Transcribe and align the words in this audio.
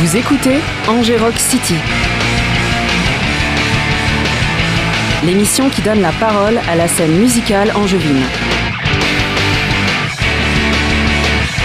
Vous 0.00 0.16
écoutez 0.16 0.56
Rock 1.18 1.34
City. 1.36 1.74
L'émission 5.26 5.68
qui 5.68 5.82
donne 5.82 6.00
la 6.00 6.12
parole 6.12 6.58
à 6.70 6.74
la 6.74 6.88
scène 6.88 7.18
musicale 7.18 7.70
angevine. 7.74 8.22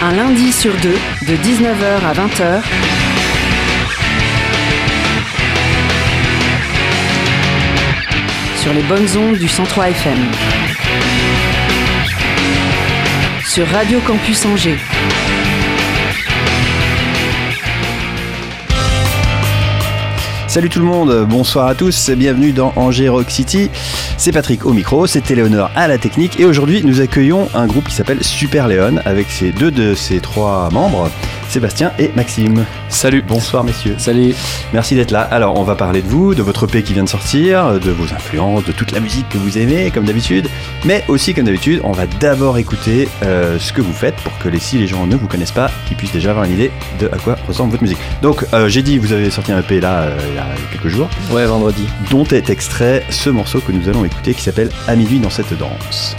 Un 0.01 0.11
lundi 0.15 0.51
sur 0.51 0.73
deux, 0.73 0.97
de 1.21 1.35
19h 1.37 2.03
à 2.05 2.13
20h. 2.13 2.61
Sur 8.57 8.73
les 8.73 8.83
bonnes 8.83 9.07
ondes 9.17 9.37
du 9.37 9.47
103 9.47 9.91
FM. 9.91 10.17
Sur 13.45 13.65
Radio 13.69 14.01
Campus 14.01 14.45
Angers. 14.45 14.79
Salut 20.55 20.69
tout 20.69 20.79
le 20.79 20.85
monde, 20.85 21.25
bonsoir 21.27 21.67
à 21.67 21.75
tous, 21.75 22.09
bienvenue 22.11 22.53
dans 22.53 22.71
Angers 22.77 23.09
Rock 23.09 23.29
City. 23.29 23.69
C'est 24.15 24.31
Patrick 24.31 24.65
au 24.65 24.71
micro, 24.71 25.05
c'est 25.05 25.19
Téléhonneur 25.19 25.69
à 25.75 25.89
la 25.89 25.97
technique 25.97 26.39
et 26.39 26.45
aujourd'hui 26.45 26.81
nous 26.81 27.01
accueillons 27.01 27.49
un 27.53 27.67
groupe 27.67 27.89
qui 27.89 27.93
s'appelle 27.93 28.23
Super 28.23 28.69
Léon 28.69 29.01
avec 29.03 29.29
ses 29.29 29.51
deux 29.51 29.69
de 29.69 29.93
ses 29.95 30.21
trois 30.21 30.69
membres. 30.71 31.11
Sébastien 31.55 31.93
et 31.99 32.11
Maxime. 32.17 32.65
Salut. 32.89 33.23
Bonsoir 33.25 33.63
messieurs. 33.63 33.95
Salut. 33.97 34.35
Merci 34.73 34.93
d'être 34.93 35.11
là. 35.11 35.21
Alors 35.21 35.57
on 35.57 35.63
va 35.63 35.75
parler 35.75 36.01
de 36.01 36.07
vous, 36.07 36.35
de 36.35 36.41
votre 36.41 36.65
EP 36.65 36.83
qui 36.83 36.91
vient 36.91 37.05
de 37.05 37.09
sortir, 37.09 37.79
de 37.79 37.91
vos 37.91 38.13
influences, 38.13 38.65
de 38.65 38.73
toute 38.73 38.91
la 38.91 38.99
musique 38.99 39.29
que 39.29 39.37
vous 39.37 39.57
aimez 39.57 39.89
comme 39.89 40.03
d'habitude. 40.03 40.49
Mais 40.83 41.05
aussi 41.07 41.33
comme 41.33 41.45
d'habitude, 41.45 41.79
on 41.85 41.93
va 41.93 42.07
d'abord 42.07 42.57
écouter 42.57 43.07
euh, 43.23 43.57
ce 43.57 43.71
que 43.71 43.79
vous 43.79 43.93
faites 43.93 44.15
pour 44.15 44.37
que 44.39 44.49
les, 44.49 44.59
si 44.59 44.77
les 44.77 44.85
gens 44.85 45.07
ne 45.07 45.15
vous 45.15 45.27
connaissent 45.27 45.53
pas, 45.53 45.71
ils 45.89 45.95
puissent 45.95 46.11
déjà 46.11 46.31
avoir 46.31 46.43
une 46.43 46.51
idée 46.51 46.71
de 46.99 47.07
à 47.07 47.17
quoi 47.17 47.37
ressemble 47.47 47.71
votre 47.71 47.83
musique. 47.83 47.99
Donc 48.21 48.45
euh, 48.53 48.67
j'ai 48.67 48.81
dit, 48.81 48.97
vous 48.97 49.13
avez 49.13 49.29
sorti 49.29 49.53
un 49.53 49.59
EP 49.59 49.79
là 49.79 50.01
euh, 50.01 50.17
il 50.27 50.35
y 50.35 50.37
a 50.37 50.47
quelques 50.73 50.89
jours. 50.89 51.07
Ouais, 51.31 51.45
vendredi. 51.45 51.87
Dont 52.11 52.25
est 52.25 52.49
extrait 52.49 53.05
ce 53.11 53.29
morceau 53.29 53.61
que 53.61 53.71
nous 53.71 53.87
allons 53.87 54.03
écouter 54.03 54.33
qui 54.33 54.41
s'appelle 54.41 54.71
À 54.89 54.97
minuit 54.97 55.19
dans 55.19 55.29
cette 55.29 55.57
danse. 55.57 56.17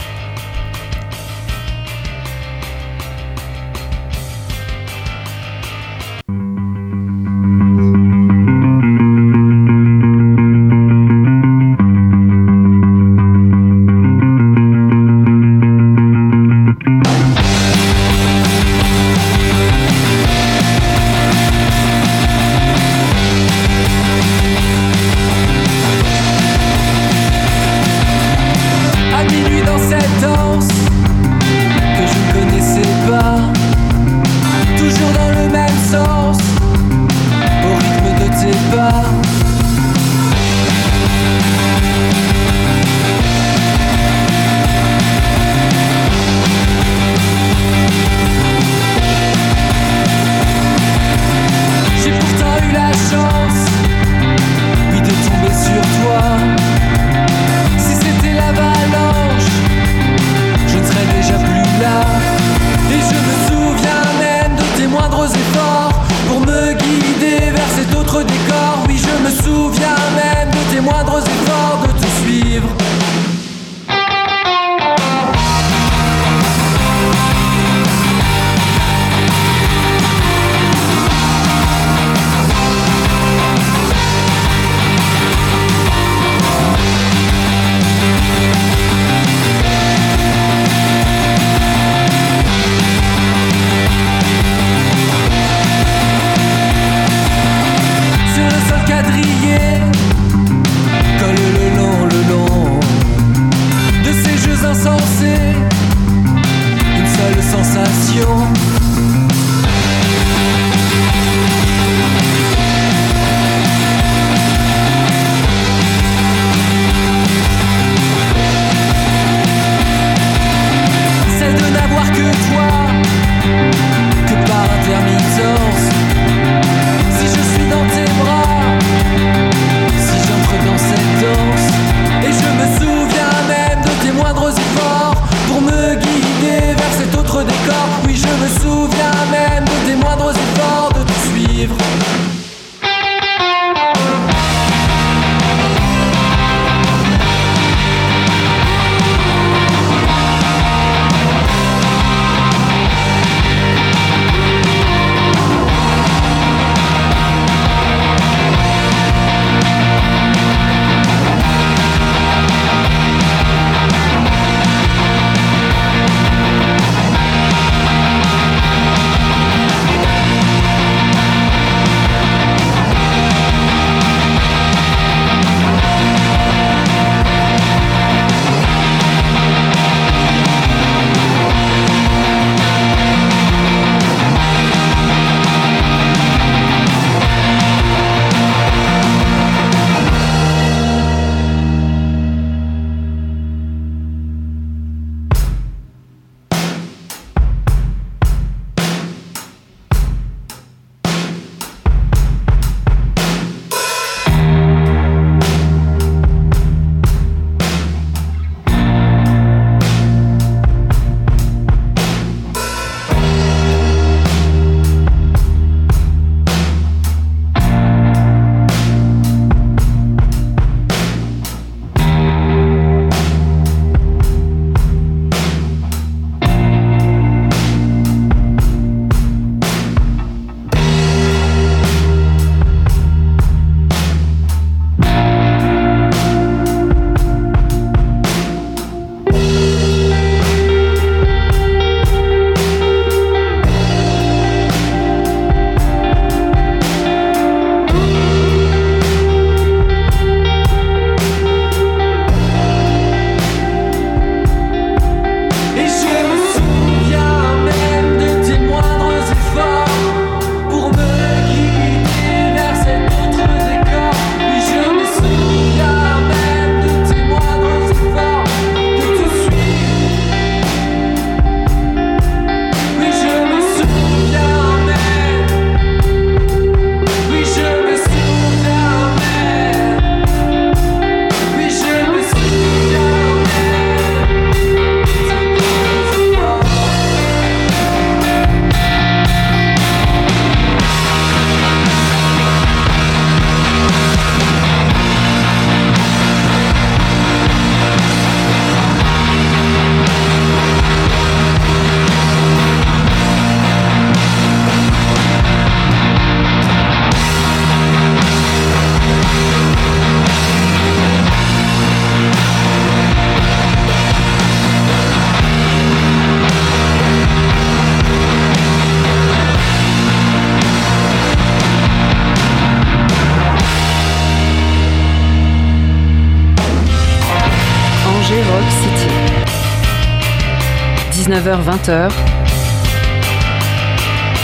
19h-20h 331.46 332.10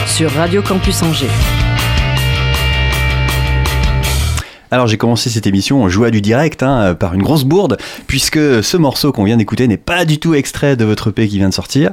sur 0.06 0.30
Radio 0.30 0.62
Campus 0.62 1.02
Angers. 1.02 1.26
Alors 4.70 4.86
j'ai 4.86 4.96
commencé 4.96 5.28
cette 5.28 5.48
émission 5.48 5.82
en 5.82 5.88
joie 5.88 6.12
du 6.12 6.20
direct 6.20 6.62
hein, 6.62 6.94
par 6.94 7.14
une 7.14 7.22
grosse 7.22 7.42
bourde, 7.42 7.76
puisque 8.06 8.38
ce 8.62 8.76
morceau 8.76 9.10
qu'on 9.10 9.24
vient 9.24 9.36
d'écouter 9.36 9.66
n'est 9.66 9.78
pas 9.78 10.04
du 10.04 10.18
tout 10.20 10.34
extrait 10.34 10.76
de 10.76 10.84
votre 10.84 11.10
EP 11.10 11.26
qui 11.26 11.38
vient 11.38 11.48
de 11.48 11.54
sortir. 11.54 11.90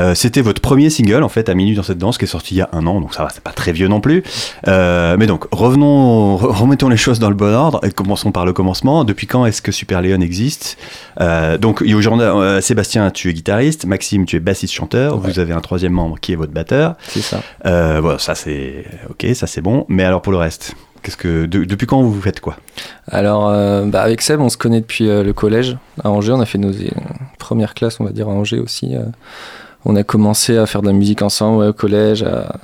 Euh, 0.00 0.14
c'était 0.14 0.40
votre 0.40 0.60
premier 0.62 0.88
single 0.90 1.22
en 1.22 1.28
fait 1.28 1.48
à 1.48 1.54
Minute 1.54 1.76
dans 1.76 1.82
cette 1.82 1.98
danse 1.98 2.16
qui 2.16 2.24
est 2.24 2.28
sorti 2.28 2.54
il 2.54 2.58
y 2.58 2.62
a 2.62 2.68
un 2.72 2.86
an, 2.86 3.00
donc 3.00 3.14
ça 3.14 3.22
va, 3.22 3.28
c'est 3.30 3.42
pas 3.42 3.52
très 3.52 3.72
vieux 3.72 3.88
non 3.88 4.00
plus. 4.00 4.22
Euh, 4.66 5.16
mais 5.18 5.26
donc 5.26 5.46
revenons, 5.52 6.36
remettons 6.36 6.88
les 6.88 6.96
choses 6.96 7.18
dans 7.18 7.28
le 7.28 7.34
bon 7.34 7.54
ordre 7.54 7.80
et 7.84 7.90
commençons 7.90 8.32
par 8.32 8.46
le 8.46 8.52
commencement. 8.52 9.04
Depuis 9.04 9.26
quand 9.26 9.44
est-ce 9.46 9.60
que 9.62 9.72
Super 9.72 10.00
Léon 10.00 10.20
existe? 10.20 10.78
Euh, 11.20 11.58
Donc 11.58 11.82
aujourd'hui, 11.82 12.26
Sébastien, 12.62 13.10
tu 13.10 13.28
es 13.28 13.34
guitariste, 13.34 13.84
Maxime, 13.84 14.24
tu 14.24 14.36
es 14.36 14.40
bassiste 14.40 14.72
chanteur. 14.72 15.18
Vous 15.18 15.38
avez 15.38 15.52
un 15.52 15.60
troisième 15.60 15.92
membre 15.92 16.18
qui 16.18 16.32
est 16.32 16.36
votre 16.36 16.52
batteur. 16.52 16.94
C'est 17.08 17.20
ça. 17.22 17.42
bon, 18.00 18.18
ça 18.18 18.34
c'est 18.34 18.84
ok, 19.10 19.26
ça 19.34 19.46
c'est 19.46 19.60
bon. 19.60 19.84
Mais 19.88 20.04
alors 20.04 20.22
pour 20.22 20.32
le 20.32 20.38
reste 20.38 20.74
Qu'est-ce 21.02 21.16
que 21.16 21.46
depuis 21.46 21.86
quand 21.86 22.02
vous 22.02 22.20
faites 22.20 22.40
quoi? 22.40 22.56
Alors 23.08 23.46
bah 23.86 24.02
avec 24.02 24.20
Seb, 24.20 24.38
on 24.38 24.50
se 24.50 24.58
connaît 24.58 24.80
depuis 24.82 25.06
le 25.06 25.32
collège 25.32 25.78
à 26.04 26.10
Angers. 26.10 26.32
On 26.32 26.40
a 26.40 26.46
fait 26.46 26.58
nos 26.58 26.72
premières 27.38 27.72
classes, 27.72 28.00
on 28.00 28.04
va 28.04 28.10
dire 28.10 28.28
à 28.28 28.32
Angers 28.32 28.58
aussi 28.58 28.94
on 29.84 29.96
a 29.96 30.02
commencé 30.02 30.56
à 30.56 30.66
faire 30.66 30.82
de 30.82 30.86
la 30.86 30.92
musique 30.92 31.22
ensemble 31.22 31.64
au 31.64 31.72
collège, 31.72 32.22
à 32.22 32.56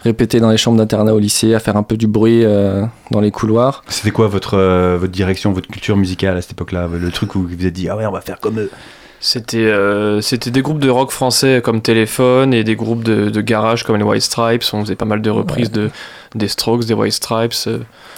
répéter 0.00 0.40
dans 0.40 0.50
les 0.50 0.56
chambres 0.56 0.78
d'internat 0.78 1.14
au 1.14 1.18
lycée, 1.18 1.54
à 1.54 1.60
faire 1.60 1.76
un 1.76 1.82
peu 1.82 1.96
du 1.96 2.06
bruit 2.06 2.44
euh, 2.44 2.84
dans 3.10 3.20
les 3.20 3.30
couloirs. 3.30 3.84
C'était 3.88 4.10
quoi 4.10 4.28
votre, 4.28 4.54
euh, 4.54 4.96
votre 4.98 5.12
direction, 5.12 5.52
votre 5.52 5.68
culture 5.68 5.96
musicale 5.96 6.36
à 6.36 6.42
cette 6.42 6.52
époque-là? 6.52 6.88
Le 6.92 7.10
truc 7.10 7.34
où 7.34 7.42
vous 7.42 7.48
vous 7.48 7.66
êtes 7.66 7.72
dit, 7.72 7.88
ah 7.88 7.96
ouais, 7.96 8.06
on 8.06 8.12
va 8.12 8.20
faire 8.20 8.40
comme 8.40 8.58
eux 8.58 8.70
c'était 9.24 9.58
euh, 9.58 10.20
c'était 10.20 10.50
des 10.50 10.62
groupes 10.62 10.80
de 10.80 10.90
rock 10.90 11.12
français 11.12 11.60
comme 11.62 11.80
Téléphone 11.80 12.52
et 12.52 12.64
des 12.64 12.74
groupes 12.74 13.04
de, 13.04 13.40
garage 13.40 13.84
comme 13.84 13.96
les 13.96 14.02
White 14.02 14.22
Stripes. 14.22 14.64
On 14.72 14.80
faisait 14.80 14.96
pas 14.96 15.04
mal 15.04 15.22
de 15.22 15.30
reprises 15.30 15.70
de, 15.70 15.90
des 16.34 16.48
Strokes, 16.48 16.86
des 16.86 16.92
White 16.92 17.12
Stripes. 17.12 17.54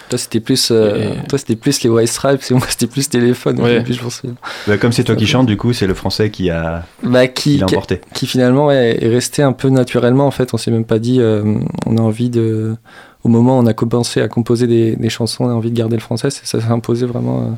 Toi, 0.09 0.19
c'était 0.19 0.41
plus, 0.41 0.71
euh, 0.71 1.13
toi, 1.29 1.39
c'était 1.39 1.57
plus 1.57 1.83
les 1.83 1.91
White 1.91 2.09
Stripes 2.09 2.41
et 2.51 2.55
moi, 2.55 2.67
c'était 2.71 2.87
plus 2.87 3.11
téléphone. 3.11 3.59
je 3.87 4.01
pense. 4.01 4.23
Bah, 4.67 4.79
comme 4.79 4.93
c'est 4.93 5.05
toi 5.05 5.15
qui 5.15 5.27
chante, 5.27 5.47
du 5.47 5.59
coup, 5.59 5.75
c'est 5.75 5.87
le 5.87 5.93
français 5.93 6.31
qui 6.31 6.49
a, 6.49 6.87
bah, 7.03 7.29
qui, 7.29 7.59
qui, 7.59 7.65
emporté. 7.65 8.01
Qui, 8.15 8.27
finalement 8.27 8.71
est 8.71 9.07
resté 9.07 9.43
un 9.43 9.53
peu 9.53 9.69
naturellement. 9.69 10.27
En 10.27 10.31
fait, 10.31 10.55
on 10.55 10.57
s'est 10.57 10.71
même 10.71 10.87
pas 10.87 10.99
dit, 10.99 11.21
euh, 11.21 11.59
on 11.85 11.99
a 11.99 12.01
envie 12.01 12.31
de. 12.31 12.77
Au 13.25 13.29
moment 13.29 13.59
où 13.59 13.63
on 13.63 13.67
a 13.67 13.75
commencé 13.75 14.23
à 14.23 14.29
composer 14.29 14.67
des, 14.67 14.97
des 14.97 15.11
chansons, 15.11 15.45
on 15.45 15.51
a 15.51 15.55
envie 15.55 15.71
de 15.71 15.77
garder 15.77 15.97
le 15.97 16.03
français. 16.03 16.31
Ça 16.31 16.61
s'est 16.61 16.67
imposé 16.71 17.05
vraiment. 17.05 17.55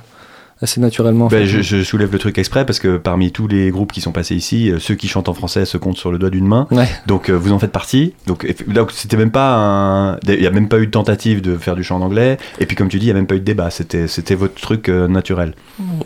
Assez 0.62 0.80
naturellement. 0.80 1.26
Ben, 1.26 1.44
je, 1.44 1.82
soulève 1.82 2.10
le 2.10 2.18
truc 2.18 2.38
exprès 2.38 2.64
parce 2.64 2.78
que 2.78 2.96
parmi 2.96 3.30
tous 3.30 3.46
les 3.46 3.70
groupes 3.70 3.92
qui 3.92 4.00
sont 4.00 4.12
passés 4.12 4.34
ici, 4.34 4.70
euh, 4.70 4.78
ceux 4.78 4.94
qui 4.94 5.06
chantent 5.06 5.28
en 5.28 5.34
français 5.34 5.66
se 5.66 5.76
comptent 5.76 5.98
sur 5.98 6.10
le 6.10 6.18
doigt 6.18 6.30
d'une 6.30 6.46
main. 6.46 6.66
Donc 7.06 7.28
euh, 7.28 7.34
vous 7.34 7.52
en 7.52 7.58
faites 7.58 7.72
partie. 7.72 8.14
Donc 8.26 8.46
c'était 8.92 9.18
même 9.18 9.30
pas 9.30 9.54
un, 9.54 10.18
il 10.26 10.40
y 10.40 10.46
a 10.46 10.50
même 10.50 10.68
pas 10.68 10.78
eu 10.78 10.86
de 10.86 10.90
tentative 10.90 11.42
de 11.42 11.58
faire 11.58 11.76
du 11.76 11.84
chant 11.84 11.96
en 11.96 12.02
anglais. 12.02 12.38
Et 12.58 12.64
puis 12.64 12.74
comme 12.74 12.88
tu 12.88 12.98
dis, 12.98 13.06
il 13.06 13.08
y 13.08 13.12
a 13.12 13.14
même 13.14 13.26
pas 13.26 13.34
eu 13.34 13.40
de 13.40 13.44
débat. 13.44 13.68
C'était 13.68 14.08
c'était 14.08 14.34
votre 14.34 14.58
truc 14.58 14.88
euh, 14.88 15.08
naturel. 15.08 15.52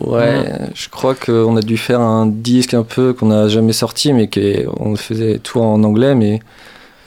Ouais, 0.01 0.51
je 0.75 0.89
crois 0.89 1.15
qu'on 1.15 1.57
a 1.57 1.63
dû 1.63 1.77
faire 1.77 2.01
un 2.01 2.27
disque 2.27 2.75
un 2.75 2.83
peu 2.83 3.13
qu'on 3.13 3.27
n'a 3.27 3.47
jamais 3.47 3.73
sorti, 3.73 4.13
mais 4.13 4.29
qu'on 4.29 4.97
faisait 4.97 5.39
tout 5.39 5.61
en 5.61 5.85
anglais, 5.85 6.17
mais 6.17 6.41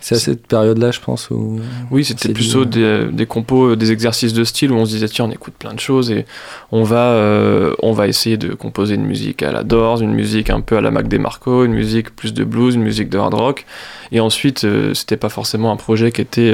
c'est 0.03 0.15
à 0.15 0.19
cette 0.19 0.47
période-là, 0.47 0.91
je 0.91 0.99
pense. 0.99 1.29
Où 1.29 1.61
oui, 1.89 2.03
c'était 2.03 2.33
plutôt 2.33 2.65
des, 2.65 3.05
des, 3.05 3.25
compos, 3.25 3.69
euh, 3.69 3.75
des 3.77 3.93
exercices 3.93 4.33
de 4.33 4.43
style 4.43 4.73
où 4.73 4.75
on 4.75 4.85
se 4.85 4.91
disait 4.91 5.07
tiens, 5.07 5.25
on 5.29 5.31
écoute 5.31 5.53
plein 5.57 5.73
de 5.73 5.79
choses 5.79 6.11
et 6.11 6.25
on 6.73 6.83
va, 6.83 7.13
euh, 7.13 7.73
on 7.81 7.93
va 7.93 8.09
essayer 8.09 8.35
de 8.35 8.53
composer 8.53 8.95
une 8.95 9.05
musique 9.05 9.43
à 9.43 9.53
la 9.53 9.63
Doors, 9.63 10.01
une 10.01 10.11
musique 10.11 10.49
un 10.49 10.59
peu 10.59 10.75
à 10.75 10.81
la 10.81 10.91
Mac 10.91 11.07
DeMarco, 11.07 11.63
une 11.63 11.71
musique 11.71 12.13
plus 12.13 12.33
de 12.33 12.43
blues, 12.43 12.75
une 12.75 12.83
musique 12.83 13.07
de 13.07 13.17
hard 13.17 13.33
rock. 13.33 13.65
Et 14.11 14.19
ensuite, 14.19 14.65
euh, 14.65 14.93
c'était 14.93 15.15
pas 15.15 15.29
forcément 15.29 15.71
un 15.71 15.77
projet 15.77 16.11
qui 16.11 16.19
était, 16.19 16.53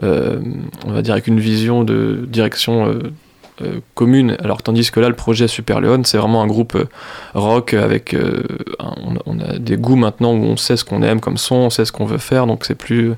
on 0.00 0.90
va 0.90 1.02
dire, 1.02 1.12
avec 1.12 1.26
une 1.26 1.40
vision 1.40 1.84
de 1.84 2.24
direction 2.26 2.98
euh, 3.62 3.80
commune. 3.94 4.36
Alors 4.40 4.62
tandis 4.62 4.90
que 4.90 4.98
là, 4.98 5.08
le 5.08 5.14
projet 5.14 5.46
Super 5.46 5.80
Leon, 5.80 6.02
c'est 6.04 6.18
vraiment 6.18 6.42
un 6.42 6.46
groupe 6.46 6.74
euh, 6.74 6.88
rock 7.34 7.74
avec, 7.74 8.14
euh, 8.14 8.42
on, 9.26 9.38
a 9.38 9.58
des 9.58 9.76
goûts 9.76 9.96
maintenant 9.96 10.32
où 10.32 10.42
on 10.42 10.56
sait 10.56 10.76
ce 10.76 10.84
qu'on 10.84 11.02
aime 11.02 11.20
comme 11.20 11.36
son, 11.36 11.54
on 11.54 11.70
sait 11.70 11.84
ce 11.84 11.92
qu'on 11.92 12.04
veut 12.04 12.18
faire, 12.18 12.46
donc 12.48 12.64
c'est 12.64 12.74
plus, 12.74 13.12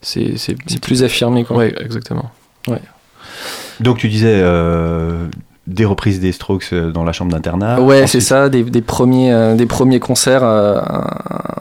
c'est, 0.00 0.36
plus 0.80 1.04
affirmé 1.04 1.44
quoi. 1.44 1.58
Ouais, 1.58 1.74
exactement. 1.80 2.30
Ouais. 2.66 2.80
Donc 3.80 3.98
tu 3.98 4.08
disais 4.08 4.42
des 5.68 5.84
reprises 5.84 6.18
des 6.18 6.32
Strokes 6.32 6.70
euh, 6.72 6.90
dans 6.90 7.04
la 7.04 7.12
chambre 7.12 7.30
d'internat. 7.30 7.80
Ouais, 7.80 8.06
c'est 8.06 8.20
ça, 8.20 8.48
des, 8.48 8.64
des, 8.64 8.80
premiers, 8.80 9.32
euh, 9.32 9.54
des 9.54 9.66
premiers 9.66 10.00
concerts 10.00 10.42
euh, 10.42 10.80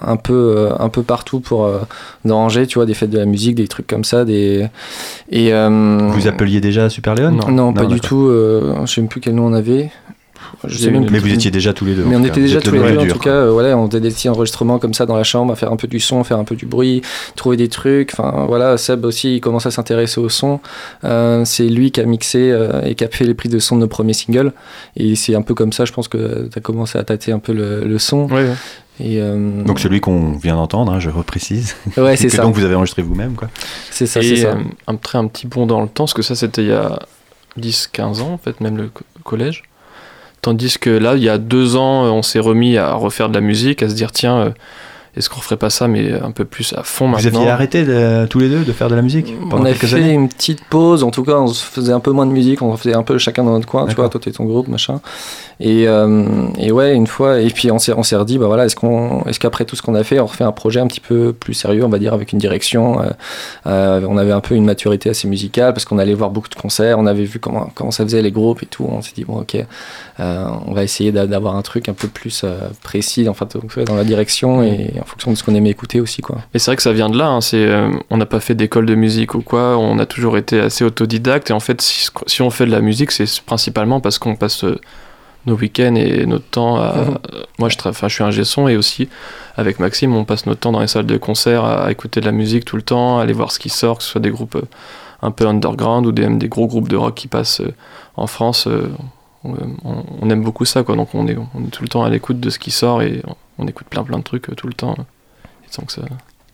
un, 0.02 0.16
peu, 0.16 0.70
un 0.80 0.90
peu 0.90 1.04
partout 1.04 1.42
pour 1.42 1.70
dans 2.24 2.40
Angers, 2.40 2.68
tu 2.68 2.76
vois, 2.76 2.86
des 2.86 2.94
fêtes 2.94 3.10
de 3.10 3.20
la 3.20 3.26
musique, 3.26 3.56
des 3.56 3.68
trucs 3.68 3.88
comme 3.88 4.06
ça. 4.06 4.24
Des, 4.24 4.68
et, 5.30 5.52
Vous 5.52 6.28
appeliez 6.28 6.62
déjà 6.62 6.90
Super 6.90 7.16
Léon? 7.16 7.32
Non, 7.32 7.52
non, 7.52 7.74
pas 7.74 7.86
du 7.86 8.00
tout. 8.00 8.30
je 8.30 8.86
sais 8.92 9.02
même 9.02 9.10
plus 9.10 9.20
quel 9.20 9.36
nom 9.36 9.46
on 9.48 9.54
avait 9.54 9.92
mais 10.64 11.20
vous 11.20 11.34
étiez 11.34 11.52
déjà 11.52 11.74
tous 11.74 11.86
les 11.86 11.96
deux. 11.96 12.04
Mais 12.04 12.16
on 12.16 12.24
était 12.24 12.42
déjà 12.42 12.60
tous 12.60 12.72
les 12.72 12.80
deux, 12.80 12.98
en 12.98 13.08
tout 13.08 13.20
cas. 13.20 13.30
Euh, 13.30 13.52
voilà, 13.52 13.78
on 13.78 13.88
faisait 13.88 14.00
des 14.00 14.10
petits 14.10 14.30
enregistrements 14.30 14.80
comme 14.80 14.94
ça 14.94 15.06
dans 15.06 15.16
la 15.16 15.24
chambre, 15.24 15.54
à 15.54 15.56
faire 15.56 15.72
un 15.72 15.76
peu 15.76 15.88
du 15.88 16.00
son, 16.00 16.24
faire 16.24 16.40
un 16.40 16.44
peu 16.44 16.56
du 16.56 16.66
bruit, 16.66 17.02
trouver 17.36 17.58
des 17.58 17.68
trucs. 17.68 18.12
Enfin, 18.14 18.46
voilà, 18.48 18.78
Seb 18.78 19.06
aussi, 19.06 19.36
il 19.36 19.42
commence 19.42 19.66
à 19.66 19.72
s'intéresser 19.72 20.20
au 20.20 20.30
son. 20.30 20.60
Euh, 21.04 21.46
c'est 21.46 21.68
lui 21.68 21.92
qui 21.92 22.02
a 22.02 22.06
mixé 22.06 22.52
euh, 22.52 22.82
et 22.84 22.96
qui 22.96 23.04
a 23.04 23.10
fait 23.10 23.26
les 23.26 23.34
prises 23.34 23.52
de 23.52 23.60
son 23.60 23.76
de 23.76 23.82
nos 23.82 23.88
premiers 23.88 24.14
singles. 24.14 24.54
Et 24.96 25.16
c'est 25.16 25.36
un 25.36 25.42
peu 25.42 25.54
comme 25.54 25.74
ça, 25.74 25.86
je 25.86 25.94
pense 25.94 26.08
que 26.08 26.50
tu 26.52 26.58
as 26.58 26.62
commencé 26.62 26.98
à 26.98 27.04
tâter 27.04 27.32
un 27.32 27.40
peu 27.40 27.54
le, 27.54 27.98
son. 28.00 28.28
Et 29.00 29.22
Donc 29.66 29.80
celui 29.80 30.02
qu'on 30.02 30.32
vient 30.34 30.56
d'entendre, 30.56 30.92
hein, 30.92 31.00
je 31.00 31.10
reprécise. 31.10 31.76
Ouais, 31.98 32.16
c'est 32.18 32.30
ça. 32.30 32.44
Donc 32.44 32.56
vous 32.56 32.64
avez 32.64 32.76
enregistré 32.76 33.02
vous-même, 33.02 33.34
quoi. 33.34 33.50
C'est 33.92 34.08
ça, 34.08 34.22
c'est 34.22 34.38
ça. 34.38 34.58
un, 34.88 34.96
très, 34.96 35.18
un 35.18 35.28
petit 35.28 35.48
bond 35.48 35.66
dans 35.66 35.82
le 35.82 35.88
temps, 35.88 36.06
parce 36.06 36.14
que 36.14 36.22
ça 36.24 36.36
c'était 36.36 36.64
il 36.64 36.70
y 36.70 36.74
a 36.74 37.00
10-15 37.60 38.22
ans, 38.22 38.34
en 38.34 38.38
fait, 38.38 38.62
même 38.62 38.78
le 38.78 38.90
collège. 39.24 39.64
Tandis 40.42 40.78
que 40.80 40.90
là, 40.90 41.16
il 41.16 41.24
y 41.24 41.30
a 41.30 41.38
deux 41.38 41.76
ans, 41.76 42.04
on 42.04 42.22
s'est 42.22 42.40
remis 42.40 42.78
à 42.78 42.94
refaire 42.94 43.30
de 43.30 43.34
la 43.36 43.42
musique, 43.42 43.84
à 43.84 43.90
se 43.90 43.96
dire 43.96 44.12
tiens, 44.12 44.38
euh, 44.38 44.50
est-ce 45.18 45.30
qu'on 45.30 45.42
ferait 45.42 45.58
pas 45.58 45.70
ça, 45.70 45.88
mais 45.88 46.14
un 46.14 46.32
peu 46.32 46.46
plus 46.46 46.74
à 46.74 46.84
fond 46.84 47.08
maintenant 47.08 47.30
Vous 47.30 47.38
aviez 47.38 47.50
arrêté 47.50 47.86
tous 48.30 48.40
les 48.40 48.50
deux 48.50 48.64
de 48.64 48.72
faire 48.72 48.90
de 48.90 48.96
la 48.96 49.02
musique 49.02 49.34
On 49.52 49.66
a 49.66 49.74
fait 49.74 50.14
une 50.14 50.30
petite 50.30 50.64
pause, 50.66 51.04
en 51.04 51.12
tout 51.12 51.24
cas, 51.24 51.38
on 51.38 51.48
faisait 51.48 51.94
un 51.94 52.00
peu 52.00 52.12
moins 52.12 52.26
de 52.26 52.32
musique, 52.32 52.62
on 52.62 52.76
faisait 52.78 52.96
un 52.96 53.04
peu 53.04 53.18
chacun 53.18 53.44
dans 53.44 53.52
notre 53.52 53.68
coin, 53.68 53.88
tu 53.88 53.96
vois, 53.96 54.10
toi, 54.10 54.20
t'es 54.22 54.32
ton 54.32 54.46
groupe, 54.46 54.68
machin. 54.68 55.02
Et, 55.60 55.88
euh, 55.88 56.48
et, 56.60 56.72
ouais, 56.72 56.94
une 56.94 57.08
fois, 57.08 57.40
et 57.40 57.50
puis 57.50 57.72
on 57.72 57.80
s'est, 57.80 57.94
on 57.94 58.04
s'est 58.04 58.16
redit, 58.16 58.38
bah 58.38 58.46
voilà, 58.46 58.66
est-ce, 58.66 58.76
qu'on, 58.76 59.24
est-ce 59.24 59.40
qu'après 59.40 59.66
tout 59.66 59.76
ce 59.76 59.82
qu'on 59.82 59.96
a 59.96 60.04
fait, 60.04 60.20
on 60.20 60.28
refait 60.28 60.44
un 60.44 60.52
projet 60.52 60.80
un 60.80 60.88
petit 60.88 61.00
peu 61.00 61.34
plus 61.34 61.56
sérieux, 61.56 61.84
on 61.84 61.90
va 61.90 61.98
dire, 61.98 62.14
avec 62.14 62.32
une 62.32 62.38
direction 62.38 63.02
euh, 63.02 63.06
euh, 63.66 64.06
On 64.08 64.18
avait 64.18 64.32
un 64.32 64.40
peu 64.40 64.54
une 64.54 64.66
maturité 64.66 65.10
assez 65.10 65.28
musicale 65.28 65.74
parce 65.74 65.86
qu'on 65.86 65.98
allait 65.98 66.14
voir 66.14 66.30
beaucoup 66.30 66.50
de 66.50 66.56
concerts, 66.56 67.00
on 67.00 67.08
avait 67.08 67.24
vu 67.24 67.40
comment, 67.40 67.72
comment 67.74 67.90
ça 67.90 68.04
faisait 68.04 68.22
les 68.22 68.32
groupes 68.32 68.62
et 68.62 68.68
tout. 68.68 68.88
On 68.88 69.02
s'est 69.02 69.14
dit, 69.16 69.26
bon, 69.26 69.40
ok, 69.40 69.58
on 70.20 70.74
va 70.74 70.84
essayer 70.84 71.12
d'avoir 71.12 71.56
un 71.56 71.62
truc 71.64 71.90
un 71.90 71.94
peu 71.94 72.08
plus 72.08 72.46
précis, 72.84 73.28
enfin, 73.28 73.48
dans 73.86 73.96
la 73.96 74.04
direction 74.04 74.62
et 74.62 74.94
en 75.02 75.06
fonction 75.08 75.32
de 75.32 75.38
ce 75.38 75.44
qu'on 75.44 75.56
aimait 75.56 75.70
écouter 75.70 76.00
aussi, 76.00 76.22
quoi. 76.22 76.38
Et 76.54 76.60
c'est 76.60 76.72
vrai 76.72 76.76
que 76.76 76.84
ça 76.84 76.94
vient 76.94 77.10
de 77.10 77.18
là, 77.18 77.28
hein, 77.28 77.42
c'est, 77.42 77.68
on 78.10 78.18
n'a 78.18 78.26
pas 78.26 78.40
fait 78.40 78.56
d'école 78.56 78.86
de 78.86 78.96
musique 78.96 79.36
ou 79.36 79.42
quoi, 79.42 79.78
on 79.78 80.00
a 80.00 80.06
toujours 80.06 80.38
été 80.38 80.60
assez 80.60 80.84
autodidacte 80.84 81.50
et 81.50 81.54
en 81.54 81.60
fait, 81.60 81.82
si, 81.82 82.08
si 82.28 82.42
on 82.42 82.50
fait 82.50 82.66
de 82.66 82.72
la 82.72 82.82
musique, 82.82 83.12
c'est 83.12 83.42
principalement 83.42 84.00
parce 84.00 84.20
qu'on 84.20 84.36
passe 84.36 84.64
nos 85.48 85.56
week-ends 85.56 85.96
et 85.96 86.26
notre 86.26 86.46
temps 86.46 86.76
à... 86.76 86.94
Mhm. 86.96 87.18
Moi, 87.58 87.70
je, 87.70 87.78
je 87.78 88.08
suis 88.08 88.24
un 88.24 88.32
gesson 88.32 88.68
et 88.68 88.76
aussi, 88.76 89.10
avec 89.56 89.80
Maxime, 89.80 90.14
on 90.16 90.26
passe 90.26 90.46
notre 90.46 90.60
temps 90.60 90.72
dans 90.72 90.82
les 90.82 90.88
salles 90.88 91.06
de 91.08 91.18
concert 91.18 91.66
à 91.66 91.90
écouter 91.92 92.20
de 92.20 92.26
la 92.26 92.32
musique 92.32 92.66
tout 92.66 92.76
le 92.76 92.82
temps, 92.84 93.18
à 93.18 93.24
aller 93.24 93.34
voir 93.34 93.52
ce 93.52 93.58
qui 93.58 93.70
sort, 93.70 93.98
que 93.98 94.04
ce 94.04 94.12
soit 94.12 94.22
des 94.22 94.30
groupes 94.30 94.56
euh, 94.56 94.68
un 95.22 95.32
peu 95.32 95.48
underground 95.48 96.06
ou 96.06 96.12
des, 96.12 96.28
des 96.28 96.50
gros 96.50 96.68
groupes 96.68 96.90
de 96.90 96.98
rock 96.98 97.16
qui 97.16 97.28
passent 97.28 97.62
euh, 97.62 97.74
en 98.18 98.28
France. 98.28 98.68
Euh, 98.68 98.92
on, 99.44 100.30
aime 100.30 100.44
beaucoup 100.44 100.66
ça, 100.66 100.84
quoi. 100.84 100.96
Donc 100.96 101.10
on 101.14 101.28
est, 101.28 101.38
on 101.38 101.66
est 101.66 101.70
tout 101.70 101.82
le 101.82 101.88
temps 101.88 102.04
à 102.04 102.10
l'écoute 102.10 102.40
de 102.40 102.50
ce 102.50 102.60
qui 102.60 102.72
sort 102.72 103.02
et 103.02 103.24
on, 103.58 103.68
écoute 103.68 103.88
plein 103.88 104.04
plein 104.04 104.20
de 104.20 104.24
trucs 104.24 104.56
tout 104.56 104.68
le 104.68 104.74
temps. 104.74 104.96
Et 105.66 105.80
donc 105.80 105.92
ça... 105.92 106.02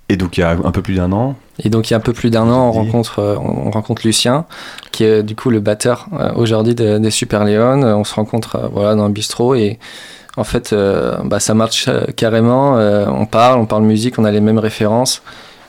Et 0.10 0.18
donc 0.18 0.38
il 0.38 0.42
y 0.42 0.44
a 0.44 0.52
un 0.52 0.72
peu 0.72 0.82
plus 0.82 0.96
d'un 0.96 1.12
an. 1.12 1.36
Et 1.64 1.70
donc 1.70 1.90
il 1.90 1.92
y 1.92 1.94
a 1.94 1.98
un 1.98 2.02
peu 2.02 2.14
plus 2.14 2.30
d'un 2.30 2.50
an, 2.50 2.68
on 2.68 2.72
rencontre, 2.72 3.20
euh, 3.20 3.36
on 3.38 3.72
rencontre 3.72 4.06
Lucien, 4.06 4.46
qui 4.92 5.06
est 5.06 5.24
du 5.24 5.36
coup 5.36 5.50
le 5.50 5.60
batteur 5.60 6.08
euh, 6.14 6.32
aujourd'hui 6.36 6.76
des 6.76 7.12
Super 7.12 7.46
Léon. 7.46 7.84
On 7.84 8.04
se 8.04 8.14
rencontre 8.14 8.58
euh, 8.58 8.68
voilà 8.72 8.96
dans 8.96 9.06
un 9.06 9.10
bistrot 9.10 9.56
et 9.56 9.80
en 10.36 10.44
fait 10.44 10.76
bah, 11.24 11.40
ça 11.40 11.54
marche 11.54 11.90
carrément. 12.16 12.74
on 12.74 13.26
parle, 13.28 13.60
on 13.60 13.66
parle 13.66 13.84
musique, 13.84 14.18
on 14.18 14.26
a 14.26 14.32
les 14.32 14.42
mêmes 14.42 14.60
références. 14.60 15.22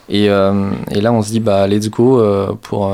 Et, 0.09 0.25
et 0.25 1.01
là 1.01 1.13
on 1.13 1.21
se 1.21 1.29
dit 1.29 1.39
bah 1.39 1.67
let's 1.67 1.89
go 1.89 2.23
pour 2.63 2.91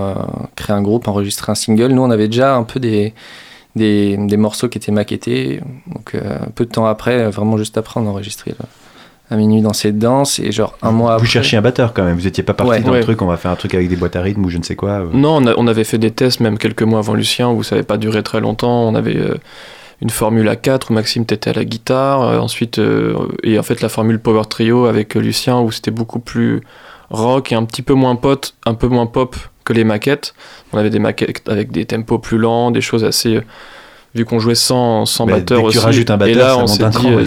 créer 0.57 0.75
un 0.75 0.81
groupe, 0.81 1.07
enregistrer 1.07 1.50
un 1.50 1.55
single. 1.55 1.93
Nous 1.93 2.01
on 2.01 2.12
avait 2.12 2.27
déjà 2.27 2.55
un 2.55 2.63
peu 2.63 2.81
des 2.81 3.13
des, 3.75 4.18
des 4.18 4.38
morceaux 4.38 4.70
qui 4.70 4.78
étaient 4.78 4.92
maquettés. 4.92 5.62
Donc 5.94 6.16
peu 6.56 6.66
de 6.66 6.70
temps 6.70 6.86
après, 6.86 7.30
vraiment 7.30 7.58
juste 7.58 7.78
après, 7.78 8.00
on 8.00 8.08
a 8.08 8.10
enregistré 8.10 8.54
à 9.32 9.38
minuit 9.38 9.62
dans 9.62 9.74
cette 9.74 9.98
danse. 9.98 10.40
Et 10.40 10.51
genre 10.51 10.78
un 10.82 10.92
mois 10.92 11.18
vous 11.18 11.25
cherchiez 11.25 11.58
un 11.58 11.62
batteur 11.62 11.94
quand 11.94 12.04
même. 12.04 12.18
Vous 12.18 12.28
étiez 12.28 12.44
pas 12.44 12.54
parti 12.54 12.84
dans 12.84 12.94
le 12.94 13.01
truc 13.01 13.22
on 13.22 13.28
va 13.28 13.38
faire 13.38 13.51
un 13.51 13.56
truc 13.56 13.74
avec 13.74 13.88
des 13.90 13.96
boîtes 13.96 14.16
à 14.16 14.22
rythme 14.22 14.46
ou 14.46 14.50
je 14.50 14.58
ne 14.58 14.63
sais 14.63 14.75
quoi 14.75 15.08
non 15.13 15.42
on, 15.58 15.68
avait 15.68 15.86
fait 15.86 15.98
des 15.98 16.12
tests 16.12 16.42
même 16.42 16.58
quelques 16.58 16.84
mois 16.84 17.00
avant 17.00 17.13
Lucien 17.13 17.50
où 17.50 17.63
ça 17.63 17.75
n'avait 17.75 17.88
pas 17.88 17.98
duré 17.98 18.22
très 18.22 18.42
longtemps. 18.42 18.88
On 18.88 18.94
avait 18.94 19.18
euh, 19.18 19.36
une 20.01 20.10
formule 20.10 20.50
à 20.50 20.58
4 20.58 20.92
où 20.92 20.94
Maxime 20.94 21.25
t'étais 21.25 21.51
à 21.51 21.54
la 21.54 21.63
guitare, 21.63 22.44
ensuite 22.44 22.80
et 23.44 23.58
en 23.58 23.63
fait 23.63 23.82
la 23.82 23.90
formule 23.90 24.20
Power 24.20 24.44
Trio 24.50 24.86
avec 24.86 25.16
Lucien 25.16 25.62
où 25.62 25.72
c'était 25.72 25.92
beaucoup 25.92 26.20
plus 26.20 26.62
rock 27.10 27.51
et 27.51 27.56
un 27.56 27.63
petit 27.63 27.82
peu 27.82 27.94
moins 27.94 28.16
pot, 28.16 28.54
un 28.66 28.74
peu 28.74 28.88
moins 28.88 29.06
pop 29.06 29.36
que 29.63 29.74
les 29.74 29.84
maquettes. 29.84 30.34
On 30.74 30.77
avait 30.77 30.89
des 30.89 31.00
maquettes 31.00 31.48
avec 31.48 31.72
des 31.72 31.86
tempos 31.86 32.20
plus 32.20 32.38
lents, 32.38 32.72
des 32.72 32.82
choses 32.82 33.03
assez 33.03 33.41
vu 34.13 34.25
qu'on 34.25 34.39
jouait 34.39 34.56
sans, 34.56 35.06
sans 35.06 35.25
batteur 35.25 35.63
aussi. 35.63 35.77
un 35.77 36.18
batteur, 36.18 36.27
et 36.27 36.34
là, 36.34 36.58
on 36.58 36.68
s'est 36.68 36.89
dit, 36.89 37.08
euh, 37.08 37.25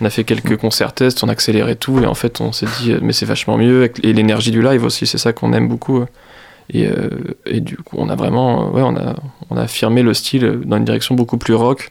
on 0.00 0.04
a 0.04 0.10
fait 0.10 0.24
quelques 0.24 0.56
concerts 0.56 0.92
tests, 0.92 1.22
on 1.24 1.28
accélérait 1.28 1.74
tout, 1.74 2.00
et 2.00 2.06
en 2.06 2.14
fait, 2.14 2.40
on 2.40 2.52
s'est 2.52 2.68
dit, 2.80 2.92
euh, 2.92 2.98
mais 3.02 3.12
c'est 3.12 3.26
vachement 3.26 3.56
mieux. 3.56 3.90
Et 4.02 4.12
l'énergie 4.12 4.50
du 4.50 4.62
live 4.62 4.84
aussi, 4.84 5.06
c'est 5.06 5.18
ça 5.18 5.32
qu'on 5.32 5.52
aime 5.52 5.68
beaucoup. 5.68 6.04
Et, 6.72 6.86
euh, 6.86 7.08
et, 7.46 7.60
du 7.60 7.76
coup, 7.76 7.96
on 7.98 8.08
a 8.08 8.14
vraiment, 8.14 8.70
ouais, 8.70 8.82
on 8.82 8.96
a, 8.96 9.16
on 9.50 9.56
a 9.56 9.62
affirmé 9.62 10.02
le 10.02 10.14
style 10.14 10.60
dans 10.64 10.76
une 10.76 10.84
direction 10.84 11.16
beaucoup 11.16 11.36
plus 11.36 11.54
rock 11.54 11.90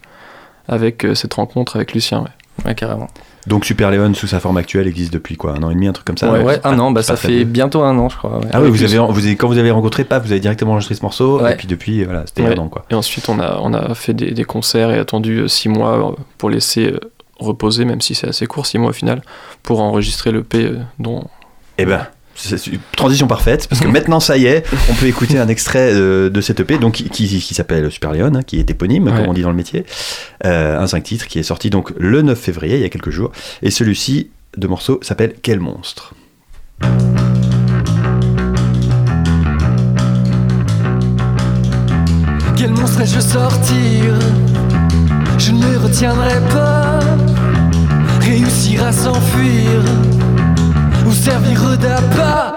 avec 0.70 1.06
cette 1.16 1.34
rencontre 1.34 1.76
avec 1.76 1.94
Lucien. 1.94 2.24
Ouais, 2.66 2.76
carrément. 2.76 3.08
Donc 3.48 3.66
Super 3.66 3.90
Leon 3.92 4.14
sous 4.14 4.28
sa 4.28 4.40
forme 4.40 4.58
actuelle 4.58 4.88
existe 4.88 5.14
depuis 5.14 5.38
quoi 5.38 5.54
Un 5.54 5.64
an 5.64 5.72
et 5.72 5.74
demi, 5.74 5.88
un 5.88 5.94
truc 5.94 6.06
comme 6.06 6.18
ça 6.18 6.32
Ouais, 6.32 6.60
un 6.64 6.78
an, 6.80 6.92
bah, 6.92 7.04
ça 7.04 7.16
fait 7.16 7.46
bientôt 7.46 7.82
un 7.84 7.98
an 7.98 8.10
je 8.10 8.18
crois. 8.18 8.42
Ah 8.52 8.62
oui, 8.62 8.70
vous 8.70 8.84
avez, 8.84 8.98
vous 8.98 9.26
avez, 9.26 9.36
quand 9.36 9.48
vous 9.48 9.58
avez 9.58 9.72
rencontré 9.72 10.04
Paf, 10.04 10.24
vous 10.24 10.32
avez 10.32 10.42
directement 10.42 10.72
enregistré 10.74 10.96
ce 10.96 11.02
morceau, 11.02 11.46
et 11.46 11.56
puis 11.56 11.68
depuis, 11.68 12.04
voilà, 12.04 12.24
c'était 12.26 12.46
un 12.46 12.58
an 12.58 12.68
quoi. 12.68 12.86
Et 12.90 12.96
ensuite 12.96 13.30
on 13.30 13.40
a, 13.40 13.60
on 13.62 13.74
a 13.74 13.94
fait 13.96 14.14
des, 14.14 14.32
des 14.32 14.44
concerts 14.44 14.92
et 14.92 15.00
attendu 15.00 15.40
euh, 15.40 15.48
six 15.48 15.70
mois 15.70 16.12
euh, 16.12 16.16
pour 16.38 16.50
laisser 16.50 16.92
euh, 16.92 17.00
reposer, 17.40 17.86
même 17.86 18.02
si 18.02 18.16
c'est 18.16 18.28
assez 18.28 18.46
court, 18.46 18.66
six 18.66 18.78
mois 18.78 18.90
au 18.90 18.94
final, 18.94 19.22
pour 19.64 19.82
enregistrer 19.82 20.32
le 20.32 20.44
P 20.44 20.72
dont... 21.00 21.24
Eh 21.78 21.86
ben, 21.86 22.06
c'est 22.40 22.68
une 22.68 22.80
transition 22.96 23.28
parfaite 23.28 23.68
parce 23.68 23.82
que 23.82 23.88
maintenant 24.00 24.20
ça 24.20 24.38
y 24.38 24.46
est, 24.46 24.64
on 24.90 24.94
peut 24.94 25.08
écouter 25.08 25.38
un 25.38 25.48
extrait 25.48 25.94
de, 25.94 26.42
cette 26.42 26.62
EP 26.62 26.78
donc 26.78 26.94
qui, 26.94 27.10
qui, 27.28 27.54
s'appelle 27.54 27.92
Super 27.92 28.14
Leon, 28.14 28.34
hein, 28.36 28.44
qui 28.44 28.60
est 28.60 28.70
éponyme 28.70 29.06
comme 29.06 29.28
on 29.28 29.34
dit 29.34 29.42
dans 29.42 29.50
le 29.50 29.56
métier, 29.56 29.86
euh, 30.46 30.80
un 30.80 30.88
5 30.88 31.04
titres 31.04 31.28
qui 31.28 31.40
est 31.40 31.44
sorti 31.44 31.70
donc 31.70 31.92
le 31.98 32.22
9 32.22 32.40
février 32.40 32.78
il 32.78 32.82
y 32.82 32.86
a 32.86 32.90
quelques 32.90 33.10
jours. 33.10 33.32
Et 33.62 33.72
celui-ci 33.72 34.30
de 34.58 34.68
morceau 34.68 35.00
s'appelle 35.02 35.36
Quel 35.42 35.60
monstre. 35.60 36.14
Quel 42.56 42.72
monstre 42.72 43.02
ai-je 43.02 43.20
sortir? 43.20 44.16
Je 45.38 45.52
ne 45.52 45.72
le 45.72 45.78
retiendrai 45.78 46.40
pas. 46.52 47.00
Réussir 48.22 48.84
à 48.84 48.92
s'enfuir 48.92 50.19
vous 51.10 51.16
servir 51.16 51.78
d'appât. 51.78 52.56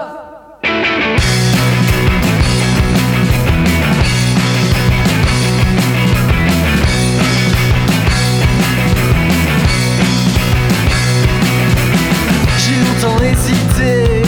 Hésité 13.21 14.21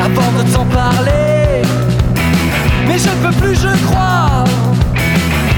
avant 0.00 0.30
de 0.32 0.52
t'en 0.52 0.64
parler, 0.66 1.62
mais 2.86 2.98
je 2.98 3.08
ne 3.08 3.26
peux 3.26 3.36
plus, 3.40 3.54
je 3.56 3.86
crois. 3.86 4.44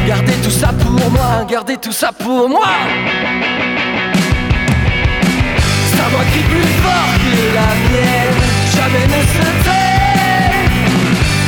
Gardez 0.06 0.32
tout 0.42 0.50
ça 0.50 0.70
pour 0.80 1.10
moi, 1.10 1.44
gardez 1.48 1.76
tout 1.76 1.92
ça 1.92 2.10
pour 2.12 2.48
moi 2.48 2.68
voix 6.20 6.30
crie 6.30 6.42
plus 6.42 6.72
fort 6.82 7.12
que 7.24 7.34
la 7.58 7.70
mienne 7.88 8.36
Jamais 8.74 9.06
ne 9.06 9.20
se 9.34 9.46
tait. 9.64 9.90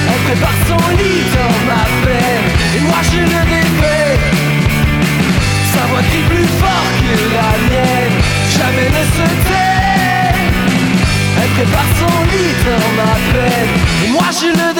Elle 0.09 0.23
prépare 0.27 0.59
son 0.69 0.83
lit 0.99 1.25
dans 1.37 1.57
ma 1.71 1.85
peine 2.05 2.47
Et 2.77 2.81
moi 2.81 3.01
je 3.11 3.21
le 3.21 3.41
défais 3.57 4.19
Sa 5.73 5.83
voix 5.89 6.03
crie 6.11 6.27
plus 6.31 6.49
fort 6.61 6.91
que 7.01 7.15
la 7.37 7.51
mienne 7.69 8.17
Jamais 8.57 8.89
ne 8.97 9.05
se 9.17 9.27
tait. 9.49 9.73
Elle 11.41 11.51
prépare 11.57 11.91
son 12.01 12.17
lit 12.33 12.55
dans 12.69 12.89
ma 13.01 13.15
peine 13.33 13.73
Et 14.05 14.09
moi 14.11 14.29
je 14.41 14.49
le 14.61 14.72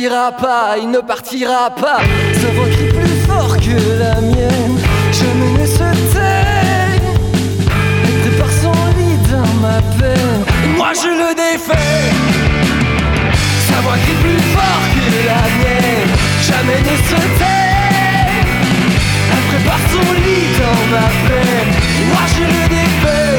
partira 0.00 0.32
pas, 0.32 0.78
il 0.80 0.90
ne 0.90 1.00
partira 1.00 1.70
pas. 1.70 2.00
Sa 2.32 2.48
voix 2.52 2.68
crie 2.70 2.88
plus 2.88 3.16
fort 3.26 3.54
que 3.58 3.98
la 3.98 4.20
mienne. 4.20 4.78
Jamais 5.12 5.60
ne 5.60 5.66
se 5.66 6.12
tait 6.12 6.96
Elle 8.04 8.30
prépare 8.30 8.50
son 8.62 8.72
lit 8.96 9.18
dans 9.30 9.54
ma 9.60 9.82
peine. 9.98 10.44
Moi 10.76 10.92
je 10.94 11.08
le 11.08 11.34
défais. 11.34 12.12
Sa 13.68 13.80
voix 13.82 13.98
crie 14.04 14.18
plus 14.22 14.42
fort 14.54 14.84
que 14.94 15.06
la 15.28 15.42
mienne. 15.58 16.10
Jamais 16.48 16.80
ne 16.80 16.96
se 17.08 17.20
tait 17.38 17.70
Elle 19.32 19.44
prépare 19.50 19.84
son 19.92 20.12
lit 20.24 20.48
dans 20.62 20.82
ma 20.94 21.08
peine. 21.28 21.70
Moi 22.08 22.24
je 22.34 22.42
le 22.42 22.68
défais 22.68 23.29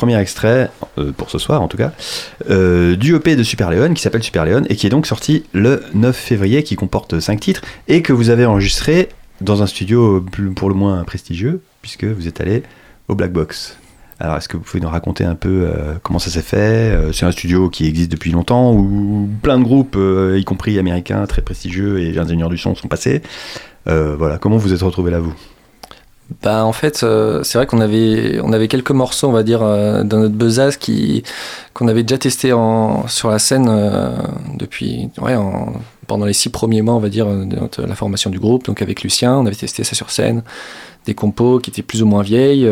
premier 0.00 0.18
extrait, 0.18 0.70
euh, 0.96 1.12
pour 1.12 1.28
ce 1.28 1.36
soir 1.36 1.60
en 1.60 1.68
tout 1.68 1.76
cas, 1.76 1.92
euh, 2.48 2.96
du 2.96 3.14
EP 3.14 3.36
de 3.36 3.42
Super 3.42 3.70
Leon 3.70 3.92
qui 3.92 4.00
s'appelle 4.00 4.22
Super 4.22 4.46
Leon 4.46 4.62
et 4.70 4.74
qui 4.74 4.86
est 4.86 4.90
donc 4.90 5.06
sorti 5.06 5.44
le 5.52 5.82
9 5.92 6.16
février, 6.16 6.62
qui 6.62 6.74
comporte 6.74 7.20
5 7.20 7.38
titres 7.38 7.60
et 7.86 8.00
que 8.00 8.14
vous 8.14 8.30
avez 8.30 8.46
enregistré 8.46 9.10
dans 9.42 9.62
un 9.62 9.66
studio 9.66 10.24
pour 10.56 10.70
le 10.70 10.74
moins 10.74 11.04
prestigieux, 11.04 11.60
puisque 11.82 12.04
vous 12.04 12.28
êtes 12.28 12.40
allé 12.40 12.62
au 13.08 13.14
Black 13.14 13.30
Box. 13.30 13.76
Alors, 14.20 14.38
est-ce 14.38 14.48
que 14.48 14.56
vous 14.56 14.62
pouvez 14.62 14.80
nous 14.80 14.88
raconter 14.88 15.24
un 15.24 15.34
peu 15.34 15.70
comment 16.02 16.18
ça 16.18 16.30
s'est 16.30 16.42
fait 16.42 16.94
C'est 17.12 17.24
un 17.24 17.32
studio 17.32 17.70
qui 17.70 17.86
existe 17.86 18.10
depuis 18.10 18.30
longtemps, 18.30 18.72
où 18.74 19.28
plein 19.42 19.58
de 19.58 19.64
groupes, 19.64 19.98
y 20.36 20.44
compris 20.44 20.78
américains, 20.78 21.26
très 21.26 21.40
prestigieux 21.40 22.00
et 22.00 22.18
ingénieurs 22.18 22.50
du 22.50 22.58
son, 22.58 22.74
sont 22.74 22.88
passés. 22.88 23.22
voilà, 23.86 24.36
comment 24.38 24.58
vous 24.58 24.74
êtes 24.74 24.82
retrouvé 24.82 25.10
là, 25.10 25.20
vous? 25.20 25.34
Bah 26.42 26.64
en 26.64 26.72
fait, 26.72 27.02
euh, 27.02 27.42
c'est 27.42 27.58
vrai 27.58 27.66
qu'on 27.66 27.80
avait, 27.80 28.40
on 28.42 28.52
avait 28.52 28.68
quelques 28.68 28.92
morceaux, 28.92 29.28
on 29.28 29.32
va 29.32 29.42
dire, 29.42 29.62
euh, 29.62 30.04
dans 30.04 30.18
notre 30.18 30.34
besace 30.34 30.76
qui 30.76 31.24
qu'on 31.74 31.88
avait 31.88 32.02
déjà 32.02 32.18
testé 32.18 32.54
sur 33.08 33.30
la 33.30 33.38
scène 33.38 33.66
euh, 33.68 34.16
depuis, 34.56 35.10
ouais, 35.20 35.34
en, 35.34 35.72
pendant 36.06 36.26
les 36.26 36.32
six 36.32 36.48
premiers 36.48 36.82
mois, 36.82 36.94
on 36.94 37.00
va 37.00 37.08
dire, 37.08 37.26
de 37.26 37.82
la 37.84 37.94
formation 37.94 38.30
du 38.30 38.38
groupe. 38.38 38.64
Donc 38.64 38.80
avec 38.80 39.02
Lucien, 39.02 39.36
on 39.38 39.46
avait 39.46 39.56
testé 39.56 39.82
ça 39.84 39.94
sur 39.94 40.10
scène, 40.10 40.42
des 41.04 41.14
compos 41.14 41.58
qui 41.58 41.70
étaient 41.70 41.82
plus 41.82 42.02
ou 42.02 42.06
moins 42.06 42.22
vieilles, 42.22 42.68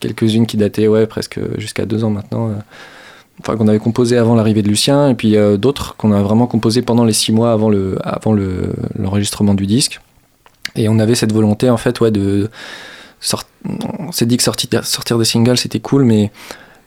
quelques-unes 0.00 0.46
qui 0.46 0.56
dataient, 0.56 0.88
ouais, 0.88 1.06
presque 1.06 1.38
jusqu'à 1.58 1.86
deux 1.86 2.04
ans 2.04 2.10
maintenant. 2.10 2.50
Enfin, 3.40 3.56
qu'on 3.56 3.68
avait 3.68 3.78
composé 3.78 4.16
avant 4.16 4.34
l'arrivée 4.34 4.62
de 4.62 4.68
Lucien, 4.68 5.10
et 5.10 5.14
puis 5.14 5.36
d'autres 5.58 5.96
qu'on 5.96 6.12
a 6.12 6.22
vraiment 6.22 6.46
composé 6.46 6.82
pendant 6.82 7.04
les 7.04 7.12
six 7.12 7.32
mois 7.32 7.52
avant 7.52 7.70
le, 7.70 7.98
avant 8.02 8.32
le, 8.32 8.72
l'enregistrement 8.98 9.54
du 9.54 9.66
disque. 9.66 10.00
Et 10.74 10.88
on 10.88 10.98
avait 10.98 11.14
cette 11.14 11.32
volonté, 11.32 11.70
en 11.70 11.76
fait, 11.76 12.00
ouais, 12.00 12.10
de. 12.10 12.50
On 13.64 14.12
s'est 14.12 14.26
dit 14.26 14.36
que 14.36 14.42
sortir, 14.42 15.18
des 15.18 15.24
singles, 15.24 15.56
c'était 15.56 15.80
cool, 15.80 16.04
mais 16.04 16.30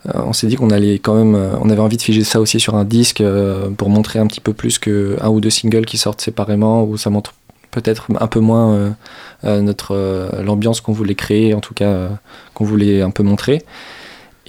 euh, 0.07 0.21
on 0.25 0.33
s'est 0.33 0.47
dit 0.47 0.55
qu'on 0.55 0.69
allait 0.69 0.99
quand 0.99 1.15
même. 1.15 1.35
Euh, 1.35 1.55
on 1.59 1.69
avait 1.69 1.81
envie 1.81 1.97
de 1.97 2.01
figer 2.01 2.23
ça 2.23 2.39
aussi 2.39 2.59
sur 2.59 2.75
un 2.75 2.85
disque 2.85 3.21
euh, 3.21 3.69
pour 3.71 3.89
montrer 3.89 4.19
un 4.19 4.27
petit 4.27 4.39
peu 4.39 4.53
plus 4.53 4.79
qu'un 4.79 5.27
ou 5.27 5.41
deux 5.41 5.49
singles 5.49 5.85
qui 5.85 5.97
sortent 5.97 6.21
séparément, 6.21 6.83
où 6.83 6.97
ça 6.97 7.09
montre 7.09 7.33
peut-être 7.71 8.07
un 8.19 8.27
peu 8.27 8.39
moins 8.39 8.95
notre 9.43 9.95
l'ambiance 10.41 10.81
qu'on 10.81 10.91
voulait 10.91 11.13
créer, 11.13 11.53
en 11.53 11.59
tout 11.59 11.75
cas, 11.75 12.09
qu'on 12.55 12.65
voulait 12.65 13.03
un 13.03 13.11
peu 13.11 13.21
montrer. 13.21 13.63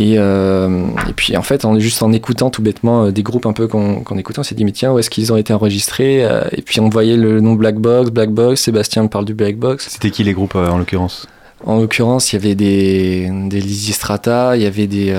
Euh, 0.01 0.87
et, 1.09 1.13
puis 1.13 1.37
en 1.37 1.43
fait, 1.43 1.67
juste 1.79 2.03
en 2.03 2.13
écoutant 2.13 2.51
tout 2.51 2.63
bêtement 2.63 3.05
euh, 3.05 3.11
des 3.11 3.23
groupes 3.23 3.47
un 3.47 3.53
peu 3.53 3.67
qu'on 3.67 4.19
écoutait, 4.19 4.39
on 4.39 4.43
s'est 4.43 4.55
dit 4.55 4.65
mais 4.65 4.73
tiens, 4.73 4.93
où 4.93 4.99
est-ce 4.99 5.11
qu'ils 5.11 5.33
ont 5.33 5.37
été 5.37 5.53
enregistrés 5.53 6.25
euh, 6.25 6.43
Et 6.53 6.63
puis 6.63 6.81
on 6.81 6.89
voyait 6.89 7.17
le 7.17 7.41
nom 7.41 7.53
Black 7.55 7.77
Box, 7.77 8.11
Black 8.11 8.31
Box, 8.31 8.63
Sébastien 8.63 9.07
parle 9.07 9.25
du 9.25 9.35
Black 9.35 9.57
Box. 9.57 9.89
C'était 9.91 10.11
qui 10.11 10.25
les 10.25 10.33
groupes 10.33 10.55
en 10.55 10.79
l'occurrence? 10.79 11.27
En 11.67 11.79
l'occurrence, 11.79 12.33
il 12.33 12.37
y 12.37 12.39
avait 12.39 12.55
des, 12.55 13.31
des 13.49 13.61
Lizzy 13.61 13.93
Strata, 13.93 14.57
il 14.57 14.63
y 14.63 14.67
avait 14.67 14.87
des... 14.87 15.15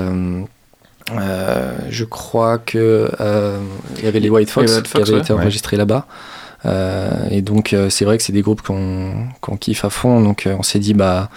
je 1.88 2.04
crois 2.04 2.58
que 2.58 3.08
il 3.98 4.04
y 4.04 4.08
avait 4.08 4.20
les 4.20 4.30
White 4.30 4.50
Fox, 4.50 4.82
qui 4.82 5.00
avaient 5.00 5.18
été 5.18 5.32
enregistrés 5.32 5.76
là-bas. 5.76 6.06
et 7.30 7.42
donc 7.42 7.76
c'est 7.88 8.04
vrai 8.04 8.18
que 8.18 8.24
c'est 8.24 8.32
des 8.32 8.42
groupes 8.42 8.62
qu'on 8.62 9.56
kiffe 9.60 9.84
à 9.84 9.90
fond. 9.90 10.20
Donc 10.20 10.48
on 10.58 10.64
s'est 10.64 10.80
dit 10.80 10.94
bah 10.94 11.30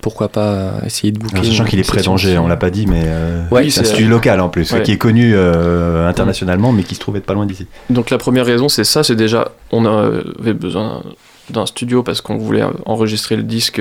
pourquoi 0.00 0.28
pas 0.28 0.74
essayer 0.84 1.12
de 1.12 1.18
booker. 1.18 1.44
sachant 1.44 1.64
qu'il 1.64 1.78
est 1.78 1.86
près 1.86 2.02
d'Angers, 2.02 2.38
on 2.38 2.48
l'a 2.48 2.56
pas 2.56 2.70
dit, 2.70 2.86
mais 2.86 3.02
euh, 3.04 3.44
c'est 3.70 3.80
un 3.80 3.84
studio 3.84 4.08
local 4.08 4.40
en 4.40 4.48
plus, 4.48 4.74
qui 4.84 4.92
est 4.92 4.98
connu 4.98 5.32
euh, 5.34 6.08
internationalement, 6.08 6.72
mais 6.72 6.82
qui 6.82 6.94
se 6.94 7.00
trouve 7.00 7.16
être 7.16 7.26
pas 7.26 7.34
loin 7.34 7.46
d'ici. 7.46 7.66
Donc 7.90 8.10
la 8.10 8.18
première 8.18 8.46
raison, 8.46 8.68
c'est 8.68 8.84
ça, 8.84 9.02
c'est 9.02 9.16
déjà, 9.16 9.52
on 9.72 9.84
avait 9.84 10.54
besoin 10.54 11.02
d'un 11.50 11.66
studio 11.66 12.02
parce 12.02 12.20
qu'on 12.20 12.38
voulait 12.38 12.64
enregistrer 12.86 13.36
le 13.36 13.42
disque 13.42 13.80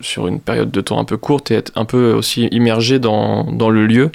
sur 0.00 0.26
une 0.26 0.40
période 0.40 0.70
de 0.70 0.80
temps 0.80 0.98
un 0.98 1.04
peu 1.04 1.16
courte 1.16 1.50
et 1.50 1.54
être 1.54 1.72
un 1.76 1.84
peu 1.84 2.12
aussi 2.12 2.46
immergé 2.46 2.98
dans, 2.98 3.44
dans 3.44 3.70
le 3.70 3.86
lieu. 3.86 4.10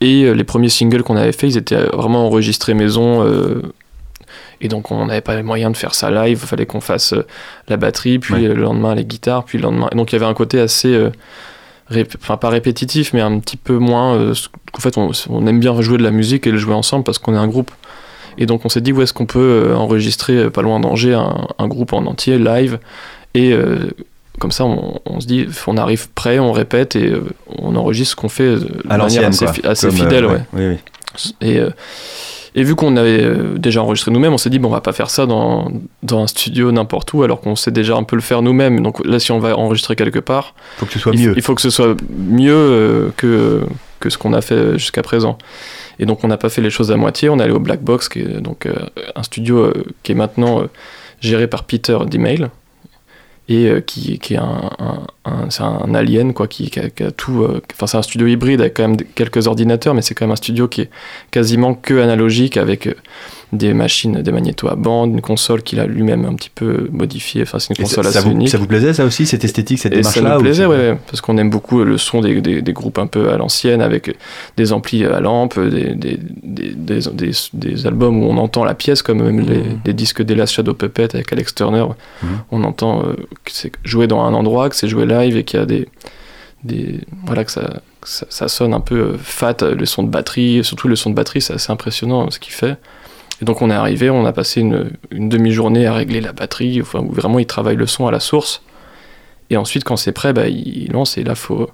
Et 0.00 0.32
les 0.32 0.44
premiers 0.44 0.70
singles 0.70 1.02
qu'on 1.02 1.16
avait 1.16 1.32
fait, 1.32 1.48
ils 1.48 1.56
étaient 1.56 1.84
vraiment 1.92 2.26
enregistrés 2.26 2.74
maison 2.74 3.24
et 4.60 4.68
donc 4.68 4.90
on 4.90 5.06
n'avait 5.06 5.20
pas 5.20 5.36
les 5.36 5.42
moyens 5.42 5.72
de 5.72 5.76
faire 5.76 5.94
ça 5.94 6.10
live, 6.10 6.38
il 6.42 6.46
fallait 6.46 6.66
qu'on 6.66 6.80
fasse 6.80 7.12
euh, 7.12 7.26
la 7.68 7.76
batterie, 7.76 8.18
puis 8.18 8.46
le 8.46 8.54
lendemain 8.54 8.94
les 8.94 9.04
guitares, 9.04 9.44
puis 9.44 9.58
le 9.58 9.64
lendemain. 9.64 9.88
Et 9.92 9.96
donc 9.96 10.12
il 10.12 10.16
y 10.16 10.16
avait 10.16 10.26
un 10.26 10.34
côté 10.34 10.60
assez, 10.60 10.92
euh, 10.92 11.10
enfin 12.22 12.36
pas 12.36 12.50
répétitif, 12.50 13.12
mais 13.14 13.20
un 13.20 13.38
petit 13.38 13.56
peu 13.56 13.78
moins. 13.78 14.14
Euh, 14.16 14.34
en 14.76 14.80
fait, 14.80 14.96
on, 14.98 15.46
aime 15.46 15.60
bien 15.60 15.80
jouer 15.80 15.98
de 15.98 16.02
la 16.02 16.10
musique 16.10 16.46
et 16.46 16.50
le 16.50 16.58
jouer 16.58 16.74
ensemble 16.74 17.04
parce 17.04 17.18
qu'on 17.18 17.34
est 17.34 17.38
un 17.38 17.48
groupe. 17.48 17.70
Et 18.38 18.46
donc 18.46 18.64
on 18.64 18.68
s'est 18.68 18.80
dit 18.80 18.92
où 18.92 19.02
est-ce 19.02 19.12
qu'on 19.12 19.26
peut 19.26 19.74
enregistrer 19.74 20.50
pas 20.50 20.62
loin 20.62 20.78
d'Angers 20.78 21.18
un, 21.58 21.68
groupe 21.68 21.92
en 21.92 22.06
entier 22.06 22.38
live 22.38 22.78
et 23.34 23.54
comme 24.38 24.52
ça 24.52 24.64
on, 24.64 25.20
se 25.20 25.26
dit 25.26 25.48
on 25.66 25.76
arrive 25.76 26.08
prêt, 26.10 26.38
on 26.38 26.52
répète 26.52 26.94
et 26.94 27.12
on 27.58 27.74
enregistre 27.74 28.12
ce 28.12 28.16
qu'on 28.16 28.28
fait 28.28 28.54
de 28.54 28.82
manière 28.86 29.28
assez, 29.64 29.90
fidèle. 29.90 30.26
ouais. 30.26 30.40
Oui, 30.54 30.66
oui. 30.68 31.34
Et 31.40 31.60
et 32.54 32.64
vu 32.64 32.74
qu'on 32.74 32.96
avait 32.96 33.22
euh, 33.22 33.58
déjà 33.58 33.82
enregistré 33.82 34.10
nous-mêmes, 34.10 34.32
on 34.32 34.38
s'est 34.38 34.50
dit, 34.50 34.58
bon, 34.58 34.68
on 34.68 34.72
va 34.72 34.80
pas 34.80 34.92
faire 34.92 35.10
ça 35.10 35.26
dans, 35.26 35.70
dans 36.02 36.22
un 36.22 36.26
studio 36.26 36.72
n'importe 36.72 37.12
où, 37.12 37.22
alors 37.22 37.40
qu'on 37.40 37.56
sait 37.56 37.70
déjà 37.70 37.96
un 37.96 38.02
peu 38.02 38.16
le 38.16 38.22
faire 38.22 38.42
nous-mêmes. 38.42 38.80
Donc 38.82 39.04
là, 39.06 39.18
si 39.20 39.30
on 39.32 39.38
va 39.38 39.56
enregistrer 39.56 39.94
quelque 39.96 40.18
part, 40.18 40.54
faut 40.78 40.86
que 40.86 40.92
ce 40.92 40.98
soit 40.98 41.12
mieux. 41.12 41.32
il 41.36 41.42
faut 41.42 41.54
que 41.54 41.62
ce 41.62 41.70
soit 41.70 41.94
mieux 42.10 42.52
euh, 42.54 43.10
que, 43.16 43.62
que 44.00 44.10
ce 44.10 44.18
qu'on 44.18 44.32
a 44.32 44.40
fait 44.40 44.78
jusqu'à 44.78 45.02
présent. 45.02 45.38
Et 45.98 46.06
donc, 46.06 46.24
on 46.24 46.28
n'a 46.28 46.38
pas 46.38 46.48
fait 46.48 46.62
les 46.62 46.70
choses 46.70 46.90
à 46.90 46.96
moitié. 46.96 47.28
On 47.28 47.38
est 47.38 47.42
allé 47.42 47.52
au 47.52 47.60
Black 47.60 47.82
Box, 47.82 48.08
qui 48.08 48.20
est 48.20 48.40
donc 48.40 48.66
euh, 48.66 48.74
un 49.14 49.22
studio 49.22 49.72
qui 50.02 50.12
est 50.12 50.16
maintenant 50.16 50.64
géré 51.20 51.46
par 51.46 51.64
Peter 51.64 51.98
d'Email 52.06 52.48
et 53.50 53.68
euh, 53.68 53.80
qui, 53.80 54.12
est 54.30 54.36
un 54.36 55.94
alien 55.94 56.32
quoi 56.32 56.46
qui, 56.46 56.70
a, 56.78 57.10
tout 57.10 57.42
euh, 57.42 57.60
enfin 57.72 57.88
c'est 57.88 57.96
un 57.96 58.02
studio 58.02 58.28
hybride 58.28 58.60
avec 58.60 58.74
quand 58.74 58.86
même 58.86 58.96
quelques 59.16 59.48
ordinateurs 59.48 59.92
mais 59.92 60.02
c'est 60.02 60.14
quand 60.14 60.24
même 60.24 60.32
un 60.32 60.36
studio 60.36 60.68
qui 60.68 60.82
est 60.82 60.90
quasiment 61.32 61.74
que 61.74 62.00
analogique 62.00 62.56
avec 62.56 62.86
euh, 62.86 62.94
des 63.52 63.74
machines, 63.74 64.22
des 64.22 64.30
magnétos 64.30 64.68
à 64.68 64.76
bande, 64.76 65.10
une 65.12 65.20
console 65.20 65.62
qu'il 65.62 65.80
a 65.80 65.86
lui-même 65.86 66.24
un 66.24 66.34
petit 66.34 66.50
peu 66.54 66.88
modifiée. 66.92 67.42
Enfin, 67.42 67.58
c'est 67.58 67.70
une 67.70 67.82
console 67.82 68.04
ça, 68.04 68.10
assez 68.10 68.20
vous, 68.20 68.30
unique. 68.30 68.48
Ça 68.48 68.58
vous 68.58 68.66
plaisait 68.66 68.94
ça 68.94 69.04
aussi, 69.04 69.26
cette 69.26 69.44
esthétique, 69.44 69.80
cette 69.80 69.92
démarche-là 69.92 70.30
Ça 70.30 70.34
nous 70.36 70.40
plaisait, 70.40 70.66
ouais, 70.66 70.96
parce 71.08 71.20
qu'on 71.20 71.36
aime 71.36 71.50
beaucoup 71.50 71.82
le 71.82 71.98
son 71.98 72.20
des, 72.20 72.40
des, 72.40 72.62
des, 72.62 72.72
groupes 72.72 72.98
un 72.98 73.08
peu 73.08 73.30
à 73.30 73.36
l'ancienne, 73.36 73.82
avec 73.82 74.16
des 74.56 74.72
amplis 74.72 75.04
à 75.04 75.18
lampe, 75.20 75.58
des, 75.58 75.96
des, 76.44 77.86
albums 77.86 78.22
où 78.22 78.26
on 78.26 78.36
entend 78.36 78.64
la 78.64 78.74
pièce, 78.74 79.02
comme 79.02 79.22
même 79.22 79.40
les, 79.40 79.92
mmh. 79.92 79.94
disques 79.94 80.22
des 80.22 80.36
Last 80.36 80.54
Shadow 80.54 80.74
Puppet 80.74 81.14
avec 81.14 81.32
Alex 81.32 81.54
Turner. 81.54 81.86
Mmh. 82.22 82.26
On 82.52 82.62
entend 82.62 83.02
euh, 83.02 83.14
que 83.44 83.50
c'est 83.50 83.72
joué 83.84 84.06
dans 84.06 84.20
un 84.22 84.32
endroit, 84.32 84.68
que 84.68 84.76
c'est 84.76 84.88
joué 84.88 85.06
live 85.06 85.36
et 85.36 85.42
qu'il 85.42 85.58
y 85.58 85.62
a 85.62 85.66
des, 85.66 85.88
des 86.62 87.00
voilà 87.26 87.44
que 87.44 87.50
ça, 87.50 87.80
ça, 88.04 88.26
ça, 88.28 88.48
sonne 88.48 88.74
un 88.74 88.80
peu 88.80 89.00
euh, 89.00 89.18
fat, 89.18 89.56
le 89.62 89.86
son 89.86 90.04
de 90.04 90.08
batterie, 90.08 90.62
surtout 90.62 90.86
le 90.86 90.96
son 90.96 91.10
de 91.10 91.14
batterie, 91.16 91.40
c'est 91.40 91.54
assez 91.54 91.72
impressionnant 91.72 92.30
ce 92.30 92.38
qu'il 92.38 92.52
fait. 92.52 92.76
Et 93.40 93.44
donc 93.44 93.62
on 93.62 93.70
est 93.70 93.74
arrivé, 93.74 94.10
on 94.10 94.24
a 94.26 94.32
passé 94.32 94.60
une, 94.60 94.90
demi-journée 95.10 95.86
à 95.86 95.94
régler 95.94 96.20
la 96.20 96.32
batterie, 96.32 96.80
enfin, 96.82 97.00
où 97.00 97.12
vraiment 97.12 97.38
il 97.38 97.46
travaille 97.46 97.76
le 97.76 97.86
son 97.86 98.06
à 98.06 98.10
la 98.10 98.20
source. 98.20 98.62
Et 99.48 99.56
ensuite, 99.56 99.84
quand 99.84 99.96
c'est 99.96 100.12
prêt, 100.12 100.32
bah, 100.32 100.48
il 100.48 100.92
lance 100.92 101.18
et 101.18 101.24
là, 101.24 101.34
faut, 101.34 101.70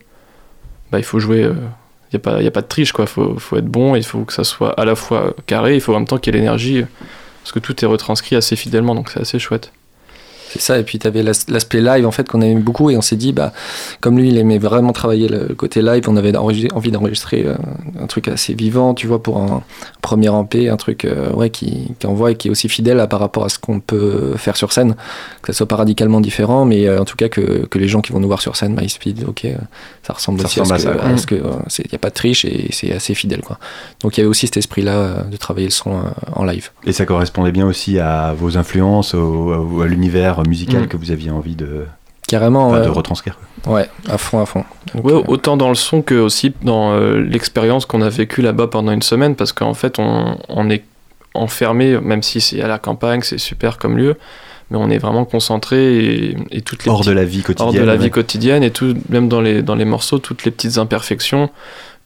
bah, 0.90 0.98
il 0.98 1.04
faut 1.04 1.18
jouer. 1.18 1.40
Il 1.40 1.44
euh, 1.44 2.40
n'y 2.40 2.46
a, 2.46 2.50
pas, 2.50 2.62
de 2.62 2.66
triche, 2.66 2.92
quoi. 2.92 3.06
Faut, 3.06 3.38
faut 3.38 3.56
être 3.56 3.66
bon, 3.66 3.96
il 3.96 4.04
faut 4.04 4.24
que 4.24 4.32
ça 4.32 4.44
soit 4.44 4.78
à 4.80 4.84
la 4.84 4.94
fois 4.94 5.34
carré, 5.46 5.74
il 5.74 5.80
faut 5.80 5.92
en 5.92 5.98
même 5.98 6.06
temps 6.06 6.18
qu'il 6.18 6.34
y 6.34 6.36
ait 6.36 6.40
l'énergie, 6.40 6.84
parce 7.42 7.52
que 7.52 7.58
tout 7.58 7.84
est 7.84 7.88
retranscrit 7.88 8.36
assez 8.36 8.56
fidèlement, 8.56 8.94
donc 8.94 9.10
c'est 9.10 9.20
assez 9.20 9.38
chouette. 9.38 9.72
C'est 10.48 10.60
ça, 10.60 10.78
et 10.78 10.84
puis 10.84 10.98
tu 10.98 11.06
avais 11.06 11.22
l'aspect 11.22 11.80
live 11.80 12.06
en 12.06 12.10
fait 12.10 12.28
qu'on 12.28 12.40
aimait 12.40 12.60
beaucoup 12.60 12.90
et 12.90 12.96
on 12.96 13.02
s'est 13.02 13.16
dit, 13.16 13.32
bah, 13.32 13.52
comme 14.00 14.16
lui 14.16 14.28
il 14.28 14.38
aimait 14.38 14.58
vraiment 14.58 14.92
travailler 14.92 15.28
le 15.28 15.54
côté 15.54 15.82
live, 15.82 16.04
on 16.08 16.16
avait 16.16 16.36
envie 16.36 16.90
d'enregistrer 16.90 17.44
euh, 17.44 17.54
un 18.00 18.06
truc 18.06 18.28
assez 18.28 18.54
vivant, 18.54 18.94
tu 18.94 19.06
vois, 19.06 19.22
pour 19.22 19.38
un 19.38 19.62
premier 20.02 20.30
MP, 20.30 20.68
un 20.70 20.76
truc 20.76 21.04
euh, 21.04 21.32
ouais, 21.32 21.50
qui, 21.50 21.94
qui, 21.98 22.06
envoie 22.06 22.32
et 22.32 22.36
qui 22.36 22.48
est 22.48 22.50
aussi 22.50 22.68
fidèle 22.68 23.04
par 23.08 23.20
rapport 23.20 23.44
à 23.44 23.48
ce 23.48 23.58
qu'on 23.58 23.80
peut 23.80 24.34
faire 24.36 24.56
sur 24.56 24.72
scène, 24.72 24.94
que 25.42 25.52
ça 25.52 25.58
soit 25.58 25.68
pas 25.68 25.76
radicalement 25.76 26.20
différent, 26.20 26.64
mais 26.64 26.86
euh, 26.86 27.00
en 27.00 27.04
tout 27.04 27.16
cas 27.16 27.28
que, 27.28 27.66
que, 27.66 27.78
les 27.78 27.88
gens 27.88 28.00
qui 28.00 28.12
vont 28.12 28.20
nous 28.20 28.28
voir 28.28 28.40
sur 28.40 28.56
scène, 28.56 28.76
disent, 28.76 29.24
ok, 29.26 29.46
ça 30.02 30.12
ressemble 30.12 30.40
aussi 30.44 30.60
à, 30.60 30.64
ce 30.64 30.88
parce 30.88 31.26
que 31.26 31.34
il 31.34 31.90
n'y 31.90 31.94
a 31.94 31.98
pas 31.98 32.08
de 32.08 32.14
triche 32.14 32.44
et 32.44 32.68
c'est 32.72 32.92
assez 32.92 33.14
fidèle. 33.14 33.40
Quoi. 33.40 33.58
Donc 34.00 34.16
il 34.16 34.20
y 34.20 34.22
avait 34.22 34.30
aussi 34.30 34.46
cet 34.46 34.56
esprit-là 34.56 35.24
de 35.30 35.36
travailler 35.36 35.66
le 35.66 35.72
son 35.72 36.02
en 36.32 36.44
live. 36.44 36.70
Et 36.84 36.92
ça 36.92 37.04
correspondait 37.04 37.52
bien 37.52 37.66
aussi 37.66 37.98
à 37.98 38.32
vos 38.32 38.56
influences, 38.56 39.14
au, 39.14 39.82
à 39.82 39.86
l'univers 39.86 40.35
musical 40.44 40.82
mm. 40.82 40.88
que 40.88 40.96
vous 40.96 41.10
aviez 41.10 41.30
envie 41.30 41.56
de 41.56 41.86
carrément 42.26 42.78
de 42.78 42.88
retranscrire. 42.88 43.38
Ouais, 43.66 43.88
à 44.08 44.18
fond, 44.18 44.40
à 44.40 44.46
fond. 44.46 44.64
ouais, 44.94 45.12
euh, 45.12 45.22
autant 45.28 45.56
dans 45.56 45.68
le 45.68 45.74
son 45.74 46.02
que 46.02 46.14
aussi 46.14 46.52
dans 46.62 46.92
euh, 46.92 47.20
l'expérience 47.20 47.86
qu'on 47.86 48.02
a 48.02 48.08
vécue 48.08 48.42
là-bas 48.42 48.66
pendant 48.66 48.92
une 48.92 49.02
semaine, 49.02 49.36
parce 49.36 49.52
qu'en 49.52 49.74
fait, 49.74 49.98
on, 49.98 50.36
on, 50.48 50.70
est 50.70 50.84
enfermé, 51.34 51.98
même 52.00 52.22
si 52.22 52.40
c'est 52.40 52.60
à 52.60 52.68
la 52.68 52.78
campagne, 52.78 53.22
c'est 53.22 53.38
super 53.38 53.78
comme 53.78 53.96
lieu, 53.96 54.16
mais 54.70 54.78
on 54.78 54.90
est 54.90 54.98
vraiment 54.98 55.24
concentré 55.24 55.96
et, 55.96 56.36
et 56.50 56.62
toutes 56.62 56.84
les 56.84 56.90
hors 56.90 57.04
de 57.04 57.12
la 57.12 57.24
vie 57.24 57.42
quotidienne. 57.42 57.68
Hors 57.68 57.74
de 57.74 57.86
la 57.86 57.96
vie 57.96 58.10
quotidienne 58.10 58.62
et 58.62 58.70
tout, 58.70 58.94
même 59.08 59.28
dans 59.28 59.40
les 59.40 59.62
dans 59.62 59.74
les 59.74 59.84
morceaux, 59.84 60.18
toutes 60.18 60.44
les 60.44 60.50
petites 60.50 60.78
imperfections 60.78 61.50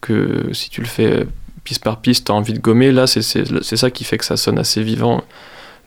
que 0.01 0.49
si 0.53 0.69
tu 0.69 0.81
le 0.81 0.87
fais 0.87 1.25
piste 1.63 1.83
par 1.83 1.97
piste, 1.97 2.27
t'as 2.27 2.33
envie 2.33 2.53
de 2.53 2.59
gommer. 2.59 2.91
Là, 2.91 3.07
c'est 3.07 3.21
ça 3.23 3.91
qui 3.91 4.03
fait 4.03 4.17
que 4.17 4.25
ça 4.25 4.37
sonne 4.37 4.59
assez 4.59 4.83
vivant 4.83 5.23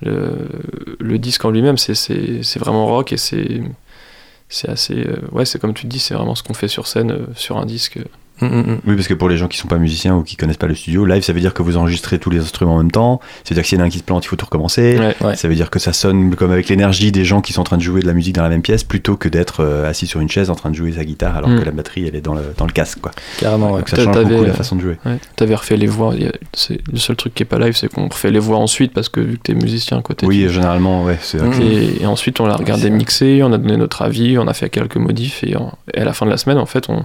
le, 0.05 1.19
disque 1.19 1.45
en 1.45 1.51
lui-même, 1.51 1.79
c'est 1.79 2.59
vraiment 2.59 2.87
rock 2.87 3.13
et 3.13 3.17
c'est 3.17 4.69
assez. 4.69 4.95
Euh, 4.95 5.17
ouais, 5.33 5.45
c'est 5.45 5.59
comme 5.59 5.75
tu 5.75 5.87
dis, 5.87 5.99
c'est 5.99 6.15
vraiment 6.15 6.35
ce 6.35 6.43
qu'on 6.43 6.55
fait 6.55 6.69
sur 6.69 6.87
scène, 6.87 7.11
euh, 7.11 7.27
sur 7.35 7.59
un 7.59 7.67
disque. 7.67 7.99
Mm, 8.41 8.47
mm, 8.47 8.61
mm. 8.61 8.81
Oui, 8.87 8.95
parce 8.97 9.07
que 9.07 9.15
pour 9.15 9.29
les 9.29 9.37
gens 9.37 9.47
qui 9.47 9.57
sont 9.57 9.69
pas 9.69 9.79
musiciens 9.79 10.17
ou 10.17 10.23
qui 10.23 10.37
connaissent 10.37 10.57
pas 10.57 10.67
le 10.67 10.75
studio, 10.75 11.05
live, 11.05 11.23
ça 11.23 11.33
veut 11.33 11.41
dire 11.41 11.55
que 11.55 11.63
vous 11.63 11.77
enregistrez 11.77 12.19
tous 12.19 12.31
les 12.31 12.41
instruments 12.41 12.75
en 12.75 12.79
même 12.79 12.91
temps. 12.91 13.21
C'est-à-dire 13.45 13.63
que 13.63 13.69
s'il 13.69 13.79
y 13.79 13.81
en 13.81 13.85
a 13.85 13.87
un 13.87 13.91
qui 13.91 13.99
se 13.99 14.03
plante, 14.03 14.25
il 14.25 14.29
faut 14.29 14.37
tout 14.37 14.47
recommencer. 14.47 14.99
Ça 15.35 15.49
veut 15.49 15.55
dire 15.55 15.71
que 15.71 15.79
ça 15.79 15.93
sonne 15.93 16.35
comme 16.35 16.51
avec 16.51 16.69
l'énergie 16.69 17.13
des 17.13 17.25
gens 17.25 17.41
qui 17.41 17.53
sont 17.53 17.61
en 17.61 17.65
train 17.65 17.77
de 17.77 17.83
jouer 17.83 18.01
de 18.01 18.07
la 18.07 18.15
musique 18.15 18.35
dans 18.35 18.43
la 18.43 18.49
même 18.49 18.63
pièce, 18.63 18.85
plutôt 18.85 19.17
que 19.17 19.29
d'être 19.29 19.61
euh, 19.61 19.89
assis 19.89 20.07
sur 20.07 20.21
une 20.21 20.29
chaise 20.29 20.51
en 20.51 20.55
train 20.55 20.71
de 20.71 20.75
jouer 20.75 20.93
sa 20.93 21.05
guitare 21.05 21.37
alors 21.37 21.51
que 21.51 21.65
la 21.65 21.71
batterie 21.71 22.07
elle 22.07 22.17
est 22.17 22.21
dans 22.21 22.35
le, 22.35 22.43
dans 22.57 22.67
le 22.67 22.73
casque, 22.73 23.01
quoi. 23.01 23.13
Carrément. 23.39 23.77
Donc 23.77 23.89
ça 23.89 24.03
change 24.03 24.25
beaucoup 24.25 24.45
la 24.45 24.53
façon 24.53 24.77
de 24.77 24.81
jouer. 24.81 24.99
T'avais 25.37 25.55
refait 25.55 25.77
les 25.77 25.87
voix. 25.87 26.15
Le 26.15 26.99
seul 26.99 27.17
truc 27.17 27.35
qui 27.35 27.43
est 27.43 27.47
pas 27.47 27.59
live, 27.59 27.77
c'est 27.77 27.89
qu'on 27.89 28.09
refait 28.09 28.31
les 28.31 28.39
voix 28.39 28.59
ensuite 28.59 28.93
parce 28.93 29.09
que 29.09 29.21
vu 29.21 29.37
que 29.37 29.43
t'es 29.43 29.55
musicien 29.55 30.01
côté. 30.03 30.27
Oui, 30.27 30.49
généralement, 30.49 31.05
ouais. 31.05 31.19
Et, 31.61 32.03
et, 32.03 32.07
ensuite, 32.07 32.41
on 32.41 32.47
l'a 32.47 32.57
regardé 32.57 32.91
mixer, 32.91 33.43
on 33.43 33.53
a 33.53 33.59
donné 33.59 33.77
notre 33.77 34.03
avis, 34.03 34.39
on 34.39 34.47
a 34.47 34.55
fait 34.55 34.71
quelques 34.71 34.97
modifs 34.97 35.45
et, 35.45 35.55
et 35.95 35.99
à 35.99 36.05
la 36.05 36.13
fin 36.13 36.27
de 36.27 36.31
la 36.31 36.37
semaine, 36.37 36.59
en 36.59 36.67
fait, 36.67 36.89
on 36.89 37.05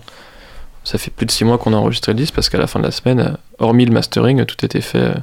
ça 0.83 0.97
fait 0.97 1.11
plus 1.11 1.25
de 1.25 1.31
six 1.31 1.45
mois 1.45 1.57
qu'on 1.57 1.73
a 1.73 1.77
enregistré 1.77 2.13
le 2.13 2.17
disque 2.17 2.33
parce 2.33 2.49
qu'à 2.49 2.57
la 2.57 2.67
fin 2.67 2.79
de 2.79 2.85
la 2.85 2.91
semaine, 2.91 3.37
hormis 3.57 3.85
le 3.85 3.91
mastering, 3.91 4.45
tout 4.45 4.63
était 4.65 4.81
fait, 4.81 5.13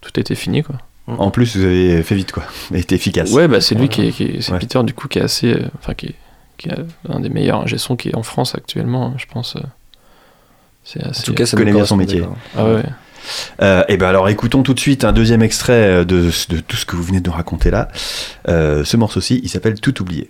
tout 0.00 0.18
était 0.18 0.34
fini 0.34 0.62
quoi. 0.62 0.76
En 1.16 1.30
plus, 1.30 1.56
vous 1.56 1.64
avez 1.64 2.02
fait 2.02 2.14
vite 2.14 2.32
quoi, 2.32 2.44
était 2.74 2.94
efficace. 2.94 3.32
Ouais, 3.32 3.48
bah 3.48 3.60
c'est 3.60 3.74
lui 3.74 3.88
qui 3.88 4.02
est, 4.02 4.40
c'est 4.42 4.58
Peter 4.58 4.82
du 4.84 4.92
coup 4.92 5.08
qui 5.08 5.18
est 5.18 5.22
assez, 5.22 5.54
euh, 5.54 5.62
enfin 5.78 5.94
qui, 5.94 6.14
qui 6.58 6.68
est 6.68 6.74
un 7.08 7.20
des 7.20 7.30
meilleurs 7.30 7.62
ingé 7.62 7.76
qui 7.98 8.10
est 8.10 8.16
en 8.16 8.22
France 8.22 8.54
actuellement, 8.54 9.14
je 9.16 9.24
pense. 9.26 9.56
Euh, 9.56 9.60
c'est 10.84 11.02
assez. 11.02 11.22
En 11.22 11.24
tout 11.24 11.34
cas, 11.34 11.46
ça 11.46 11.56
connaît 11.56 11.72
bien 11.72 11.86
son 11.86 11.96
métier. 11.96 12.22
Ah 12.56 12.64
ouais. 12.64 12.82
Euh, 13.60 13.84
et 13.88 13.98
ben 13.98 14.08
alors 14.08 14.28
écoutons 14.28 14.62
tout 14.62 14.72
de 14.72 14.80
suite 14.80 15.04
un 15.04 15.12
deuxième 15.12 15.42
extrait 15.42 16.04
de, 16.06 16.30
de, 16.48 16.60
tout 16.60 16.76
ce 16.76 16.86
que 16.86 16.96
vous 16.96 17.02
venez 17.02 17.20
de 17.20 17.28
nous 17.28 17.34
raconter 17.34 17.70
là. 17.70 17.88
ce 18.46 18.96
morceau-ci, 18.96 19.40
il 19.42 19.48
s'appelle 19.48 19.80
Tout 19.80 20.00
oublié. 20.02 20.28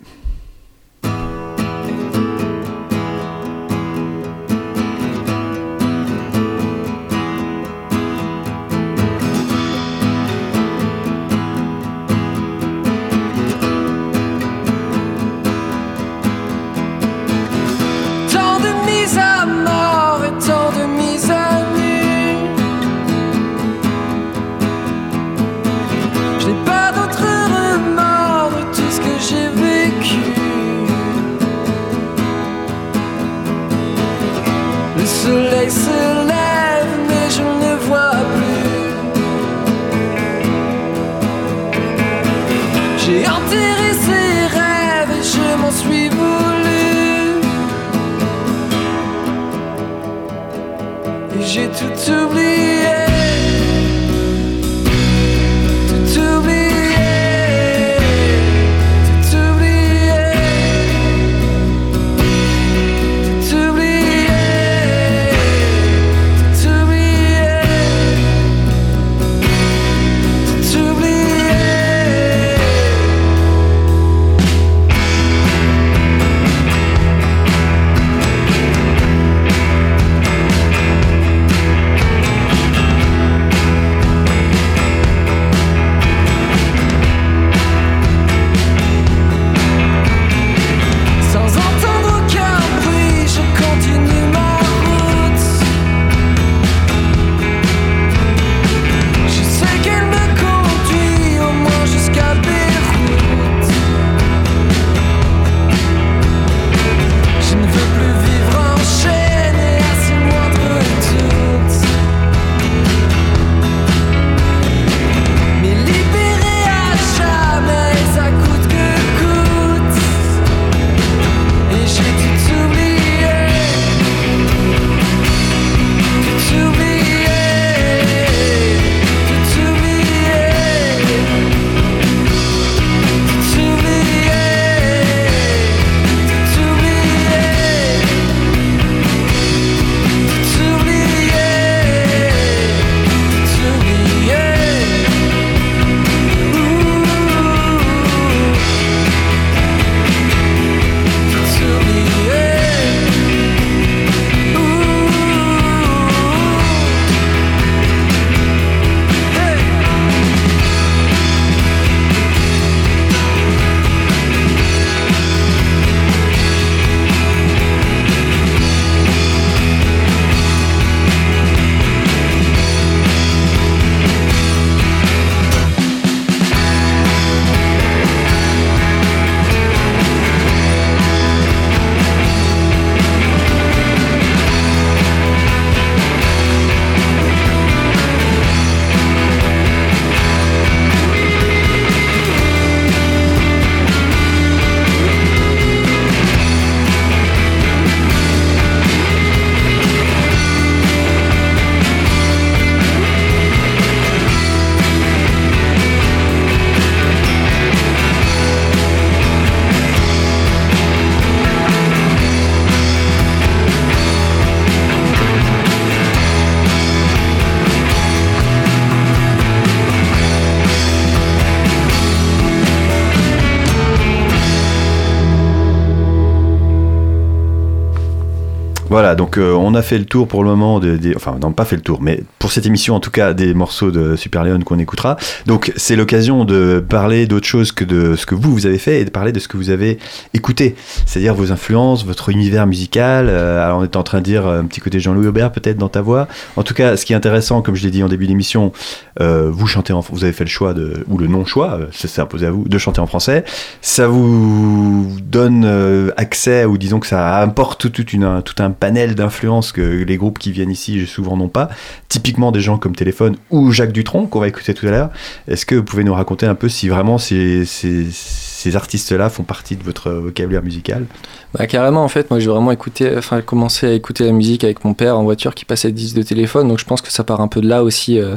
Donc 229.19 229.37
euh, 229.37 229.51
on 229.51 229.75
a 229.75 229.81
fait 229.81 229.97
le 229.97 230.05
tour 230.05 230.29
pour 230.29 230.45
le 230.45 230.49
moment, 230.51 230.79
des, 230.79 231.13
enfin 231.13 231.37
non 231.41 231.51
pas 231.51 231.65
fait 231.65 231.75
le 231.75 231.81
tour, 231.81 232.01
mais 232.01 232.23
pour 232.39 232.53
cette 232.53 232.65
émission 232.65 232.95
en 232.95 233.01
tout 233.01 233.11
cas 233.11 233.33
des 233.33 233.53
morceaux 233.53 233.91
de 233.91 234.15
Super 234.15 234.45
Leon 234.45 234.61
qu'on 234.61 234.79
écoutera. 234.79 235.17
Donc 235.45 235.73
c'est 235.75 235.97
l'occasion 235.97 236.45
de 236.45 236.81
parler 236.87 237.27
d'autre 237.27 237.45
chose 237.45 237.73
que 237.73 237.83
de 237.83 238.15
ce 238.15 238.25
que 238.25 238.33
vous 238.33 238.53
vous 238.53 238.65
avez 238.65 238.77
fait 238.77 239.01
et 239.01 239.03
de 239.03 239.09
parler 239.09 239.33
de 239.33 239.39
ce 239.41 239.49
que 239.49 239.57
vous 239.57 239.71
avez 239.71 239.99
écouté, 240.33 240.75
c'est-à-dire 241.05 241.35
vos 241.35 241.51
influences, 241.51 242.05
votre 242.05 242.29
univers 242.29 242.65
musical. 242.65 243.27
Euh, 243.27 243.61
alors 243.61 243.79
on 243.79 243.83
est 243.83 243.97
en 243.97 244.03
train 244.03 244.19
de 244.19 244.23
dire 244.23 244.47
un 244.47 244.63
petit 244.63 244.79
côté 244.79 245.01
Jean-Louis 245.01 245.27
Aubert 245.27 245.51
peut-être 245.51 245.77
dans 245.77 245.89
ta 245.89 245.99
voix. 245.99 246.29
En 246.55 246.63
tout 246.63 246.73
cas, 246.73 246.95
ce 246.95 247.03
qui 247.03 247.11
est 247.11 247.17
intéressant, 247.17 247.61
comme 247.61 247.75
je 247.75 247.83
l'ai 247.83 247.91
dit 247.91 248.01
en 248.03 248.07
début 248.07 248.25
d'émission, 248.25 248.71
euh, 249.19 249.49
vous 249.51 249.67
chantez 249.67 249.91
en, 249.91 249.99
vous 249.99 250.23
avez 250.23 250.31
fait 250.31 250.45
le 250.45 250.49
choix 250.49 250.73
ou 251.09 251.17
le 251.17 251.27
non 251.27 251.43
choix, 251.43 251.77
ça 251.91 252.07
s'est 252.07 252.21
imposé 252.21 252.45
à 252.45 252.51
vous 252.51 252.63
de 252.69 252.77
chanter 252.77 253.01
en 253.01 253.05
français. 253.05 253.43
Ça 253.81 254.07
vous 254.07 255.17
donne 255.21 255.69
accès 256.15 256.63
ou 256.63 256.77
disons 256.77 257.01
que 257.01 257.07
ça 257.07 257.35
apporte 257.39 257.91
tout, 257.91 258.07
une, 258.11 258.41
tout 258.45 258.63
un 258.63 258.71
panel 258.71 259.08
d'influences 259.15 259.71
que 259.71 259.81
les 259.81 260.17
groupes 260.17 260.39
qui 260.39 260.51
viennent 260.51 260.71
ici 260.71 261.05
souvent 261.05 261.37
n'ont 261.37 261.49
pas. 261.49 261.69
Typiquement 262.07 262.51
des 262.51 262.61
gens 262.61 262.77
comme 262.77 262.95
Téléphone 262.95 263.35
ou 263.49 263.71
Jacques 263.71 263.91
Dutronc, 263.91 264.27
qu'on 264.27 264.39
va 264.39 264.47
écouter 264.47 264.73
tout 264.73 264.87
à 264.87 264.91
l'heure. 264.91 265.09
Est-ce 265.47 265.65
que 265.65 265.75
vous 265.75 265.83
pouvez 265.83 266.03
nous 266.03 266.13
raconter 266.13 266.45
un 266.45 266.55
peu 266.55 266.69
si 266.69 266.89
vraiment 266.89 267.17
ces, 267.17 267.65
ces, 267.65 268.75
artistes-là 268.75 269.29
font 269.29 269.43
partie 269.43 269.75
de 269.75 269.83
votre 269.83 270.11
vocabulaire 270.11 270.63
musical? 270.63 271.05
Bah, 271.53 271.67
Carrément, 271.67 272.03
en 272.03 272.09
fait, 272.09 272.29
moi 272.29 272.39
j'ai 272.39 272.49
vraiment 272.49 272.71
écouté, 272.71 273.11
enfin, 273.17 273.41
commencé 273.41 273.87
à 273.87 273.93
écouter 273.93 274.25
la 274.25 274.31
musique 274.31 274.63
avec 274.63 274.83
mon 274.85 274.93
père 274.93 275.17
en 275.17 275.23
voiture 275.23 275.55
qui 275.55 275.65
passait 275.65 275.91
10 275.91 276.13
de 276.13 276.23
téléphone, 276.23 276.67
donc 276.67 276.79
je 276.79 276.85
pense 276.85 277.01
que 277.01 277.11
ça 277.11 277.23
part 277.23 277.41
un 277.41 277.47
peu 277.47 277.61
de 277.61 277.67
là 277.67 277.83
aussi. 277.83 278.19
Euh, 278.19 278.35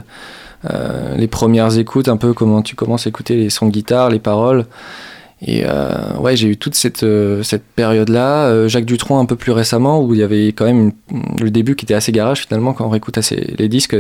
euh, 0.70 1.16
les 1.16 1.26
premières 1.26 1.76
écoutes, 1.78 2.08
un 2.08 2.16
peu 2.16 2.32
comment 2.32 2.62
tu 2.62 2.76
commences 2.76 3.06
à 3.06 3.10
écouter 3.10 3.36
les 3.36 3.50
sons 3.50 3.66
de 3.66 3.72
guitare, 3.72 4.10
les 4.10 4.18
paroles. 4.18 4.66
Et 5.44 5.64
euh, 5.66 6.16
ouais, 6.18 6.36
j'ai 6.36 6.48
eu 6.48 6.56
toute 6.56 6.74
cette, 6.74 7.02
euh, 7.02 7.42
cette 7.42 7.64
période-là. 7.64 8.46
Euh, 8.46 8.68
Jacques 8.68 8.84
Dutronc 8.84 9.18
un 9.18 9.24
peu 9.24 9.34
plus 9.34 9.50
récemment, 9.50 10.00
où 10.00 10.14
il 10.14 10.20
y 10.20 10.22
avait 10.22 10.48
quand 10.48 10.64
même 10.64 10.92
le 11.40 11.50
début 11.50 11.74
qui 11.74 11.84
était 11.84 11.94
assez 11.94 12.12
garage 12.12 12.42
finalement 12.46 12.72
quand 12.72 12.86
on 12.86 12.90
réécoute 12.90 13.18
assez, 13.18 13.54
les 13.58 13.68
disques. 13.68 13.96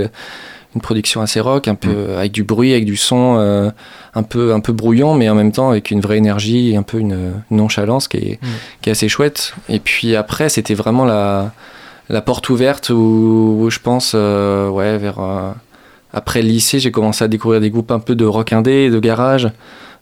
Une 0.74 0.80
production 0.80 1.20
assez 1.20 1.38
rock, 1.38 1.68
un 1.68 1.74
peu 1.74 1.90
mm. 1.90 2.16
avec 2.16 2.32
du 2.32 2.44
bruit, 2.44 2.72
avec 2.72 2.86
du 2.86 2.96
son 2.96 3.36
un 4.14 4.22
peu 4.22 4.54
un 4.54 4.60
peu 4.60 4.72
brouillon, 4.72 5.14
mais 5.14 5.28
en 5.28 5.34
même 5.34 5.52
temps 5.52 5.68
avec 5.68 5.90
une 5.90 6.00
vraie 6.00 6.16
énergie 6.16 6.70
et 6.70 6.76
un 6.76 6.82
peu 6.82 6.98
une, 6.98 7.34
nonchalance 7.50 8.08
qui 8.08 8.16
est, 8.16 8.38
mm. 8.40 8.46
qui 8.80 8.88
est 8.88 8.92
assez 8.92 9.08
chouette. 9.10 9.54
Et 9.68 9.80
puis 9.80 10.16
après, 10.16 10.48
c'était 10.48 10.72
vraiment 10.72 11.04
la, 11.04 11.52
la 12.08 12.22
porte 12.22 12.48
ouverte 12.48 12.88
où, 12.88 13.68
je 13.68 13.80
pense, 13.80 14.14
ouais, 14.14 14.96
vers 14.96 15.18
après 16.14 16.42
le 16.42 16.48
lycée, 16.48 16.78
j'ai 16.78 16.90
commencé 16.90 17.24
à 17.24 17.28
découvrir 17.28 17.60
des 17.60 17.70
groupes 17.70 17.90
un 17.90 17.98
peu 17.98 18.14
de 18.14 18.24
rock 18.24 18.52
indé, 18.52 18.90
de 18.90 18.98
garage. 18.98 19.48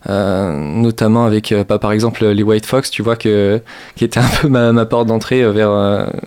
Euh, 0.08 0.56
notamment 0.56 1.26
avec 1.26 1.52
euh, 1.52 1.62
par 1.62 1.92
exemple 1.92 2.26
les 2.26 2.42
White 2.42 2.64
Fox, 2.64 2.90
tu 2.90 3.02
vois, 3.02 3.16
que, 3.16 3.60
qui 3.96 4.04
était 4.04 4.20
un 4.20 4.28
peu 4.40 4.48
ma, 4.48 4.86
porte 4.86 5.06
d'entrée 5.06 5.42
euh, 5.42 5.52
vers, 5.52 5.70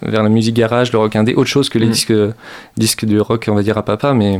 vers 0.04 0.22
la 0.22 0.30
musique 0.30 0.56
garage, 0.56 0.92
le 0.92 1.00
rock 1.00 1.16
indé, 1.16 1.34
autre 1.34 1.50
chose 1.50 1.70
que 1.70 1.80
les 1.80 1.88
mm. 1.88 1.92
disques, 1.92 2.14
disques 2.78 3.06
de 3.06 3.20
rock, 3.20 3.46
on 3.50 3.56
va 3.56 3.64
dire 3.64 3.78
à 3.78 3.84
papa, 3.84 4.14
mais 4.14 4.40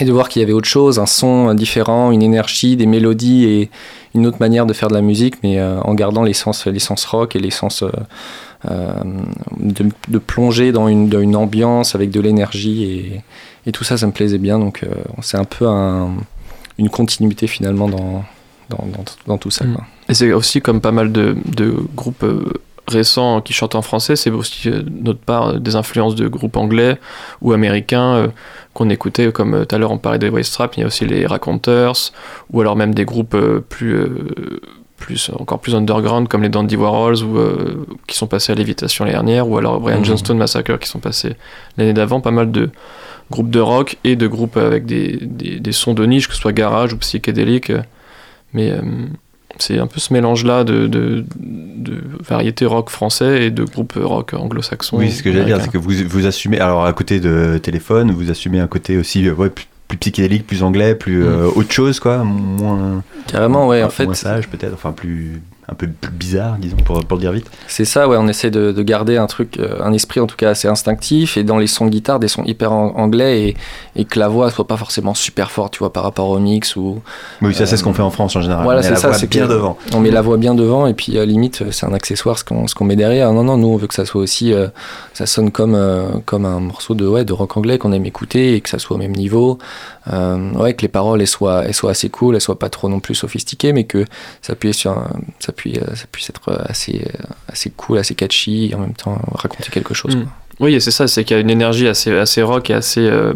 et 0.00 0.04
de 0.04 0.12
voir 0.12 0.28
qu'il 0.28 0.40
y 0.40 0.44
avait 0.44 0.52
autre 0.52 0.68
chose, 0.68 0.98
un 0.98 1.06
son 1.06 1.54
différent, 1.54 2.12
une 2.12 2.22
énergie, 2.22 2.76
des 2.76 2.86
mélodies 2.86 3.46
et 3.46 3.70
une 4.14 4.26
autre 4.26 4.36
manière 4.38 4.66
de 4.66 4.72
faire 4.72 4.88
de 4.88 4.94
la 4.94 5.00
musique, 5.00 5.36
mais 5.42 5.60
en 5.60 5.92
gardant 5.94 6.22
l'essence, 6.22 6.66
l'essence 6.66 7.04
rock 7.06 7.34
et 7.34 7.40
l'essence 7.40 7.82
de, 9.58 10.18
plonger 10.18 10.70
dans 10.70 10.86
une, 10.86 11.08
dans 11.08 11.20
une, 11.20 11.34
ambiance 11.34 11.96
avec 11.96 12.10
de 12.10 12.20
l'énergie 12.20 12.84
et, 12.84 13.22
et, 13.66 13.72
tout 13.72 13.82
ça, 13.82 13.96
ça 13.96 14.06
me 14.06 14.12
plaisait 14.12 14.38
bien. 14.38 14.60
Donc 14.60 14.82
c'est 15.20 15.38
un 15.38 15.44
peu 15.44 15.66
un, 15.66 16.14
une 16.78 16.90
continuité 16.90 17.48
finalement 17.48 17.88
dans, 17.88 18.24
dans, 19.26 19.38
tout 19.38 19.50
ça. 19.50 19.64
Mm. 19.64 19.76
Et 20.08 20.14
c'est 20.14 20.32
aussi 20.32 20.60
comme 20.60 20.80
pas 20.80 20.92
mal 20.92 21.12
de, 21.12 21.36
groupes 21.94 22.22
euh, 22.22 22.52
récents 22.86 23.40
qui 23.40 23.52
chantent 23.52 23.74
en 23.74 23.82
français, 23.82 24.16
c'est 24.16 24.30
aussi 24.30 24.68
euh, 24.68 24.82
notre 25.02 25.20
part 25.20 25.48
euh, 25.48 25.58
des 25.58 25.76
influences 25.76 26.14
de 26.14 26.28
groupes 26.28 26.56
anglais 26.56 26.98
ou 27.42 27.52
américains 27.52 28.28
qu'on 28.74 28.90
écoutait, 28.90 29.32
comme 29.32 29.66
tout 29.66 29.74
à 29.74 29.78
l'heure 29.78 29.90
on 29.90 29.98
parlait 29.98 30.18
des 30.18 30.28
Wastrap, 30.28 30.76
il 30.76 30.80
y 30.80 30.82
a 30.82 30.86
aussi 30.86 31.06
les 31.06 31.26
Raconteurs, 31.26 31.94
ou 32.50 32.60
alors 32.60 32.76
même 32.76 32.94
des 32.94 33.04
groupes 33.04 33.36
plus, 33.68 33.96
plus 34.96 35.30
encore 35.38 35.58
plus 35.58 35.74
underground 35.74 36.28
comme 36.28 36.42
les 36.42 36.48
Dandy 36.48 36.76
Warhols 36.76 37.22
ou, 37.22 37.38
qui 38.06 38.16
sont 38.16 38.26
passés 38.26 38.52
à 38.52 38.54
l'évitation 38.54 39.04
l'année 39.04 39.14
dernière, 39.14 39.48
ou 39.48 39.58
alors 39.58 39.80
Brian 39.80 40.00
mm. 40.00 40.04
Johnston 40.04 40.34
Massacre 40.34 40.78
qui 40.78 40.88
sont 40.88 41.00
passés 41.00 41.36
l'année 41.76 41.92
d'avant, 41.92 42.20
pas 42.20 42.30
mal 42.30 42.50
de 42.52 42.70
groupes 43.30 43.50
de 43.50 43.60
rock 43.60 43.96
et 44.04 44.16
de 44.16 44.26
groupes 44.26 44.56
avec 44.56 44.86
des, 44.86 45.18
des, 45.20 45.60
des 45.60 45.72
sons 45.72 45.94
de 45.94 46.06
niche, 46.06 46.28
que 46.28 46.34
ce 46.34 46.40
soit 46.40 46.52
garage 46.52 46.92
ou 46.92 46.98
psychédélique. 46.98 47.72
Mais 48.52 48.70
euh, 48.70 48.80
c'est 49.58 49.78
un 49.78 49.86
peu 49.86 50.00
ce 50.00 50.12
mélange-là 50.12 50.64
de, 50.64 50.86
de, 50.86 51.24
de, 51.38 52.00
variété 52.20 52.64
rock 52.66 52.90
français 52.90 53.44
et 53.44 53.50
de 53.50 53.64
groupe 53.64 53.94
rock 53.96 54.34
anglo-saxon. 54.34 54.98
Oui, 54.98 55.10
ce 55.10 55.22
que 55.22 55.32
j'allais 55.32 55.44
dire, 55.44 55.60
c'est 55.60 55.70
que 55.70 55.78
vous, 55.78 55.92
vous 56.06 56.26
assumez, 56.26 56.60
alors 56.60 56.84
à 56.84 56.92
côté 56.92 57.20
de 57.20 57.58
téléphone, 57.58 58.10
vous 58.10 58.30
assumez 58.30 58.60
un 58.60 58.66
côté 58.66 58.96
aussi 58.96 59.28
ouais, 59.30 59.50
plus, 59.50 59.66
psychédélique, 59.98 60.46
plus 60.46 60.62
anglais, 60.62 60.94
plus 60.94 61.22
mm. 61.22 61.26
euh, 61.26 61.50
autre 61.54 61.72
chose, 61.72 62.00
quoi, 62.00 62.18
moins. 62.24 63.02
Carrément, 63.26 63.68
ouais, 63.68 63.82
en 63.82 63.90
fait. 63.90 64.04
Moins 64.04 64.14
sage, 64.14 64.48
peut-être, 64.48 64.74
enfin 64.74 64.92
plus 64.92 65.40
un 65.70 65.74
peu 65.74 65.86
bizarre, 66.12 66.56
disons, 66.58 66.78
pour, 66.78 67.04
pour 67.04 67.16
le 67.18 67.20
dire 67.20 67.32
vite. 67.32 67.50
C'est 67.66 67.84
ça, 67.84 68.08
ouais, 68.08 68.16
on 68.18 68.26
essaie 68.26 68.50
de, 68.50 68.72
de, 68.72 68.82
garder 68.82 69.18
un 69.18 69.26
truc, 69.26 69.58
euh, 69.58 69.76
un 69.82 69.92
esprit 69.92 70.18
en 70.18 70.26
tout 70.26 70.36
cas 70.36 70.50
assez 70.50 70.66
instinctif, 70.66 71.36
et 71.36 71.44
dans 71.44 71.58
les 71.58 71.66
sons 71.66 71.84
de 71.84 71.90
guitare, 71.90 72.18
des 72.18 72.28
sons 72.28 72.42
hyper 72.44 72.72
anglais, 72.72 73.42
et, 73.42 73.56
et, 73.94 74.04
que 74.06 74.18
la 74.18 74.28
voix 74.28 74.50
soit 74.50 74.66
pas 74.66 74.78
forcément 74.78 75.12
super 75.12 75.50
forte, 75.50 75.74
tu 75.74 75.80
vois, 75.80 75.92
par 75.92 76.04
rapport 76.04 76.30
au 76.30 76.38
mix 76.38 76.74
ou... 76.76 77.02
Oui, 77.42 77.54
ça 77.54 77.66
c'est 77.66 77.76
ce 77.76 77.84
qu'on 77.84 77.92
fait 77.92 78.02
en 78.02 78.10
France 78.10 78.34
en 78.34 78.40
général. 78.40 78.64
Voilà, 78.64 78.82
c'est 78.82 78.96
ça, 78.96 79.12
c'est 79.12 79.28
bien 79.28 79.46
devant. 79.46 79.76
On 79.92 80.00
met 80.00 80.10
la 80.10 80.22
voix 80.22 80.38
bien 80.38 80.54
devant, 80.54 80.86
et 80.86 80.94
puis 80.94 81.18
à 81.18 81.26
limite, 81.26 81.70
c'est 81.70 81.84
un 81.84 81.92
accessoire 81.92 82.38
ce 82.38 82.44
qu'on 82.44 82.84
met 82.84 82.96
derrière. 82.96 83.30
Non, 83.34 83.44
non, 83.44 83.58
nous 83.58 83.68
on 83.68 83.76
veut 83.76 83.88
que 83.88 83.94
ça 83.94 84.06
soit 84.06 84.22
aussi, 84.22 84.54
euh, 84.54 84.68
ça 85.12 85.26
sonne 85.26 85.50
comme, 85.50 85.74
euh, 85.74 86.08
comme 86.24 86.46
un 86.46 86.60
morceau 86.60 86.94
de, 86.94 87.06
ouais, 87.06 87.26
de 87.26 87.34
rock 87.34 87.58
anglais 87.58 87.76
qu'on 87.76 87.92
aime 87.92 88.06
écouter, 88.06 88.54
et 88.54 88.62
que 88.62 88.70
ça 88.70 88.78
soit 88.78 88.96
au 88.96 88.98
même 88.98 89.12
niveau. 89.12 89.58
ouais, 90.10 90.72
que 90.72 90.80
les 90.80 90.88
paroles 90.88 91.20
elles 91.20 91.26
soient, 91.26 91.66
elles 91.66 91.74
soient 91.74 91.90
assez 91.90 92.08
cool, 92.08 92.36
elles 92.36 92.40
soient 92.40 92.58
pas 92.58 92.70
trop 92.70 92.88
non 92.88 93.00
plus 93.00 93.14
sophistiquées, 93.14 93.74
mais 93.74 93.84
que 93.84 94.06
ça 94.40 94.54
puisse, 94.54 94.78
sur 94.78 94.96
ça 95.40 95.52
puisse, 95.58 95.80
ça 95.94 96.06
puisse 96.10 96.30
être 96.30 96.58
assez, 96.66 97.04
assez 97.48 97.70
cool, 97.70 97.98
assez 97.98 98.14
catchy, 98.14 98.70
et 98.70 98.74
en 98.74 98.80
même 98.80 98.94
temps 98.94 99.18
raconter 99.34 99.70
quelque 99.70 99.92
chose. 99.92 100.16
Mm. 100.16 100.26
Oui, 100.60 100.80
c'est 100.80 100.90
ça, 100.90 101.06
c'est 101.06 101.24
qu'il 101.24 101.36
y 101.36 101.38
a 101.38 101.40
une 101.40 101.50
énergie 101.50 101.86
assez, 101.86 102.16
assez 102.16 102.42
rock 102.42 102.70
et 102.70 102.74
assez 102.74 103.06
euh, 103.06 103.34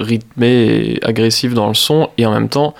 rythmée 0.00 0.64
et 0.64 1.04
agressive 1.04 1.54
dans 1.54 1.68
le 1.68 1.74
son, 1.74 2.10
et 2.16 2.26
en 2.26 2.32
même 2.32 2.48
temps, 2.48 2.74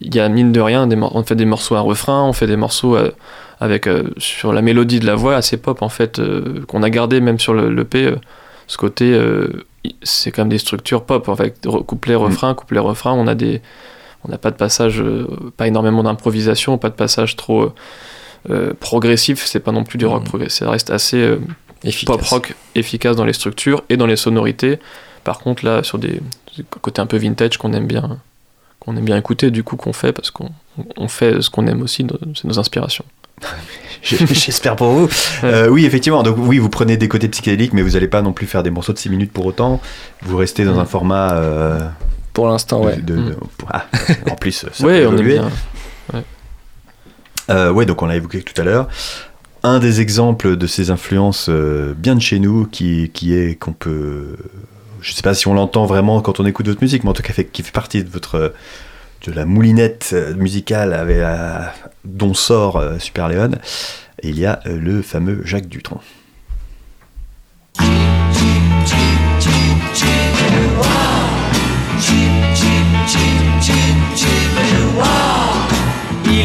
il 0.00 0.14
y 0.14 0.20
a 0.20 0.28
mine 0.28 0.52
de 0.52 0.60
rien, 0.60 0.86
des 0.86 0.96
on 0.96 1.22
fait 1.22 1.36
des 1.36 1.44
morceaux 1.44 1.76
à 1.76 1.80
refrain, 1.80 2.24
on 2.24 2.32
fait 2.32 2.48
des 2.48 2.56
morceaux 2.56 2.96
euh, 2.96 3.12
avec 3.60 3.86
euh, 3.86 4.10
sur 4.18 4.52
la 4.52 4.60
mélodie 4.60 4.98
de 4.98 5.06
la 5.06 5.14
voix 5.14 5.36
assez 5.36 5.56
pop 5.56 5.80
en 5.82 5.88
fait, 5.88 6.20
qu'on 6.66 6.82
a 6.82 6.90
gardé 6.90 7.20
même 7.20 7.38
sur 7.38 7.54
le, 7.54 7.72
le 7.72 7.84
P, 7.84 8.12
ce 8.66 8.76
côté, 8.76 9.18
c'est 10.02 10.32
quand 10.32 10.42
même 10.42 10.48
des 10.48 10.58
structures 10.58 11.04
pop, 11.04 11.28
en 11.28 11.36
fait, 11.36 11.66
couplet, 11.86 12.14
refrain, 12.14 12.52
mm. 12.52 12.56
couplet, 12.56 12.80
refrain, 12.80 13.12
on 13.12 13.26
a 13.26 13.34
des 13.34 13.62
on 14.26 14.30
n'a 14.30 14.38
pas 14.38 14.50
de 14.50 14.56
passage, 14.56 15.02
pas 15.56 15.66
énormément 15.66 16.02
d'improvisation, 16.02 16.78
pas 16.78 16.88
de 16.88 16.94
passage 16.94 17.36
trop 17.36 17.62
euh, 17.62 17.72
progressif, 18.80 19.44
c'est 19.46 19.60
pas 19.60 19.72
non 19.72 19.84
plus 19.84 19.98
du 19.98 20.06
rock 20.06 20.22
mmh. 20.22 20.28
progressif, 20.28 20.58
ça 20.58 20.70
reste 20.70 20.90
assez 20.90 21.16
euh, 21.16 21.40
pop 22.06 22.22
rock 22.22 22.54
efficace 22.74 23.16
dans 23.16 23.24
les 23.24 23.32
structures 23.32 23.82
et 23.88 23.96
dans 23.96 24.06
les 24.06 24.16
sonorités. 24.16 24.78
Par 25.24 25.38
contre, 25.38 25.64
là, 25.64 25.82
sur 25.82 25.98
des, 25.98 26.20
côtés 26.70 27.00
un 27.00 27.06
peu 27.06 27.16
vintage 27.16 27.56
qu'on 27.56 27.72
aime 27.72 27.86
bien, 27.86 28.18
qu'on 28.80 28.96
aime 28.96 29.04
bien 29.04 29.16
écouter, 29.16 29.50
du 29.50 29.64
coup, 29.64 29.76
qu'on 29.76 29.92
fait 29.92 30.12
parce 30.12 30.30
qu'on 30.30 30.50
on 30.96 31.08
fait 31.08 31.40
ce 31.40 31.50
qu'on 31.50 31.66
aime 31.66 31.82
aussi, 31.82 32.06
c'est 32.34 32.44
nos 32.44 32.58
inspirations. 32.58 33.04
J'espère 34.02 34.76
pour 34.76 34.88
vous. 34.88 35.08
Euh, 35.44 35.68
oui, 35.68 35.86
effectivement. 35.86 36.22
Donc, 36.22 36.36
oui, 36.38 36.58
vous 36.58 36.68
prenez 36.68 36.96
des 36.96 37.08
côtés 37.08 37.28
psychédéliques, 37.28 37.72
mais 37.72 37.82
vous 37.82 37.90
n'allez 37.90 38.08
pas 38.08 38.20
non 38.20 38.32
plus 38.32 38.46
faire 38.46 38.62
des 38.62 38.70
morceaux 38.70 38.92
de 38.92 38.98
6 38.98 39.08
minutes 39.08 39.32
pour 39.32 39.46
autant. 39.46 39.80
Vous 40.22 40.36
restez 40.36 40.64
dans 40.64 40.74
mmh. 40.74 40.78
un 40.78 40.84
format. 40.84 41.42
pour 42.34 42.48
l'instant, 42.48 42.82
ouais. 42.82 42.98
Mmh. 42.98 43.36
Ah, 43.72 43.86
en 44.30 44.36
plus, 44.36 44.52
ça 44.52 44.86
ouais, 44.86 45.06
on 45.06 45.16
est 45.16 45.22
bien. 45.22 45.50
Euh, 47.50 47.70
ouais, 47.70 47.86
donc 47.86 48.02
on 48.02 48.06
l'a 48.06 48.16
évoqué 48.16 48.42
tout 48.42 48.58
à 48.60 48.64
l'heure. 48.64 48.88
Un 49.62 49.78
des 49.78 50.00
exemples 50.00 50.56
de 50.56 50.66
ces 50.66 50.90
influences 50.90 51.48
euh, 51.48 51.94
bien 51.96 52.14
de 52.14 52.20
chez 52.20 52.38
nous, 52.38 52.66
qui, 52.66 53.10
qui 53.12 53.34
est 53.34 53.58
qu'on 53.58 53.72
peut, 53.72 54.36
je 55.00 55.12
sais 55.12 55.22
pas 55.22 55.34
si 55.34 55.48
on 55.48 55.54
l'entend 55.54 55.86
vraiment 55.86 56.20
quand 56.20 56.40
on 56.40 56.46
écoute 56.46 56.68
votre 56.68 56.82
musique, 56.82 57.04
mais 57.04 57.10
en 57.10 57.14
tout 57.14 57.22
cas 57.22 57.32
qui 57.32 57.62
fait 57.62 57.72
partie 57.72 58.04
de 58.04 58.10
votre 58.10 58.52
de 59.26 59.32
la 59.32 59.46
moulinette 59.46 60.10
euh, 60.12 60.34
musicale 60.34 61.72
dont 62.04 62.34
sort 62.34 62.82
Super 62.98 63.28
Léon, 63.28 63.52
il 64.22 64.38
y 64.38 64.44
a 64.44 64.60
le 64.66 65.00
fameux 65.00 65.40
Jacques 65.44 65.68
Dutronc. 65.68 66.00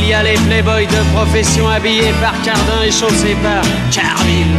Y 0.10 0.14
a 0.14 0.24
les 0.24 0.38
playboys 0.48 0.88
de 0.88 1.02
profession 1.14 1.70
habillés 1.70 2.14
par 2.20 2.34
Cardin 2.42 2.82
et 2.84 2.92
chaussés 2.92 3.38
par 3.44 3.62
Carville. 3.92 4.56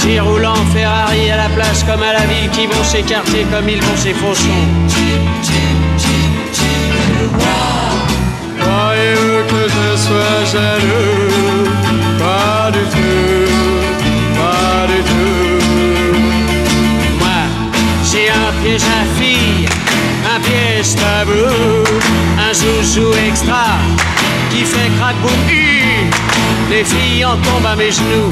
Qui 0.00 0.20
roulant 0.20 0.64
Ferrari 0.72 1.30
à 1.30 1.36
la 1.36 1.48
place 1.48 1.82
comme 1.82 2.02
à 2.02 2.12
la 2.12 2.24
ville, 2.26 2.48
qui 2.50 2.66
vont 2.66 2.84
s'écarter 2.84 3.44
comme 3.50 3.68
ils 3.68 3.82
vont 3.82 3.96
ces 3.96 4.14
fauchons. 4.14 4.64
Croyez-vous 8.60 9.42
que 9.50 9.68
je 9.74 9.96
sois 9.96 10.44
jaloux? 10.52 11.64
Pas 12.18 12.70
du 12.70 12.84
tout, 12.94 13.50
pas 14.38 14.86
du 14.92 15.00
tout. 15.10 15.64
Moi, 17.18 17.40
j'ai 18.08 18.28
un 18.30 18.52
piège 18.62 18.82
à 18.82 19.04
fille, 19.20 19.65
un 20.36 20.40
piège 20.40 20.94
un 22.38 22.52
joujou 22.52 23.12
extra 23.28 23.64
qui 24.50 24.64
fait 24.64 24.90
boum 25.22 25.32
Les 26.70 26.84
filles 26.84 27.24
en 27.24 27.36
tombent 27.36 27.66
à 27.72 27.76
mes 27.76 27.90
genoux. 27.90 28.28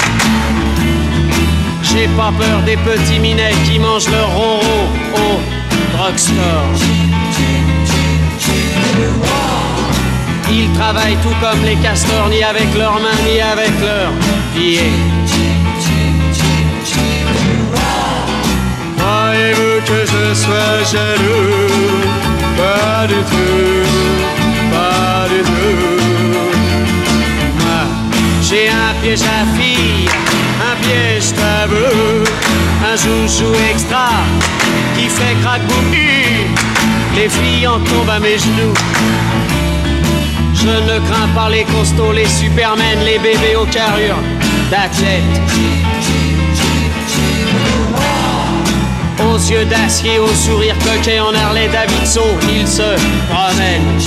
J'ai 1.81 2.07
pas 2.09 2.31
peur 2.37 2.61
des 2.65 2.77
petits 2.77 3.19
minets 3.19 3.55
qui 3.65 3.79
mangent 3.79 4.09
leur 4.09 4.29
ronron 4.29 4.89
au 5.15 5.97
drugstore. 5.97 6.73
Ils 10.51 10.71
travaillent 10.73 11.17
tout 11.23 11.35
comme 11.41 11.63
les 11.63 11.75
castors, 11.77 12.29
ni 12.29 12.43
avec 12.43 12.67
leurs 12.77 12.95
mains, 12.95 13.21
ni 13.25 13.41
avec 13.41 13.71
leurs 13.81 14.13
pieds. 14.53 15.14
Que 19.85 20.05
je 20.05 20.33
sois 20.33 20.83
jaloux 20.91 22.05
Pas 22.57 23.07
du 23.07 23.21
tout, 23.31 23.85
pas 24.71 25.27
du 25.29 25.41
tout. 25.43 26.39
Moi, 27.59 27.81
j'ai 28.41 28.69
un 28.69 28.93
piège 29.01 29.21
à 29.21 29.45
fille, 29.57 30.09
un 30.69 30.75
piège 30.83 31.33
tabou, 31.33 32.23
un 32.89 32.95
joujou 32.95 33.53
extra 33.71 34.09
qui 34.95 35.07
fait 35.07 35.35
boum 35.67 35.91
Les 37.15 37.29
filles 37.29 37.67
en 37.67 37.79
tombent 37.79 38.09
à 38.09 38.19
mes 38.19 38.37
genoux. 38.37 38.73
Je 40.53 40.67
ne 40.67 40.99
crains 41.07 41.27
pas 41.35 41.49
les 41.49 41.63
costauds, 41.65 42.11
les 42.11 42.27
supermen, 42.27 42.99
les 43.05 43.19
bébés 43.19 43.55
aux 43.55 43.65
carrures 43.65 44.21
d'athlètes. 44.71 45.41
Aux 49.19 49.37
yeux 49.37 49.65
d'acier, 49.65 50.19
au 50.19 50.27
sourire 50.27 50.75
coquet 50.79 51.19
en 51.19 51.33
Harley 51.33 51.69
Davidson, 51.69 52.27
ils 52.49 52.67
se 52.67 52.95
promènent. 53.29 53.99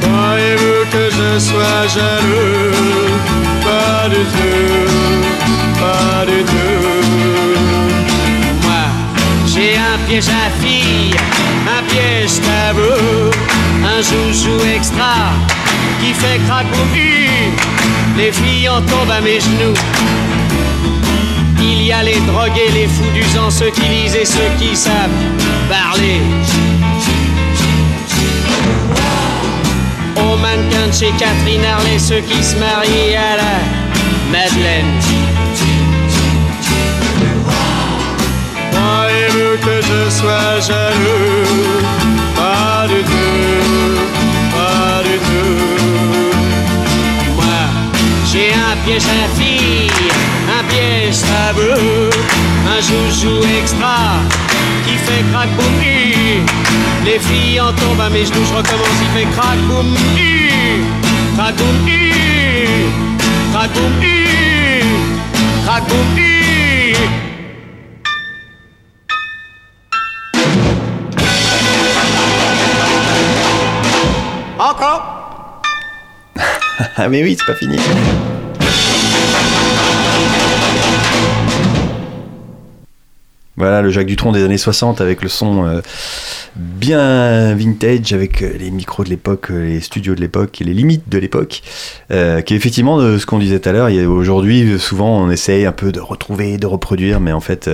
Croyez-vous 0.00 0.90
que 0.90 1.10
je 1.10 1.38
sois 1.38 1.86
jaloux? 1.94 3.16
Pas 3.62 4.08
du 4.08 4.22
tout, 4.34 4.90
pas 5.78 6.26
du 6.26 6.42
tout. 6.42 7.56
Moi, 8.62 8.86
j'ai 9.46 9.76
un 9.76 9.98
piège 10.08 10.28
à 10.28 10.50
fille, 10.60 11.14
un 11.78 11.82
piège 11.84 12.40
tabou, 12.40 13.30
un 13.84 14.02
joujou 14.02 14.58
extra 14.74 15.32
qui 16.00 16.12
fait 16.12 16.38
boum 16.38 16.88
Les 18.16 18.32
filles 18.32 18.68
en 18.68 18.82
tombent 18.82 19.10
à 19.10 19.20
mes 19.20 19.40
genoux. 19.40 19.74
Il 21.68 21.82
y 21.82 21.92
a 21.92 22.02
les 22.02 22.20
drogués, 22.20 22.70
les 22.72 22.86
fous 22.86 23.10
d'usant, 23.12 23.50
ceux 23.50 23.70
qui 23.70 23.82
lisent 23.82 24.14
et 24.14 24.24
ceux 24.24 24.50
qui 24.58 24.76
savent 24.76 25.10
parler. 25.68 26.20
Aux 30.16 30.36
mannequins 30.36 30.86
de 30.86 30.92
chez 30.92 31.10
Catherine 31.18 31.64
Harley, 31.64 31.98
ceux 31.98 32.20
qui 32.20 32.42
se 32.42 32.54
marient 32.56 33.16
à 33.16 33.36
la 33.42 33.56
Madeleine. 34.30 34.92
Croyez-vous 38.70 39.56
que 39.66 39.76
je 39.88 40.10
sois 40.10 40.60
jaloux 40.60 41.82
Pas 42.36 42.86
du 42.86 43.02
tout, 43.02 43.96
pas 44.56 45.02
du 45.02 45.16
tout. 45.26 45.66
Moi, 47.34 47.60
j'ai 48.30 48.50
un 48.52 48.76
piège 48.84 49.02
un 49.02 49.28
un 51.24 52.80
joujou 52.80 53.42
extra 53.58 54.20
qui 54.84 54.96
fait 54.98 55.24
crack 55.32 55.48
boum. 55.56 56.46
Les 57.04 57.18
filles 57.18 57.60
en 57.60 57.72
tombent 57.72 58.00
à 58.00 58.10
mes 58.10 58.24
genoux, 58.24 58.44
je 58.44 58.54
recommence, 58.54 58.88
il 59.00 59.20
fait 59.20 59.26
crack 59.32 59.58
boum 59.68 59.94
hi. 60.16 60.82
Crack 61.36 61.54
boum 61.56 61.88
hi. 61.88 62.90
Crack 63.52 63.72
boum 63.72 64.02
hi. 64.02 64.82
Crack 65.64 65.88
boum. 65.88 65.96
Encore? 74.58 75.62
Ah 76.98 77.08
mais 77.08 77.22
oui, 77.22 77.36
c'est 77.38 77.46
pas 77.46 77.54
fini. 77.54 77.76
Voilà 83.56 83.80
le 83.80 83.90
Jacques 83.90 84.06
Dutronc 84.06 84.32
des 84.32 84.44
années 84.44 84.58
60 84.58 85.00
avec 85.00 85.22
le 85.22 85.28
son 85.28 85.64
euh, 85.64 85.80
bien 86.56 87.54
vintage 87.54 88.12
avec 88.12 88.42
euh, 88.42 88.52
les 88.58 88.70
micros 88.70 89.04
de 89.04 89.08
l'époque, 89.08 89.50
euh, 89.50 89.66
les 89.66 89.80
studios 89.80 90.14
de 90.14 90.20
l'époque 90.20 90.58
les 90.60 90.74
limites 90.74 91.08
de 91.08 91.18
l'époque. 91.18 91.62
Euh, 92.10 92.40
qui 92.40 92.54
effectivement 92.54 92.98
de 92.98 93.18
ce 93.18 93.26
qu'on 93.26 93.38
disait 93.38 93.58
tout 93.58 93.68
à 93.68 93.72
l'heure. 93.72 93.88
Aujourd'hui, 94.10 94.78
souvent 94.78 95.20
on 95.22 95.30
essaye 95.30 95.64
un 95.64 95.72
peu 95.72 95.92
de 95.92 96.00
retrouver, 96.00 96.58
de 96.58 96.66
reproduire, 96.66 97.20
mais 97.20 97.32
en 97.32 97.40
fait 97.40 97.70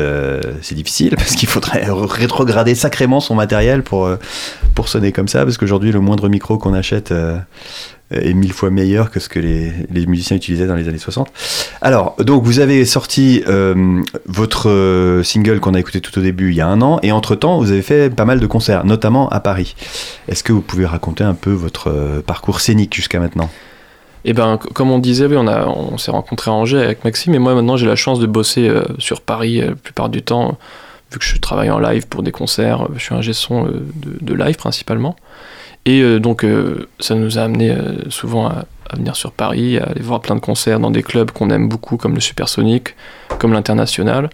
c'est 0.60 0.74
difficile 0.74 1.14
parce 1.16 1.34
qu'il 1.34 1.48
faudrait 1.48 1.84
rétrograder 1.88 2.74
sacrément 2.74 3.20
son 3.20 3.34
matériel 3.34 3.82
pour, 3.82 4.08
pour 4.74 4.88
sonner 4.88 5.12
comme 5.12 5.28
ça. 5.28 5.44
Parce 5.44 5.56
qu'aujourd'hui, 5.56 5.92
le 5.92 6.00
moindre 6.00 6.28
micro 6.28 6.58
qu'on 6.58 6.74
achète 6.74 7.12
est 8.12 8.34
mille 8.34 8.52
fois 8.52 8.70
meilleur 8.70 9.10
que 9.10 9.20
ce 9.20 9.28
que 9.28 9.38
les, 9.38 10.06
musiciens 10.06 10.36
utilisaient 10.36 10.66
dans 10.66 10.74
les 10.74 10.88
années 10.88 10.98
60. 10.98 11.28
Alors, 11.80 12.16
donc 12.18 12.44
vous 12.44 12.60
avez 12.60 12.84
sorti 12.84 13.42
euh, 13.48 14.02
votre 14.26 14.68
euh, 14.68 15.22
single 15.22 15.60
qu'on 15.60 15.74
a 15.74 15.80
écouté 15.80 16.00
tout 16.00 16.18
au 16.18 16.22
début 16.22 16.50
il 16.50 16.56
y 16.56 16.60
a 16.60 16.66
un 16.66 16.82
an, 16.82 16.98
et 17.02 17.12
entre-temps, 17.12 17.58
vous 17.58 17.70
avez 17.70 17.82
fait 17.82 18.14
pas 18.14 18.24
mal 18.24 18.40
de 18.40 18.46
concerts, 18.46 18.84
notamment 18.84 19.28
à 19.28 19.40
Paris. 19.40 19.74
Est-ce 20.28 20.44
que 20.44 20.52
vous 20.52 20.62
pouvez 20.62 20.86
raconter 20.86 21.24
un 21.24 21.34
peu 21.34 21.52
votre 21.52 21.88
euh, 21.90 22.20
parcours 22.20 22.60
scénique 22.60 22.94
jusqu'à 22.94 23.20
maintenant? 23.20 23.50
Et 24.24 24.34
ben, 24.34 24.56
comme 24.56 24.90
on 24.90 24.98
disait, 24.98 25.26
oui, 25.26 25.36
on, 25.36 25.98
s'est 25.98 26.12
rencontré 26.12 26.50
à 26.50 26.54
Angers 26.54 26.80
avec 26.80 27.04
Maxime, 27.04 27.34
et 27.34 27.38
moi 27.38 27.54
maintenant 27.54 27.76
j'ai 27.76 27.86
la 27.86 27.96
chance 27.96 28.20
de 28.20 28.26
bosser 28.26 28.68
euh, 28.68 28.84
sur 28.98 29.20
Paris 29.20 29.60
euh, 29.60 29.70
la 29.70 29.74
plupart 29.74 30.08
du 30.08 30.22
temps, 30.22 30.58
vu 31.12 31.18
que 31.18 31.24
je 31.24 31.36
travaille 31.38 31.70
en 31.70 31.78
live 31.78 32.06
pour 32.08 32.22
des 32.22 32.32
concerts, 32.32 32.82
euh, 32.82 32.94
je 32.96 33.32
suis 33.32 33.54
un 33.54 33.64
euh, 33.66 33.82
de, 33.96 34.18
de 34.20 34.34
live 34.34 34.56
principalement. 34.56 35.16
Et 35.84 36.00
euh, 36.00 36.20
donc 36.20 36.44
euh, 36.44 36.88
ça 37.00 37.14
nous 37.14 37.38
a 37.38 37.42
amené 37.42 37.70
euh, 37.70 38.08
souvent 38.08 38.46
à, 38.46 38.66
venir 38.94 39.16
sur 39.16 39.32
Paris, 39.32 39.78
à 39.78 39.84
aller 39.84 40.02
voir 40.02 40.20
plein 40.20 40.34
de 40.34 40.40
concerts 40.40 40.78
dans 40.78 40.90
des 40.90 41.02
clubs 41.02 41.30
qu'on 41.30 41.50
aime 41.50 41.68
beaucoup, 41.68 41.96
comme 41.96 42.14
le 42.14 42.20
Supersonic, 42.20 42.94
comme 43.38 43.52
l'International. 43.52 44.30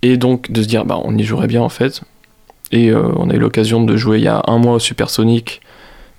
Et 0.00 0.16
donc 0.16 0.50
de 0.50 0.62
se 0.62 0.68
dire, 0.68 0.84
bah, 0.84 0.98
on 1.04 1.16
y 1.16 1.24
jouerait 1.24 1.46
bien 1.46 1.62
en 1.62 1.68
fait. 1.68 2.02
Et 2.72 2.90
on 2.94 3.28
a 3.28 3.34
eu 3.34 3.38
l'occasion 3.38 3.84
de 3.84 3.98
jouer 3.98 4.16
il 4.16 4.24
y 4.24 4.28
a 4.28 4.42
un 4.46 4.56
mois 4.56 4.76
au 4.76 4.78
Supersonic 4.78 5.60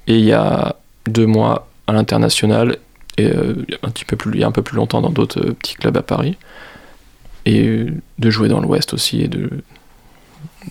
et 0.06 0.20
il 0.20 0.24
y 0.24 0.34
a 0.34 0.76
deux 1.08 1.26
mois 1.26 1.68
à 1.88 1.94
l'International 1.94 2.78
et 3.18 3.32
un 3.32 3.90
petit 3.90 4.06
peu 4.06 4.16
plus 4.16 4.34
il 4.36 4.40
y 4.40 4.44
a 4.44 4.48
un 4.48 4.52
peu 4.52 4.62
plus 4.62 4.78
longtemps 4.78 5.02
dans 5.02 5.10
d'autres 5.10 5.42
petits 5.42 5.74
clubs 5.74 5.98
à 5.98 6.04
Paris 6.04 6.38
et 7.48 7.88
de 8.20 8.30
jouer 8.30 8.50
dans 8.50 8.60
l'Ouest 8.60 8.94
aussi 8.94 9.22
et 9.22 9.28
de 9.28 9.50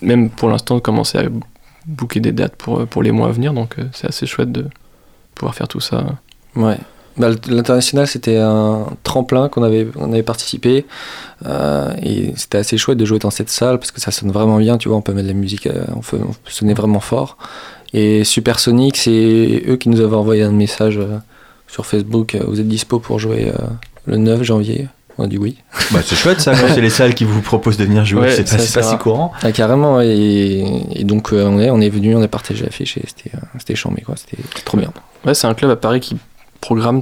même 0.01 0.29
pour 0.29 0.47
l'instant 0.47 0.75
de 0.75 0.79
commencer 0.79 1.17
à 1.17 1.23
booker 1.85 2.19
des 2.19 2.31
dates 2.31 2.55
pour, 2.55 2.79
euh, 2.81 2.85
pour 2.85 3.03
les 3.03 3.11
mois 3.11 3.27
à 3.27 3.31
venir 3.31 3.53
donc 3.53 3.79
euh, 3.79 3.83
c'est 3.93 4.07
assez 4.07 4.25
chouette 4.25 4.51
de 4.51 4.65
pouvoir 5.35 5.55
faire 5.55 5.67
tout 5.67 5.79
ça 5.79 6.05
Ouais. 6.55 6.77
Bah, 7.17 7.29
L'international, 7.47 8.07
c'était 8.07 8.37
un 8.37 8.87
tremplin 9.03 9.49
qu'on 9.49 9.63
avait, 9.63 9.87
on 9.95 10.11
avait 10.13 10.23
participé. 10.23 10.85
euh, 11.45 11.91
et 12.01 12.33
c'était 12.35 12.57
assez 12.59 12.77
chouette 12.77 12.97
de 12.97 13.05
jouer 13.05 13.19
dans 13.19 13.29
cette 13.31 13.49
salle 13.49 13.77
parce 13.79 13.91
que 13.91 13.99
ça 14.01 14.11
sonne 14.11 14.31
vraiment 14.31 14.57
bien. 14.57 14.77
Tu 14.77 14.87
vois, 14.87 14.97
on 14.97 15.01
peut 15.01 15.13
mettre 15.13 15.27
de 15.27 15.33
la 15.33 15.39
musique, 15.39 15.67
on, 15.95 15.99
peut, 16.01 16.19
on 16.21 16.31
peut 16.33 16.51
sonner 16.51 16.73
vraiment 16.73 16.99
fort. 16.99 17.37
Et 17.93 18.23
Supersonic, 18.23 18.97
c'est 18.97 19.63
eux 19.67 19.77
qui 19.77 19.89
nous 19.89 19.99
avaient 20.01 20.15
envoyé 20.15 20.41
un 20.43 20.51
message 20.51 20.99
sur 21.67 21.85
Facebook. 21.85 22.35
Vous 22.47 22.59
êtes 22.59 22.67
dispo 22.67 22.99
pour 22.99 23.19
jouer 23.19 23.51
le 24.05 24.17
9 24.17 24.41
janvier 24.43 24.87
On 25.17 25.25
a 25.25 25.27
dit 25.27 25.37
oui. 25.37 25.57
bah, 25.91 25.99
C'est 26.03 26.15
chouette 26.15 26.41
ça, 26.41 26.53
quand 26.55 26.67
c'est 26.73 26.81
les 26.81 26.89
salles 26.89 27.13
qui 27.13 27.23
vous 27.23 27.41
proposent 27.41 27.77
de 27.77 27.85
venir 27.85 28.03
jouer, 28.05 28.21
Ouais, 28.21 28.31
c'est 28.35 28.49
pas, 28.49 28.57
ça, 28.57 28.81
si 28.81 28.97
courant. 28.97 29.31
Ah, 29.43 29.51
carrément. 29.51 30.01
Et, 30.01 30.63
et 30.95 31.03
donc, 31.03 31.31
euh, 31.33 31.45
on 31.45 31.59
est, 31.59 31.69
on 31.69 31.79
est 31.81 31.89
venu, 31.89 32.15
on 32.15 32.21
a 32.21 32.27
partagé 32.27 32.63
l'affiche 32.65 32.97
et 32.97 33.03
c'était, 33.05 33.35
euh, 33.35 33.39
c'était 33.59 33.75
chambé, 33.75 34.01
quoi. 34.01 34.15
C'était 34.17 34.41
trop 34.65 34.77
bien. 34.77 34.91
ouais 35.25 35.33
c'est 35.33 35.47
un 35.47 35.53
club 35.53 35.69
à 35.71 35.75
Paris 35.75 35.99
qui 35.99 36.17
programme 36.61 37.01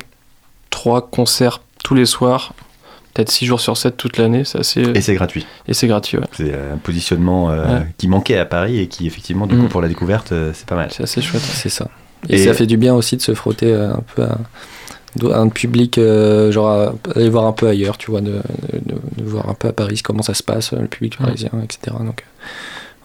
trois 0.70 1.08
concerts 1.10 1.62
tous 1.84 1.96
les 1.96 2.06
soirs 2.06 2.54
peut-être 3.14 3.30
six 3.30 3.46
jours 3.46 3.60
sur 3.60 3.76
7 3.76 3.98
toute 3.98 4.18
l'année 4.18 4.44
c'est 4.46 4.60
assez 4.60 4.82
Et 4.82 5.02
c'est 5.02 5.14
gratuit. 5.16 5.46
et 5.68 5.74
c'est 5.74 5.88
gratuit 5.88 6.18
ouais. 6.18 6.24
C'est 6.32 6.54
un 6.54 6.78
positionnement 6.78 7.50
euh, 7.52 7.80
Ouais. 7.80 7.86
qui 7.98 8.08
manquait 8.08 8.38
à 8.38 8.46
Paris 8.46 8.80
et 8.80 8.88
qui 8.88 9.06
effectivement, 9.06 9.48
du 9.48 9.56
coup, 9.58 9.64
Mm. 9.64 9.70
pour 9.70 9.82
la 9.82 9.88
découverte, 9.90 10.32
euh, 10.32 10.52
c'est 10.54 10.66
pas 10.66 10.76
mal. 10.76 10.90
c'est 10.92 11.04
assez 11.04 11.22
chouette 11.22 11.42
C'est 11.42 11.70
ça. 11.70 11.90
Et, 12.30 12.36
Et- 12.36 12.46
ça 12.46 12.54
fait 12.54 12.68
du 12.68 12.78
bien 12.78 12.94
aussi 12.96 13.18
de 13.18 13.22
se 13.22 13.34
frotter 13.34 13.74
euh, 13.74 13.92
un 13.94 14.04
peu 14.16 14.22
à, 14.24 14.28
à 14.28 14.38
un 15.24 15.50
public, 15.50 15.98
euh, 15.98 16.52
genre 16.52 16.70
à, 16.70 16.94
aller 17.16 17.30
voir 17.30 17.46
un 17.46 17.52
peu 17.52 17.68
ailleurs, 17.68 17.98
tu 17.98 18.12
vois, 18.12 18.22
de, 18.22 18.42
de, 18.74 18.96
de 19.18 19.24
voir 19.24 19.50
un 19.50 19.54
peu 19.54 19.68
à 19.68 19.74
Paris 19.74 20.02
comment 20.04 20.24
ça 20.24 20.34
se 20.34 20.44
passe, 20.44 20.72
le 20.74 20.88
public 20.88 21.18
parisien, 21.18 21.52
etc. 21.64 21.96
Donc, 22.00 22.24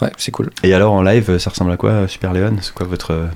Ouais, 0.03 0.13
c'est 0.19 0.31
cool. 0.31 0.51
Et 0.63 0.75
alors 0.75 0.93
en 0.93 1.03
live, 1.03 1.39
ça 1.39 1.49
ressemble 1.49 1.71
à 1.73 1.79
quoi, 1.79 2.07
Super 2.07 2.35
Léon? 2.35 2.57
C'est 2.61 2.75
quoi 2.75 2.87
votre 2.87 3.29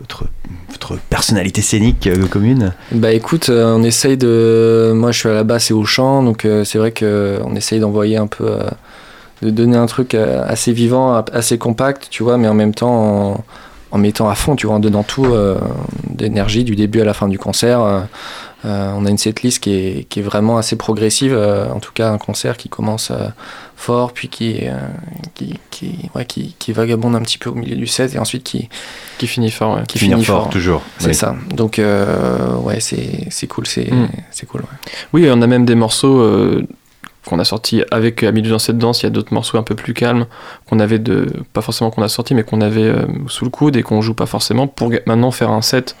votre, 0.00 0.24
votre 0.70 0.96
personnalité 0.96 1.60
scénique 1.60 2.06
euh, 2.06 2.26
commune? 2.26 2.72
Bah 2.92 3.12
écoute, 3.12 3.48
euh, 3.48 3.74
on 3.76 3.82
essaye 3.82 4.16
de. 4.16 4.92
Moi 4.94 5.12
je 5.12 5.18
suis 5.18 5.28
à 5.28 5.34
la 5.34 5.44
basse 5.44 5.70
et 5.70 5.74
au 5.74 5.84
chant, 5.84 6.22
donc 6.22 6.44
euh, 6.44 6.64
c'est 6.64 6.78
vrai 6.78 6.92
qu'on 6.92 7.54
essaye 7.54 7.80
d'envoyer 7.80 8.16
un 8.16 8.26
peu. 8.26 8.58
de 9.42 9.50
donner 9.50 9.76
un 9.76 9.86
truc 9.86 10.14
assez 10.14 10.72
vivant, 10.72 11.14
assez 11.32 11.58
compact, 11.58 12.08
tu 12.10 12.22
vois, 12.22 12.38
mais 12.38 12.48
en 12.48 12.54
même 12.54 12.74
temps 12.74 13.34
en, 13.34 13.44
mettant 13.96 14.28
à 14.28 14.34
fond, 14.34 14.56
tu 14.56 14.66
vois, 14.66 14.76
en 14.76 14.80
donnant 14.80 15.02
tout 15.02 15.26
d'énergie 16.10 16.64
du 16.64 16.76
début 16.76 17.00
à 17.00 17.04
la 17.04 17.14
fin 17.14 17.28
du 17.28 17.38
concert. 17.38 18.06
on 18.64 19.06
a 19.06 19.10
une 19.10 19.18
setlist 19.18 19.60
qui 19.62 19.72
est, 19.72 20.08
qui 20.08 20.20
est 20.20 20.22
vraiment 20.22 20.58
assez 20.58 20.76
progressive, 20.76 21.34
en 21.34 21.80
tout 21.80 21.92
cas 21.92 22.10
un 22.10 22.18
concert 22.18 22.58
qui 22.58 22.68
commence 22.68 23.12
fort, 23.78 24.12
puis 24.12 24.28
qui, 24.28 24.58
euh, 24.62 24.72
qui, 25.34 25.54
qui, 25.70 26.10
ouais, 26.14 26.26
qui, 26.26 26.56
qui, 26.58 26.72
vagabonde 26.72 27.14
un 27.14 27.20
petit 27.20 27.38
peu 27.38 27.48
au 27.48 27.54
milieu 27.54 27.76
du 27.76 27.86
set 27.86 28.14
et 28.14 28.18
ensuite 28.18 28.42
qui, 28.42 28.68
qui 29.18 29.28
finit 29.28 29.52
fort. 29.52 29.76
Ouais. 29.76 29.82
Qui, 29.86 29.98
finit, 29.98 30.24
fort, 30.24 30.50
toujours. 30.50 30.82
C'est 30.98 31.12
ça. 31.12 31.36
Donc, 31.54 31.78
euh, 31.78 32.56
ouais, 32.56 32.80
c'est 32.80 33.46
cool. 33.46 33.66
C'est 33.66 33.90
mm. 33.90 34.08
cool. 34.48 34.62
Ouais. 34.62 34.92
Oui, 35.12 35.28
on 35.32 35.40
a 35.40 35.46
même 35.46 35.64
des 35.64 35.76
morceaux. 35.76 36.20
Euh, 37.28 37.30
qu'on 37.30 37.38
a 37.38 37.44
sortis 37.44 37.82
avec 37.90 38.22
Amélie 38.22 38.50
dans 38.50 38.58
cette 38.58 38.78
danse, 38.78 39.02
il 39.02 39.04
y 39.04 39.06
a 39.06 39.10
d'autres 39.10 39.34
morceaux 39.34 39.58
un 39.58 39.62
peu 39.62 39.74
plus 39.74 39.94
calmes 39.94 40.26
qu'on 40.68 40.80
avait 40.80 40.98
de 40.98 41.26
pas 41.52 41.60
forcément 41.60 41.90
qu'on 41.90 42.02
a 42.02 42.08
sorti 42.08 42.34
mais 42.34 42.42
qu'on 42.42 42.60
avait 42.60 42.92
sous 43.28 43.44
le 43.44 43.50
coude 43.50 43.76
et 43.76 43.82
qu'on 43.82 44.00
joue 44.00 44.14
pas 44.14 44.26
forcément 44.26 44.66
pour 44.66 44.90
maintenant 45.06 45.30
faire 45.30 45.50
un 45.50 45.62
set 45.62 45.96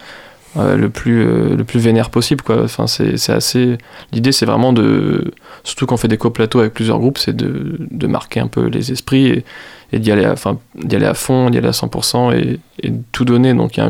le 0.56 0.88
plus 0.88 1.24
euh, 1.24 1.54
le 1.56 1.64
plus 1.64 1.78
vénère 1.78 2.10
possible 2.10 2.42
quoi. 2.42 2.62
Enfin 2.64 2.86
c'est 2.86 3.30
assez 3.30 3.78
l'idée 4.12 4.32
c'est 4.32 4.46
vraiment 4.46 4.72
de 4.72 5.32
surtout 5.62 5.86
quand 5.86 5.94
on 5.94 5.98
fait 5.98 6.08
des 6.08 6.16
coplateaux 6.16 6.60
avec 6.60 6.74
plusieurs 6.74 6.98
groupes 6.98 7.18
c'est 7.18 7.36
de, 7.36 7.76
de, 7.78 8.06
marquer 8.06 8.40
un 8.40 8.48
peu 8.48 8.66
les 8.66 8.90
esprits 8.90 9.44
et, 9.92 9.98
d'y 9.98 10.10
aller 10.10 10.24
à, 10.24 10.32
enfin 10.32 10.58
d'y 10.74 10.96
aller 10.96 11.06
à 11.06 11.14
fond 11.14 11.50
d'y 11.50 11.58
aller 11.58 11.68
à 11.68 11.72
100% 11.72 12.34
et, 12.36 12.58
et 12.82 12.92
tout 13.12 13.24
donner. 13.24 13.54
Donc 13.54 13.76
il 13.76 13.84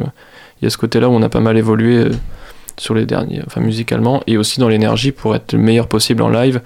y 0.62 0.66
a, 0.66 0.70
ce 0.70 0.76
côté 0.76 1.00
là 1.00 1.08
où 1.08 1.12
on 1.12 1.22
a 1.22 1.28
pas 1.28 1.40
mal 1.40 1.56
évolué 1.56 1.96
euh, 1.96 2.10
sur 2.76 2.94
les 2.94 3.06
derniers 3.06 3.40
enfin 3.46 3.60
musicalement 3.60 4.22
et 4.26 4.36
aussi 4.36 4.60
dans 4.60 4.68
l'énergie 4.68 5.12
pour 5.12 5.34
être 5.34 5.52
le 5.52 5.58
meilleur 5.58 5.86
possible 5.86 6.22
en 6.22 6.28
live 6.28 6.60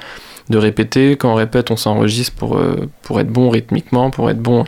de 0.52 0.58
répéter 0.58 1.16
quand 1.16 1.32
on 1.32 1.34
répète 1.34 1.72
on 1.72 1.76
s'enregistre 1.76 2.36
pour 2.36 2.56
euh, 2.56 2.88
pour 3.02 3.18
être 3.18 3.28
bon 3.28 3.50
rythmiquement 3.50 4.10
pour 4.10 4.30
être 4.30 4.40
bon 4.40 4.64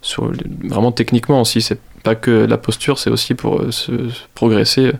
sur 0.00 0.32
vraiment 0.64 0.90
techniquement 0.90 1.40
aussi 1.42 1.60
c'est 1.60 1.78
pas 2.02 2.14
que 2.14 2.30
la 2.30 2.56
posture, 2.56 2.98
c'est 2.98 3.10
aussi 3.10 3.34
pour 3.34 3.60
euh, 3.60 3.72
se, 3.72 3.92
progresser 4.34 4.92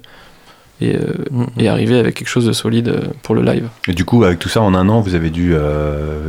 et, 0.80 0.96
euh, 0.96 0.98
mm, 1.30 1.42
mm. 1.42 1.46
et, 1.58 1.68
arriver 1.68 1.98
avec 1.98 2.16
quelque 2.16 2.28
chose 2.28 2.44
de 2.44 2.52
solide 2.52 3.00
pour 3.22 3.36
le 3.36 3.42
live. 3.42 3.68
Et 3.86 3.92
du 3.92 4.04
coup, 4.04 4.24
avec 4.24 4.40
tout 4.40 4.48
ça, 4.48 4.60
en 4.60 4.74
un 4.74 4.88
an, 4.88 5.00
vous 5.00 5.14
avez 5.14 5.30
dû 5.30 5.54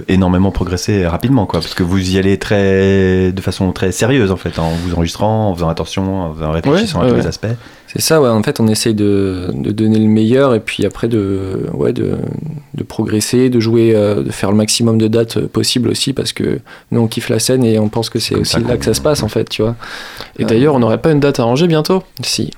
énormément 0.08 0.52
progresser 0.52 1.08
rapidement, 1.08 1.48
quoi, 1.48 1.60
parce 1.60 1.74
que 1.74 1.84
vous 1.84 2.12
y 2.12 2.20
allez 2.20 2.38
très, 2.38 3.32
de 3.32 3.42
façon 3.42 3.72
très 3.72 3.92
sérieuse, 3.92 4.32
en 4.32 4.38
fait, 4.38 4.60
en 4.60 4.70
vous 4.70 4.94
enregistrant, 4.94 5.50
en 5.50 5.56
faisant 5.56 5.70
attention, 5.70 6.36
en 6.42 6.52
réfléchissant 6.52 7.02
à 7.02 7.10
tous 7.10 7.16
les 7.16 7.28
aspects. 7.28 7.48
C'est 7.92 8.02
ça, 8.02 8.22
ouais. 8.22 8.30
En 8.30 8.44
fait, 8.44 8.60
on 8.60 8.68
essaye 8.68 8.94
de, 8.94 9.50
de, 9.52 9.72
donner 9.72 9.98
le 9.98 10.08
meilleur 10.08 10.54
et 10.54 10.60
puis 10.60 10.86
après 10.86 11.08
de, 11.08 11.66
ouais, 11.74 11.92
de, 11.92 12.18
de 12.76 12.84
progresser, 12.84 13.50
de 13.50 13.60
jouer, 13.60 13.94
de 13.94 14.30
faire 14.32 14.52
le 14.52 14.58
maximum 14.58 15.00
de 15.00 15.08
dates 15.08 15.40
possible 15.48 15.90
aussi 15.90 16.14
parce 16.14 16.32
que 16.32 16.60
nous 16.92 17.02
on 17.02 17.08
kiffe 17.08 17.30
la 17.30 17.40
scène 17.40 17.64
et 17.64 17.80
on 17.80 17.90
pense 17.90 18.12
que 18.12 18.20
c'est 18.20 18.36
aussi 18.36 18.60
là 18.64 18.78
que 18.78 18.86
ça 18.86 18.94
se 18.94 19.02
passe 19.02 19.24
en 19.24 19.28
fait, 19.28 19.50
tu 19.50 19.64
vois. 19.64 19.76
Et 20.38 20.46
d'ailleurs, 20.46 20.76
on 20.76 20.80
n'aurait 20.80 21.02
pas 21.02 21.12
une 21.12 21.20
date 21.20 21.40
arrangée 21.40 21.68
bientôt 21.68 22.04
Si. 22.22 22.52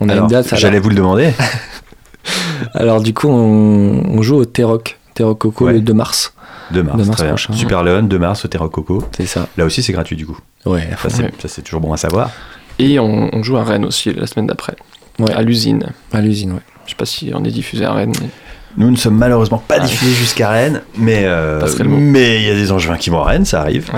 On 0.00 0.08
a 0.08 0.16
une 0.16 0.26
date. 0.26 0.56
J'allais 0.56 0.80
vous 0.80 0.88
le 0.88 0.96
demander. 0.96 1.32
alors 2.74 3.00
du 3.00 3.14
coup, 3.14 3.28
on, 3.28 4.22
joue 4.22 4.36
au 4.36 4.44
T-Rock, 4.44 4.98
T-Rock 5.14 5.38
Coco 5.38 5.68
le 5.68 5.80
2 5.80 5.92
mars. 5.92 6.34
2 6.72 6.82
mars, 6.82 7.22
prochain. 7.22 7.52
Super 7.52 7.82
Leon, 7.82 8.02
2 8.04 8.18
mars 8.18 8.44
au 8.44 8.48
T-Rock 8.48 8.72
Coco. 8.72 9.04
C'est 9.16 9.26
ça. 9.26 9.48
Là 9.56 9.64
aussi, 9.64 9.82
c'est 9.82 9.92
gratuit 9.92 10.16
du 10.16 10.26
coup. 10.26 10.38
Ouais. 10.66 10.88
Ça, 11.08 11.48
c'est 11.48 11.62
toujours 11.62 11.80
bon 11.80 11.92
à 11.92 11.96
savoir. 11.96 12.30
Et 12.80 12.98
on, 12.98 13.42
joue 13.42 13.58
à 13.58 13.64
Rennes 13.64 13.84
aussi 13.84 14.12
la 14.12 14.26
semaine 14.26 14.46
d'après. 14.46 14.74
Ouais. 15.18 15.32
À 15.32 15.42
l'usine. 15.42 15.84
À 16.12 16.20
l'usine, 16.22 16.52
ouais. 16.52 16.60
Je 16.86 16.90
sais 16.90 16.96
pas 16.96 17.04
si 17.04 17.30
on 17.34 17.44
est 17.44 17.50
diffusé 17.50 17.84
à 17.84 17.92
Rennes. 17.92 18.14
Nous 18.76 18.90
ne 18.90 18.96
sommes 18.96 19.18
malheureusement 19.18 19.62
pas 19.66 19.76
ah. 19.78 19.86
diffusés 19.86 20.14
jusqu'à 20.14 20.48
Rennes, 20.48 20.80
mais 20.96 21.24
euh, 21.24 21.60
mais 21.84 22.40
il 22.40 22.46
y 22.46 22.50
a 22.50 22.54
des 22.54 22.72
angevins 22.72 22.96
qui 22.96 23.10
vont 23.10 23.20
à 23.20 23.24
Rennes, 23.24 23.44
ça 23.44 23.60
arrive. 23.60 23.90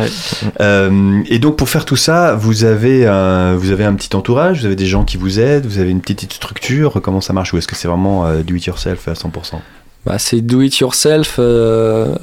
Euh, 0.60 1.22
et 1.28 1.38
donc 1.38 1.56
pour 1.56 1.68
faire 1.68 1.84
tout 1.84 1.96
ça, 1.96 2.34
vous 2.34 2.64
avez 2.64 3.06
un, 3.06 3.54
vous 3.54 3.70
avez 3.70 3.84
un 3.84 3.94
petit 3.94 4.16
entourage, 4.16 4.60
vous 4.60 4.66
avez 4.66 4.76
des 4.76 4.86
gens 4.86 5.04
qui 5.04 5.18
vous 5.18 5.38
aident, 5.38 5.66
vous 5.66 5.78
avez 5.78 5.90
une 5.90 6.00
petite 6.00 6.32
structure. 6.32 7.00
Comment 7.02 7.20
ça 7.20 7.34
marche 7.34 7.52
ou 7.52 7.58
est-ce 7.58 7.68
que 7.68 7.76
c'est 7.76 7.86
vraiment 7.86 8.26
euh, 8.26 8.42
do 8.42 8.54
it 8.54 8.64
yourself 8.64 9.06
à 9.08 9.12
100% 9.12 9.60
bah, 10.04 10.18
c'est 10.18 10.40
do 10.40 10.60
it 10.62 10.76
yourself 10.78 11.38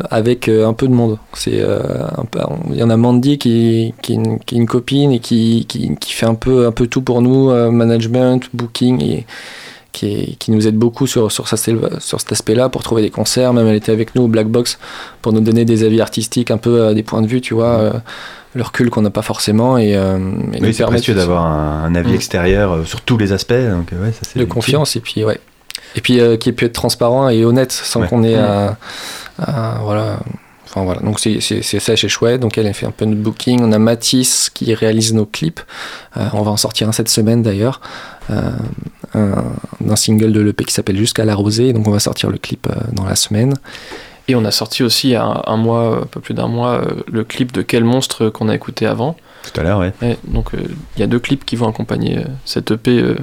avec 0.09 0.49
un 0.49 0.73
peu 0.73 0.87
de 0.87 0.93
monde. 0.93 1.17
C'est 1.33 1.63
il 2.71 2.75
y 2.75 2.83
en 2.83 2.89
a 2.89 2.97
Mandy 2.97 3.37
qui, 3.37 3.93
qui, 4.01 4.17
qui, 4.45 4.55
est 4.55 4.57
une 4.57 4.67
copine 4.67 5.11
et 5.11 5.19
qui, 5.19 5.65
qui, 5.67 5.95
qui, 5.95 6.13
fait 6.13 6.25
un 6.25 6.35
peu 6.35 6.67
un 6.67 6.71
peu 6.71 6.87
tout 6.87 7.01
pour 7.01 7.21
nous, 7.21 7.51
management, 7.71 8.49
booking 8.53 9.01
et 9.01 9.25
qui, 9.91 10.51
nous 10.51 10.67
aide 10.67 10.75
beaucoup 10.75 11.07
sur, 11.07 11.31
sur, 11.31 11.47
sur 11.47 12.19
cet 12.19 12.31
aspect-là 12.31 12.69
pour 12.69 12.83
trouver 12.83 13.01
des 13.01 13.09
concerts. 13.09 13.53
Même 13.53 13.67
elle 13.67 13.75
était 13.75 13.91
avec 13.91 14.15
nous 14.15 14.23
au 14.23 14.27
Black 14.27 14.47
Box 14.47 14.79
pour 15.21 15.33
nous 15.33 15.41
donner 15.41 15.65
des 15.65 15.83
avis 15.83 16.01
artistiques, 16.01 16.51
un 16.51 16.57
peu 16.57 16.81
euh, 16.81 16.93
des 16.93 17.03
points 17.03 17.21
de 17.21 17.27
vue, 17.27 17.41
tu 17.41 17.53
vois, 17.53 17.79
euh, 17.79 17.93
le 18.53 18.63
recul 18.63 18.89
qu'on 18.89 19.01
n'a 19.01 19.09
pas 19.09 19.21
forcément. 19.21 19.77
Et, 19.77 19.95
euh, 19.95 20.17
oui, 20.61 20.73
c'est 20.73 20.85
précieux 20.85 21.13
d'avoir 21.13 21.45
un, 21.45 21.93
avis 21.95 22.11
mm. 22.11 22.15
extérieur 22.15 22.87
sur 22.87 23.01
tous 23.01 23.17
les 23.17 23.33
aspects. 23.33 23.53
Donc, 23.53 23.91
ouais, 23.91 24.11
ça, 24.11 24.39
de 24.39 24.45
confiance, 24.45 24.95
et 24.95 24.99
puis, 24.99 25.23
ouais. 25.23 25.39
Et 25.95 26.01
puis 26.01 26.19
qui 26.39 26.49
ait 26.49 26.53
pu 26.53 26.65
être 26.65 26.73
transparent 26.73 27.29
et 27.29 27.43
honnête 27.43 27.71
sans 27.71 28.05
qu'on 28.05 28.23
ait 28.23 28.37
mm. 28.37 28.75
à, 29.39 29.79
voilà, 29.81 30.19
Enfin 30.65 30.83
voilà, 30.83 31.01
donc 31.01 31.19
c'est 31.19 31.39
ça 31.63 31.95
chez 31.95 32.09
chouette. 32.09 32.41
Donc 32.41 32.57
elle 32.57 32.67
a 32.67 32.73
fait 32.73 32.85
un 32.85 32.91
peu 32.91 33.05
de 33.07 33.15
booking. 33.15 33.59
On 33.61 33.71
a 33.71 33.79
Mathis 33.79 34.51
qui 34.53 34.73
réalise 34.73 35.13
nos 35.13 35.25
clips. 35.25 35.61
on 36.15 36.41
va 36.43 36.51
en 36.51 36.57
sortir 36.57 36.87
un 36.87 36.91
cette 36.91 37.09
semaine 37.09 37.41
d'ailleurs 37.41 37.81
d'un 39.13 39.95
single 39.95 40.31
de 40.31 40.41
l'EP 40.41 40.63
qui 40.65 40.73
s'appelle 40.73 40.97
Jusqu'à 40.97 41.25
la 41.25 41.35
rosée. 41.35 41.73
Donc 41.73 41.87
on 41.87 41.91
va 41.91 41.99
sortir 41.99 42.29
le 42.29 42.37
clip 42.37 42.67
euh, 42.67 42.75
dans 42.93 43.05
la 43.05 43.15
semaine. 43.15 43.55
Et 44.27 44.35
on 44.35 44.45
a 44.45 44.51
sorti 44.51 44.83
aussi 44.83 45.09
il 45.09 45.11
y 45.11 45.15
a 45.15 45.43
un, 45.47 45.57
mois, 45.57 46.01
un 46.03 46.05
peu 46.05 46.19
plus 46.19 46.35
d'un 46.35 46.47
mois, 46.47 46.81
euh, 46.81 47.03
le 47.11 47.23
clip 47.23 47.51
de 47.51 47.61
Quel 47.61 47.83
monstre 47.83 48.29
qu'on 48.29 48.47
a 48.47 48.55
écouté 48.55 48.85
avant. 48.85 49.15
Tout 49.43 49.59
à 49.59 49.63
l'heure, 49.63 49.79
ouais. 49.79 50.17
donc 50.25 50.53
euh, 50.53 50.59
il 50.95 50.99
y 50.99 51.03
a 51.03 51.07
deux 51.07 51.19
clips 51.19 51.45
qui 51.45 51.55
vont 51.55 51.67
accompagner 51.67 52.23
cette 52.45 52.71
EP. 52.71 53.15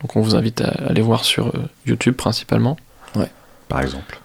Donc 0.00 0.16
on 0.16 0.20
vous 0.20 0.36
invite 0.36 0.60
à, 0.60 0.68
aller 0.88 1.02
voir 1.02 1.24
sur 1.24 1.52
YouTube 1.86 2.14
principalement. 2.14 2.76
Ouais. 3.16 3.30
Par 3.68 3.80
exemple. 3.80 4.20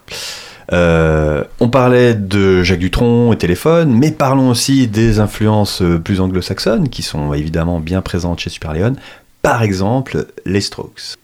on 0.72 1.70
parlait 1.70 2.14
de 2.14 2.64
Jacques 2.64 2.80
Dutronc 2.80 3.34
et 3.34 3.38
téléphone, 3.38 3.94
mais 3.94 4.12
parlons 4.12 4.50
aussi 4.50 4.88
des 4.88 5.20
influences 5.20 5.84
plus 6.04 6.22
anglo-saxonnes 6.22 6.90
qui 6.90 7.02
sont 7.02 7.34
évidemment 7.34 7.80
bien 7.80 8.02
présentes 8.02 8.40
chez 8.40 8.50
Super 8.50 8.74
Leon. 8.74 8.96
Par 9.42 9.62
exemple, 9.62 10.28
les 10.46 10.62
Strokes. 10.62 11.18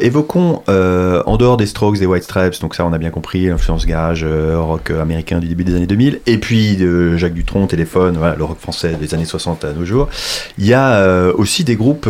Évoquons, 0.00 0.62
euh, 0.68 1.22
en 1.26 1.36
dehors 1.36 1.56
des 1.56 1.66
Strokes, 1.66 1.98
des 1.98 2.06
White 2.06 2.24
Stripes, 2.24 2.60
donc 2.60 2.74
ça 2.74 2.84
on 2.84 2.92
a 2.92 2.98
bien 2.98 3.10
compris, 3.10 3.46
l'influence 3.46 3.86
garage, 3.86 4.24
euh, 4.24 4.60
rock 4.60 4.90
américain 4.90 5.38
du 5.38 5.48
début 5.48 5.64
des 5.64 5.74
années 5.74 5.86
2000, 5.86 6.20
et 6.26 6.38
puis 6.38 6.76
de 6.76 7.16
Jacques 7.16 7.34
Dutronc, 7.34 7.66
Téléphone, 7.66 8.18
le 8.36 8.44
rock 8.44 8.58
français 8.58 8.94
des 9.00 9.14
années 9.14 9.24
60 9.24 9.64
à 9.64 9.72
nos 9.72 9.84
jours. 9.84 10.08
Il 10.58 10.66
y 10.66 10.74
a 10.74 10.94
euh, 10.94 11.32
aussi 11.36 11.64
des 11.64 11.76
groupes 11.76 12.08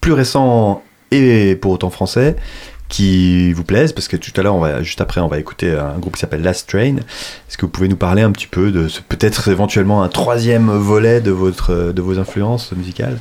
plus 0.00 0.12
récents 0.12 0.82
et 1.10 1.56
pour 1.56 1.72
autant 1.72 1.90
français 1.90 2.36
qui 2.94 3.52
vous 3.52 3.64
plaisent 3.64 3.92
parce 3.92 4.06
que 4.06 4.16
tout 4.16 4.30
à 4.36 4.42
l'heure 4.42 4.54
on 4.54 4.60
va 4.60 4.82
juste 4.82 5.00
après 5.00 5.20
on 5.20 5.26
va 5.26 5.38
écouter 5.40 5.72
un 5.72 5.98
groupe 5.98 6.14
qui 6.14 6.20
s'appelle 6.20 6.42
Last 6.42 6.68
Train 6.68 6.96
est-ce 6.96 7.58
que 7.58 7.66
vous 7.66 7.72
pouvez 7.72 7.88
nous 7.88 7.96
parler 7.96 8.22
un 8.22 8.30
petit 8.30 8.46
peu 8.46 8.70
de 8.70 8.86
peut-être 9.08 9.48
éventuellement 9.48 10.04
un 10.04 10.08
troisième 10.08 10.70
volet 10.70 11.20
de 11.20 11.32
votre 11.32 11.92
de 11.92 12.02
vos 12.02 12.20
influences 12.20 12.70
musicales? 12.72 13.18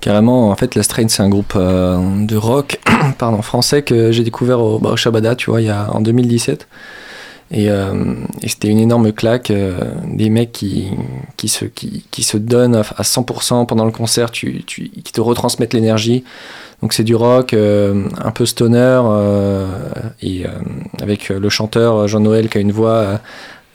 Carrément, 0.00 0.50
en 0.50 0.54
fait, 0.54 0.76
La 0.76 0.84
Strain, 0.84 1.08
c'est 1.08 1.22
un 1.22 1.28
groupe 1.28 1.54
euh, 1.56 2.24
de 2.24 2.36
rock 2.36 2.78
pardon, 3.18 3.42
français 3.42 3.82
que 3.82 4.12
j'ai 4.12 4.22
découvert 4.22 4.60
au, 4.60 4.78
bah, 4.78 4.94
tu 5.36 5.50
vois, 5.50 5.60
il 5.60 5.66
y 5.66 5.70
a, 5.70 5.92
en 5.92 6.00
2017. 6.00 6.68
Euh, 7.52 8.14
et, 8.42 8.48
c'était 8.48 8.68
une 8.68 8.78
énorme 8.78 9.12
claque. 9.12 9.50
Euh, 9.50 9.78
des 10.04 10.30
mecs 10.30 10.52
qui, 10.52 10.88
qui, 11.36 11.48
se, 11.48 11.64
qui, 11.64 12.04
qui 12.10 12.22
se 12.22 12.36
donnent 12.36 12.76
à, 12.76 12.82
100% 12.82 13.66
pendant 13.66 13.84
le 13.84 13.92
concert, 13.92 14.30
tu, 14.30 14.62
tu, 14.64 14.88
qui 14.88 15.12
te 15.12 15.20
retransmettent 15.20 15.74
l'énergie. 15.74 16.24
Donc 16.82 16.92
c'est 16.92 17.04
du 17.04 17.16
rock, 17.16 17.54
un 17.54 18.30
peu 18.32 18.46
stoner, 18.46 19.02
et 20.22 20.44
avec 21.02 21.28
le 21.28 21.48
chanteur 21.48 22.06
Jean-Noël 22.06 22.48
qui 22.48 22.58
a 22.58 22.60
une 22.60 22.70
voix 22.70 23.20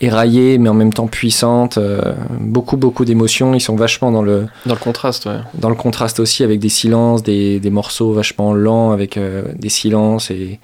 éraillée 0.03 0.57
mais 0.57 0.69
en 0.69 0.73
même 0.73 0.93
temps 0.93 1.07
puissante 1.07 1.77
euh, 1.77 2.13
beaucoup 2.39 2.77
beaucoup 2.77 3.05
d'émotions 3.05 3.53
ils 3.53 3.61
sont 3.61 3.75
vachement 3.75 4.11
dans 4.11 4.21
le 4.21 4.47
dans 4.65 4.73
le 4.73 4.79
contraste 4.79 5.25
ouais. 5.25 5.37
dans 5.55 5.69
le 5.69 5.75
contraste 5.75 6.19
aussi 6.19 6.43
avec 6.43 6.59
des 6.59 6.69
silences 6.69 7.23
des, 7.23 7.59
des 7.59 7.69
morceaux 7.69 8.11
vachement 8.13 8.53
lents 8.53 8.91
avec 8.91 9.17
euh, 9.17 9.43
des 9.55 9.69
silences 9.69 10.29
et 10.29 10.59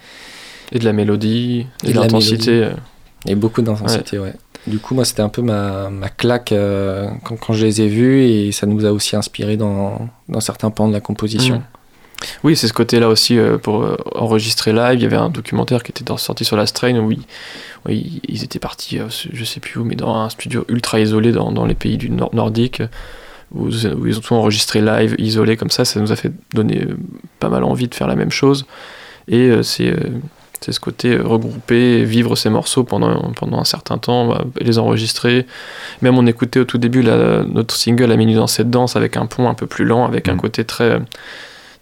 et 0.71 0.79
de 0.79 0.85
la 0.85 0.93
mélodie 0.93 1.65
et, 1.83 1.91
de 1.91 1.99
l'intensité 1.99 2.69
et 3.27 3.35
beaucoup 3.35 3.61
d'intensité 3.61 4.17
ouais. 4.17 4.33
du 4.67 4.79
coup 4.79 4.95
moi 4.95 5.05
c'était 5.05 5.21
un 5.21 5.29
peu 5.29 5.41
ma, 5.41 5.89
ma 5.89 6.09
claque 6.09 6.51
euh, 6.51 7.07
quand, 7.23 7.35
quand, 7.35 7.53
je 7.53 7.65
les 7.65 7.81
ai 7.81 7.87
vus 7.87 8.23
et 8.23 8.51
ça 8.51 8.65
nous 8.65 8.85
a 8.85 8.91
aussi 8.91 9.15
inspiré 9.15 9.57
dans, 9.57 10.09
dans 10.29 10.39
certains 10.39 10.71
pans 10.71 10.87
de 10.87 10.93
la 10.93 11.01
composition 11.01 11.59
mmh. 11.59 11.63
Oui, 12.43 12.57
c'est 12.57 12.67
ce 12.67 12.73
côté-là 12.73 13.07
aussi 13.07 13.39
pour 13.63 13.95
enregistrer 14.13 14.73
live. 14.73 14.99
Il 14.99 15.03
y 15.03 15.05
avait 15.05 15.15
un 15.15 15.29
documentaire 15.29 15.83
qui 15.83 15.93
était 15.93 16.03
sorti 16.17 16.43
sur 16.43 16.57
la 16.57 16.65
Strain 16.65 16.97
où 16.99 17.13
il, 17.13 17.21
oui, 17.85 18.21
ils 18.27 18.43
étaient 18.43 18.59
partis, 18.59 18.99
euh, 18.99 19.07
je 19.09 19.43
sais 19.43 19.59
plus 19.59 19.79
où, 19.79 19.83
mais 19.83 19.95
dans 19.95 20.13
un 20.13 20.29
studio 20.29 20.65
ultra 20.67 20.99
isolé 20.99 21.31
dans, 21.31 21.51
dans 21.51 21.65
les 21.65 21.75
pays 21.75 21.97
du 21.97 22.09
nord 22.09 22.33
nordique, 22.33 22.81
où, 23.53 23.69
ils 23.69 24.17
ont 24.17 24.21
tout 24.21 24.33
enregistré 24.35 24.81
live, 24.81 25.15
isolé 25.17 25.57
comme 25.57 25.69
ça. 25.69 25.85
Ça 25.85 25.99
nous 25.99 26.11
a 26.11 26.15
fait 26.15 26.31
donner 26.53 26.83
euh, 26.83 26.97
pas 27.39 27.49
mal 27.49 27.63
envie 27.63 27.87
de 27.87 27.95
faire 27.95 28.07
la 28.07 28.15
même 28.15 28.31
chose. 28.31 28.65
Et 29.27 29.49
euh, 29.49 29.63
c'est 29.63 29.95
c'est 30.61 30.71
ce 30.71 30.79
côté 30.79 31.17
regrouper, 31.17 32.03
vivre 32.03 32.35
ces 32.35 32.49
morceaux 32.49 32.83
pendant, 32.83 33.31
pendant 33.31 33.59
un 33.59 33.65
certain 33.65 33.97
temps, 33.97 34.27
bah, 34.27 34.43
les 34.59 34.77
enregistrer. 34.77 35.45
Même 36.01 36.17
on 36.17 36.25
écoutait 36.27 36.59
au 36.59 36.65
tout 36.65 36.77
début 36.77 37.01
la, 37.01 37.43
notre 37.43 37.75
single 37.75 38.11
à 38.11 38.17
minuit 38.17 38.35
dans 38.35 38.47
cette 38.47 38.69
danse 38.69 38.95
avec 38.95 39.17
un 39.17 39.25
pont 39.25 39.49
un 39.49 39.53
peu 39.53 39.67
plus 39.67 39.85
lent, 39.85 40.05
avec 40.05 40.27
un 40.27 40.35
mmh. 40.35 40.41
côté 40.41 40.65
très 40.65 40.99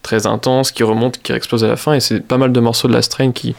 très 0.03 0.25
intense, 0.25 0.71
qui 0.71 0.83
remonte, 0.83 1.21
qui 1.21 1.33
explose 1.33 1.65
à 1.65 1.67
la 1.67 1.75
fin. 1.75 1.93
Et 1.93 1.99
c'est 1.99 2.21
pas 2.21 2.37
mal 2.37 2.53
de 2.53 2.59
morceaux 2.61 2.87
de 2.87 2.93
la 2.93 3.01
strain 3.01 3.31
qui, 3.33 3.55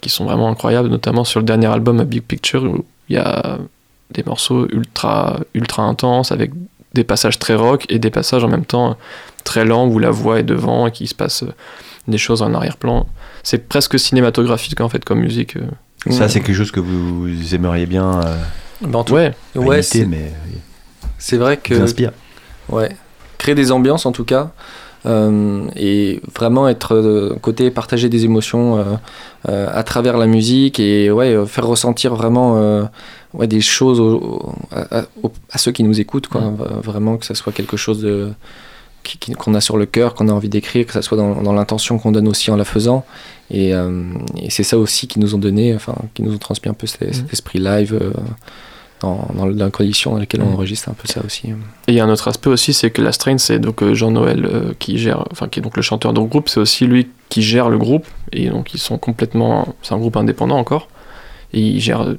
qui 0.00 0.10
sont 0.10 0.24
vraiment 0.24 0.48
incroyables, 0.48 0.88
notamment 0.88 1.24
sur 1.24 1.40
le 1.40 1.46
dernier 1.46 1.66
album, 1.66 1.98
A 1.98 2.04
Big 2.04 2.22
Picture, 2.22 2.62
où 2.62 2.84
il 3.08 3.16
y 3.16 3.18
a 3.18 3.58
des 4.12 4.22
morceaux 4.22 4.68
ultra, 4.70 5.40
ultra 5.54 5.82
intenses, 5.82 6.30
avec 6.30 6.52
des 6.94 7.04
passages 7.04 7.38
très 7.38 7.54
rock 7.54 7.84
et 7.88 7.98
des 7.98 8.10
passages 8.10 8.44
en 8.44 8.48
même 8.48 8.64
temps 8.64 8.96
très 9.44 9.64
lents 9.64 9.88
où 9.88 9.98
la 9.98 10.10
voix 10.10 10.38
est 10.38 10.44
devant 10.44 10.86
et 10.86 10.92
qu'il 10.92 11.08
se 11.08 11.14
passe 11.14 11.44
des 12.08 12.18
choses 12.18 12.42
en 12.42 12.52
arrière-plan. 12.54 13.06
C'est 13.42 13.68
presque 13.68 13.98
cinématographique 13.98 14.80
en 14.80 14.88
fait 14.88 15.04
comme 15.04 15.20
musique. 15.20 15.56
Euh. 15.56 16.10
Ça, 16.10 16.28
c'est 16.28 16.40
quelque 16.40 16.56
chose 16.56 16.70
que 16.70 16.80
vous 16.80 17.54
aimeriez 17.54 17.86
bien. 17.86 18.20
Euh, 18.20 18.36
bah, 18.82 19.04
ouais, 19.10 19.34
ouais 19.54 19.80
mais 20.06 20.32
c'est 21.18 21.36
vrai 21.36 21.56
que. 21.56 21.74
Inspire. 21.74 22.12
Ouais, 22.68 22.94
créer 23.38 23.54
des 23.54 23.72
ambiances 23.72 24.06
en 24.06 24.12
tout 24.12 24.24
cas. 24.24 24.52
Euh, 25.06 25.68
et 25.76 26.20
vraiment 26.34 26.68
être 26.68 26.94
euh, 26.94 27.36
côté 27.40 27.70
partager 27.70 28.08
des 28.08 28.24
émotions 28.24 28.98
euh, 29.48 29.66
à 29.72 29.84
travers 29.84 30.18
la 30.18 30.26
musique 30.26 30.80
et 30.80 31.10
ouais, 31.10 31.46
faire 31.46 31.66
ressentir 31.66 32.14
vraiment 32.16 32.88
ouais, 33.34 33.46
des 33.46 33.60
choses 33.60 34.02
à, 34.72 35.58
ceux 35.58 35.72
qui 35.72 35.84
nous 35.84 36.00
écoutent, 36.00 36.26
quoi. 36.26 36.52
vraiment 36.82 37.16
que 37.16 37.26
ça 37.26 37.34
soit 37.34 37.52
quelque 37.52 37.76
chose 37.76 38.00
de 38.00 38.30
qu'on 39.38 39.54
a 39.54 39.60
sur 39.60 39.76
le 39.76 39.86
cœur, 39.86 40.14
qu'on 40.14 40.28
a 40.28 40.32
envie 40.32 40.48
d'écrire, 40.48 40.86
que 40.86 40.92
ça 40.92 41.02
soit 41.02 41.16
dans, 41.16 41.42
dans 41.42 41.52
l'intention 41.52 41.98
qu'on 41.98 42.12
donne 42.12 42.28
aussi 42.28 42.50
en 42.50 42.56
la 42.56 42.64
faisant. 42.64 43.04
Et, 43.50 43.70
et 43.70 44.50
c'est 44.50 44.62
ça 44.62 44.76
aussi 44.76 45.08
qui 45.08 45.18
nous 45.18 45.34
ont 45.34 45.38
donné, 45.38 45.74
enfin, 45.74 45.94
qui 46.12 46.22
nous 46.22 46.34
ont 46.34 46.38
transmis 46.38 46.68
un 46.68 46.74
peu 46.74 46.86
cet, 46.86 47.14
cet 47.14 47.24
mmh. 47.24 47.32
esprit 47.32 47.58
live 47.58 48.12
dans, 49.00 49.28
dans, 49.34 49.46
la 49.46 49.70
condition 49.70 50.12
dans 50.12 50.18
laquelle 50.18 50.42
on 50.42 50.50
mm. 50.50 50.54
enregistre 50.54 50.88
un 50.88 50.94
peu 50.94 51.06
ça 51.06 51.20
aussi. 51.24 51.48
Et 51.48 51.92
il 51.92 51.94
y 51.94 52.00
a 52.00 52.04
un 52.04 52.10
autre 52.10 52.28
aspect 52.28 52.50
aussi, 52.50 52.72
c'est 52.72 52.90
que 52.90 53.02
la 53.02 53.12
strain, 53.12 53.38
c'est 53.38 53.58
donc 53.58 53.82
euh, 53.82 53.94
Jean-Noël 53.94 54.44
euh, 54.44 54.72
qui 54.78 54.98
gère, 54.98 55.24
enfin 55.30 55.48
qui 55.48 55.60
est 55.60 55.62
donc 55.62 55.76
le 55.76 55.82
chanteur 55.82 56.12
du 56.12 56.20
groupe, 56.20 56.48
c'est 56.48 56.60
aussi 56.60 56.86
lui 56.86 57.08
qui 57.28 57.42
gère 57.42 57.68
le 57.68 57.78
groupe, 57.78 58.06
et 58.32 58.48
donc 58.48 58.74
ils 58.74 58.78
sont 58.78 58.98
complètement, 58.98 59.74
c'est 59.82 59.94
un 59.94 59.98
groupe 59.98 60.16
indépendant 60.16 60.58
encore, 60.58 60.88
et 61.52 61.60
ils 61.60 61.80
gèrent 61.80 62.14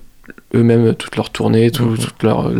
eux-mêmes 0.55 0.93
tout, 0.95 1.09
mm-hmm. 1.09 1.97
toute 1.97 2.23
leur, 2.23 2.51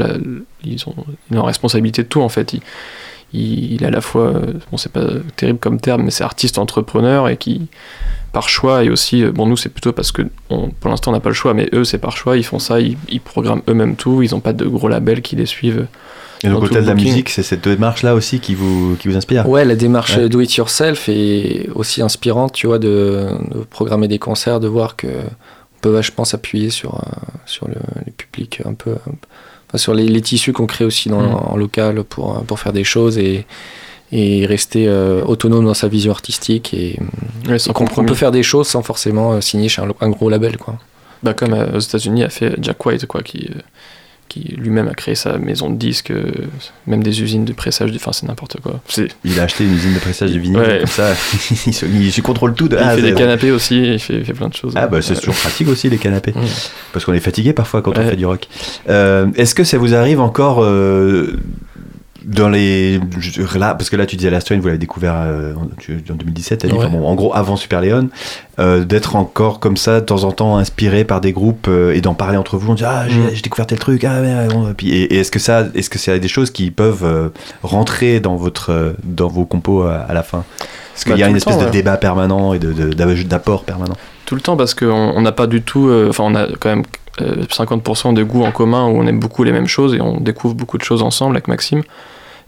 ils 0.63 0.83
ont 0.87 0.95
une 1.31 1.39
responsabilité 1.39 2.03
de 2.03 2.07
tout 2.07 2.21
en 2.21 2.29
fait. 2.29 2.55
Il, 3.33 3.73
il, 3.73 3.83
est 3.83 3.87
à 3.87 3.91
la 3.91 4.01
fois, 4.01 4.33
bon 4.71 4.77
c'est 4.77 4.91
pas 4.91 5.05
terrible 5.35 5.59
comme 5.59 5.79
terme, 5.79 6.03
mais 6.03 6.11
c'est 6.11 6.23
artiste 6.23 6.57
entrepreneur 6.57 7.29
et 7.29 7.37
qui 7.37 7.67
par 8.31 8.49
choix 8.49 8.83
et 8.83 8.89
aussi, 8.89 9.23
euh, 9.23 9.31
bon 9.31 9.45
nous 9.45 9.57
c'est 9.57 9.69
plutôt 9.69 9.91
parce 9.91 10.11
que 10.11 10.23
pour 10.47 10.89
l'instant 10.89 11.11
on 11.11 11.13
n'a 11.13 11.19
pas 11.19 11.29
le 11.29 11.35
choix, 11.35 11.53
mais 11.53 11.69
eux 11.73 11.83
c'est 11.83 11.97
par 11.97 12.15
choix, 12.15 12.37
ils 12.37 12.43
font 12.43 12.59
ça, 12.59 12.79
ils, 12.79 12.97
programment 13.19 13.61
eux-mêmes 13.67 13.95
tout, 13.95 14.21
ils 14.21 14.31
n'ont 14.31 14.39
pas 14.39 14.53
de 14.53 14.65
gros 14.65 14.87
labels 14.87 15.21
qui 15.21 15.35
les 15.35 15.45
suivent. 15.45 15.87
Et 16.43 16.47
donc 16.47 16.63
au 16.63 16.67
de 16.69 16.79
la 16.79 16.93
musique, 16.93 17.29
c'est 17.29 17.43
cette 17.43 17.67
démarche-là 17.67 18.15
aussi 18.15 18.39
qui 18.39 18.55
vous, 18.55 18.95
qui 18.97 19.09
vous 19.09 19.17
inspire? 19.17 19.47
Ouais, 19.49 19.65
la 19.65 19.75
démarche 19.75 20.17
do 20.17 20.39
it 20.39 20.55
yourself 20.55 21.09
est 21.09 21.67
aussi 21.75 22.01
inspirante, 22.01 22.53
tu 22.53 22.67
vois, 22.67 22.79
de, 22.79 23.27
programmer 23.69 24.07
des 24.07 24.19
concerts, 24.19 24.61
de 24.61 24.67
voir 24.67 24.95
que 24.95 25.07
on 25.07 25.81
peut 25.81 25.89
vachement 25.89 26.25
s'appuyer 26.25 26.69
sur, 26.69 26.95
euh, 26.95 26.99
sur 27.45 27.67
le, 27.67 27.75
les 28.05 28.11
publics 28.11 28.61
un 28.65 28.73
peu, 28.73 28.95
sur 29.75 29.93
les, 29.93 30.21
tissus 30.21 30.53
qu'on 30.53 30.65
crée 30.65 30.85
aussi 30.85 31.09
dans, 31.09 31.21
mm. 31.21 31.51
en 31.51 31.57
local 31.57 32.03
pour, 32.03 32.43
pour 32.43 32.59
faire 32.59 32.73
des 32.73 32.83
choses 32.83 33.17
et 33.17 33.45
et 34.11 34.45
rester 34.45 34.87
euh, 34.87 35.23
autonome 35.23 35.65
dans 35.65 35.73
sa 35.73 35.87
vision 35.87 36.11
artistique 36.11 36.73
et, 36.73 36.97
on, 37.47 38.05
peut 38.05 38.15
faire 38.15 38.31
des 38.31 38.43
choses 38.43 38.67
sans 38.67 38.81
forcément 38.81 39.33
euh, 39.33 39.41
signer 39.41 39.69
chez 39.69 39.81
un, 39.81 40.09
gros 40.09 40.29
label 40.29 40.57
quoi. 40.57 40.77
Bah 41.21 41.33
comme 41.33 41.53
euh, 41.53 41.75
aux 41.75 41.79
États-Unis 41.79 42.23
a 42.23 42.29
fait 42.29 42.55
Jack 42.59 42.83
White 42.83 43.05
quoi 43.05 43.21
qui 43.21 43.49
qui 44.29 44.55
lui-même 44.57 44.87
a 44.87 44.93
créé 44.93 45.15
sa 45.15 45.37
maison 45.37 45.69
de 45.69 45.75
disques, 45.75 46.13
même 46.87 47.03
des 47.03 47.21
usines 47.21 47.45
de 47.45 47.53
pressage, 47.53 47.91
enfin 47.95 48.11
c'est 48.13 48.27
n'importe 48.27 48.61
quoi. 48.61 48.79
Il 49.25 49.39
a 49.39 49.43
acheté 49.43 49.65
une 49.65 49.73
usine 49.73 49.93
de 49.93 49.99
pressage 49.99 50.31
de 50.31 50.39
vinyle, 50.39 50.61
comme 50.79 50.87
ça, 50.87 51.13
il, 51.83 52.23
contrôle 52.23 52.53
tout. 52.53 52.69
De 52.69 52.77
il 52.77 52.89
fait 52.95 53.01
des 53.01 53.13
canapés 53.13 53.51
aussi, 53.51 53.93
il 53.93 53.99
fait, 53.99 54.23
fait, 54.23 54.33
plein 54.33 54.47
de 54.47 54.53
choses. 54.53 54.73
Ah 54.75 54.87
bah 54.87 55.01
c'est 55.01 55.15
toujours 55.15 55.35
pratique 55.35 55.67
aussi 55.67 55.89
les 55.89 55.97
canapés, 55.97 56.33
parce 56.93 57.03
qu'on 57.03 57.13
est 57.13 57.19
fatigué 57.19 57.53
parfois 57.53 57.81
quand 57.81 57.97
on 57.97 58.09
fait 58.09 58.15
du 58.15 58.25
rock. 58.25 58.47
Est-ce 58.87 59.55
que 59.55 59.63
ça 59.63 59.77
vous 59.77 59.93
arrive 59.93 60.21
encore 60.21 60.63
dans 62.25 62.49
les 62.49 62.99
là 63.55 63.75
parce 63.75 63.89
que 63.89 63.95
là 63.95 64.05
tu 64.05 64.15
disais 64.15 64.29
la 64.29 64.39
Strain 64.39 64.59
vous 64.59 64.67
l'avez 64.67 64.77
découvert 64.77 65.15
euh, 65.17 65.53
en 65.55 66.13
2017 66.13 66.67
en 66.71 67.15
gros 67.15 67.33
avant 67.35 67.55
Super 67.55 67.81
Leon 67.81 68.09
euh, 68.59 68.83
d'être 68.83 69.15
encore 69.15 69.59
comme 69.59 69.77
ça 69.77 70.01
de 70.01 70.05
temps 70.05 70.23
en 70.23 70.31
temps 70.31 70.57
inspiré 70.57 71.05
par 71.05 71.21
des 71.21 71.31
groupes 71.31 71.67
euh, 71.67 71.93
et 71.93 72.01
d'en 72.01 72.13
parler 72.13 72.37
entre 72.37 72.57
vous 72.57 72.71
on 72.71 72.75
dit 72.75 72.83
ah 72.85 73.05
j'ai 73.07 73.19
mm. 73.19 73.41
découvert 73.41 73.67
tel 73.67 73.79
truc 73.79 74.03
ah 74.03 74.21
puis 74.75 74.91
et, 74.91 75.19
est-ce 75.19 75.31
que 75.31 75.39
ça 75.39 75.67
est-ce 75.73 75.89
que 75.89 75.97
c'est 75.97 76.19
des 76.19 76.27
choses 76.27 76.51
qui 76.51 76.71
peuvent 76.71 77.31
rentrer 77.63 78.19
dans 78.19 78.35
votre 78.35 78.95
dans 79.03 79.27
vos 79.27 79.45
compos 79.45 79.83
à, 79.83 80.13
la 80.13 80.23
fin? 80.23 80.43
Parce 80.93 81.03
qu'il 81.05 81.13
bah, 81.13 81.19
y 81.19 81.23
a 81.23 81.29
une 81.29 81.37
espèce 81.37 81.57
de 81.57 81.69
débat 81.69 81.97
permanent 81.97 82.53
et 82.53 82.59
de, 82.59 82.93
d'apport 83.23 83.63
permanent 83.63 83.95
tout 84.29 84.35
le 84.35 84.41
temps 84.41 84.55
parce 84.55 84.75
qu'on 84.75 85.19
n'a 85.21 85.31
pas 85.31 85.47
du 85.47 85.63
tout 85.63 85.91
enfin 86.07 86.23
on 86.23 86.35
a 86.35 86.45
quand 86.59 86.69
même 86.69 86.83
50% 87.19 88.13
de 88.13 88.21
goûts 88.21 88.43
en 88.43 88.51
commun 88.51 88.85
où 88.85 88.99
on 88.99 89.07
aime 89.07 89.19
beaucoup 89.19 89.43
les 89.43 89.51
mêmes 89.51 89.67
choses 89.67 89.95
et 89.95 90.01
on 90.01 90.19
découvre 90.19 90.53
beaucoup 90.53 90.77
de 90.77 90.83
choses 90.83 91.01
ensemble 91.01 91.35
avec 91.35 91.47
Maxime. 91.47 91.81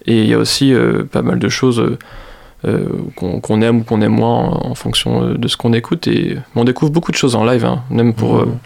Et 0.05 0.21
il 0.21 0.27
y 0.27 0.33
a 0.35 0.37
aussi 0.37 0.73
euh, 0.73 1.03
pas 1.03 1.23
mal 1.23 1.39
de 1.39 1.49
choses 1.49 1.79
euh, 1.79 1.97
euh, 2.65 2.85
qu'on 3.15 3.61
aime 3.61 3.79
ou 3.79 3.83
qu'on 3.83 4.01
aime 4.01 4.13
moins 4.13 4.59
en, 4.61 4.75
fonction 4.75 5.33
de 5.33 5.47
ce 5.47 5.57
qu'on 5.57 5.73
écoute. 5.73 6.07
Et 6.07 6.37
on 6.55 6.63
découvre 6.63 6.91
beaucoup 6.91 7.11
de 7.11 7.17
choses 7.17 7.35
en 7.35 7.43
live, 7.45 7.65
hein. 7.65 7.83
même 7.89 8.13
pour, 8.13 8.45
mmh. 8.45 8.57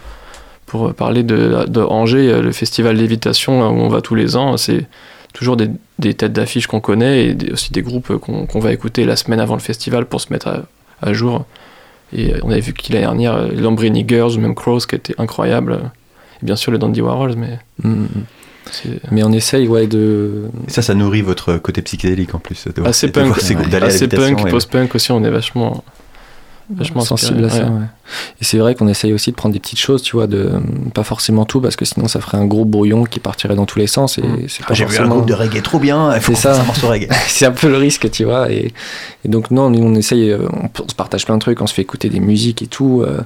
pour 0.66 0.94
parler 0.94 1.24
de, 1.24 1.66
de, 1.68 1.82
Angers, 1.82 2.42
le 2.42 2.52
festival 2.52 2.98
d'évitation 2.98 3.62
où 3.70 3.82
on 3.82 3.88
va 3.88 4.02
tous 4.02 4.16
les 4.16 4.36
ans. 4.36 4.58
C'est 4.58 4.88
toujours 5.34 5.56
des, 5.56 5.70
des 6.00 6.14
têtes 6.14 6.34
d'affiches 6.34 6.68
qu'on 6.68 6.82
connaît 6.82 7.28
et 7.28 7.52
aussi 7.54 7.72
des 7.72 7.82
groupes 7.82 8.18
qu'on 8.18 8.60
va 8.60 8.74
écouter 8.74 9.06
la 9.06 9.16
semaine 9.16 9.40
avant 9.40 9.56
le 9.56 9.62
festival 9.62 10.06
pour 10.06 10.20
se 10.20 10.32
mettre 10.32 10.48
à, 10.48 10.64
à 11.02 11.14
jour. 11.14 11.46
Et 12.14 12.34
on 12.44 12.52
avait 12.52 12.62
vu 12.62 12.74
qu'il 12.74 12.94
l'année 12.94 13.06
dernière, 13.06 13.48
les 13.48 13.62
Lambrini 13.62 14.06
Girls 14.08 14.34
ou 14.36 14.40
même 14.40 14.56
Crows 14.56 14.82
qui 14.88 14.96
était 14.96 15.16
incroyable. 15.18 15.92
Et 16.42 16.46
bien 16.46 16.56
sûr 16.56 16.72
les 16.72 16.78
Dandy 16.78 17.02
Warhols, 17.02 17.36
mais. 17.36 17.60
Mmh, 17.84 17.90
mmh. 17.90 18.08
Mais 19.12 19.24
on 19.24 19.32
essaye, 19.32 19.68
ouais, 19.68 19.88
de. 19.88 20.46
ça, 20.68 20.82
ça 20.82 20.96
nourrit 20.96 21.22
votre 21.22 21.58
côté 21.58 21.82
psychédélique 21.82 22.34
en 22.34 22.40
plus. 22.40 22.68
assez 22.84 23.12
punk, 23.12 23.38
assez 23.38 24.08
punk, 24.08 24.50
post-punk 24.50 24.96
aussi, 24.96 25.12
on 25.12 25.24
est 25.24 25.30
vachement. 25.30 25.84
Vachement 26.70 27.02
sensible 27.02 27.44
à 27.46 27.50
ça. 27.50 27.56
inspiré, 27.58 27.72
ouais. 27.74 27.80
ouais. 27.80 27.86
Et 28.42 28.44
c'est 28.46 28.58
vrai 28.58 28.76
qu'on 28.76 28.88
essaye 28.88 29.14
aussi 29.14 29.32
de 29.32 29.36
prendre 29.36 29.54
des 29.54 29.60
petites 29.60 29.80
choses, 29.80 30.02
tu 30.02 30.16
vois, 30.16 30.28
de 30.28 30.52
pas 30.94 31.04
forcément 31.04 31.46
tout 31.46 31.62
parce 31.62 31.76
que 31.76 31.86
sinon 31.86 32.08
ça 32.08 32.20
ferait 32.22 32.38
un 32.38 32.46
gros 32.46 32.66
brouillon 32.66 33.04
qui 33.04 33.20
partirait 33.20 33.56
dans 33.56 33.66
tous 33.66 33.80
les 33.80 33.88
sens 33.88 34.18
et 34.18 34.22
Mm. 34.22 34.38
c'est 34.48 34.64
Ah, 34.64 34.68
pas 34.70 34.74
J'ai 34.74 34.86
vu 34.86 34.98
un 34.98 35.08
groupe 35.08 35.26
de 35.28 35.34
reggae 35.34 35.62
trop 35.62 35.80
bien, 35.80 36.14
il 36.16 36.22
faut 36.22 36.36
ça. 36.36 36.60
un 36.60 36.64
morceau 36.64 36.88
reggae. 36.88 37.08
c'est 37.28 37.46
un 37.46 37.52
peu 37.52 37.70
le 37.70 37.78
risque, 37.78 38.10
tu 38.12 38.24
vois. 38.24 38.52
Et, 38.52 38.74
et 39.24 39.28
donc, 39.30 39.52
non, 39.52 39.66
on 39.74 39.96
essaye, 39.96 40.32
euh, 40.32 40.48
on, 40.54 40.70
on 40.84 40.90
se 40.90 40.96
partage 40.96 41.26
plein 41.26 41.36
de 41.36 41.42
trucs, 41.42 41.62
on 41.62 41.68
se 41.68 41.74
fait 41.74 41.82
écouter 41.84 42.10
des 42.10 42.20
musiques 42.20 42.62
et 42.62 42.68
tout. 42.68 43.04
euh, 43.06 43.22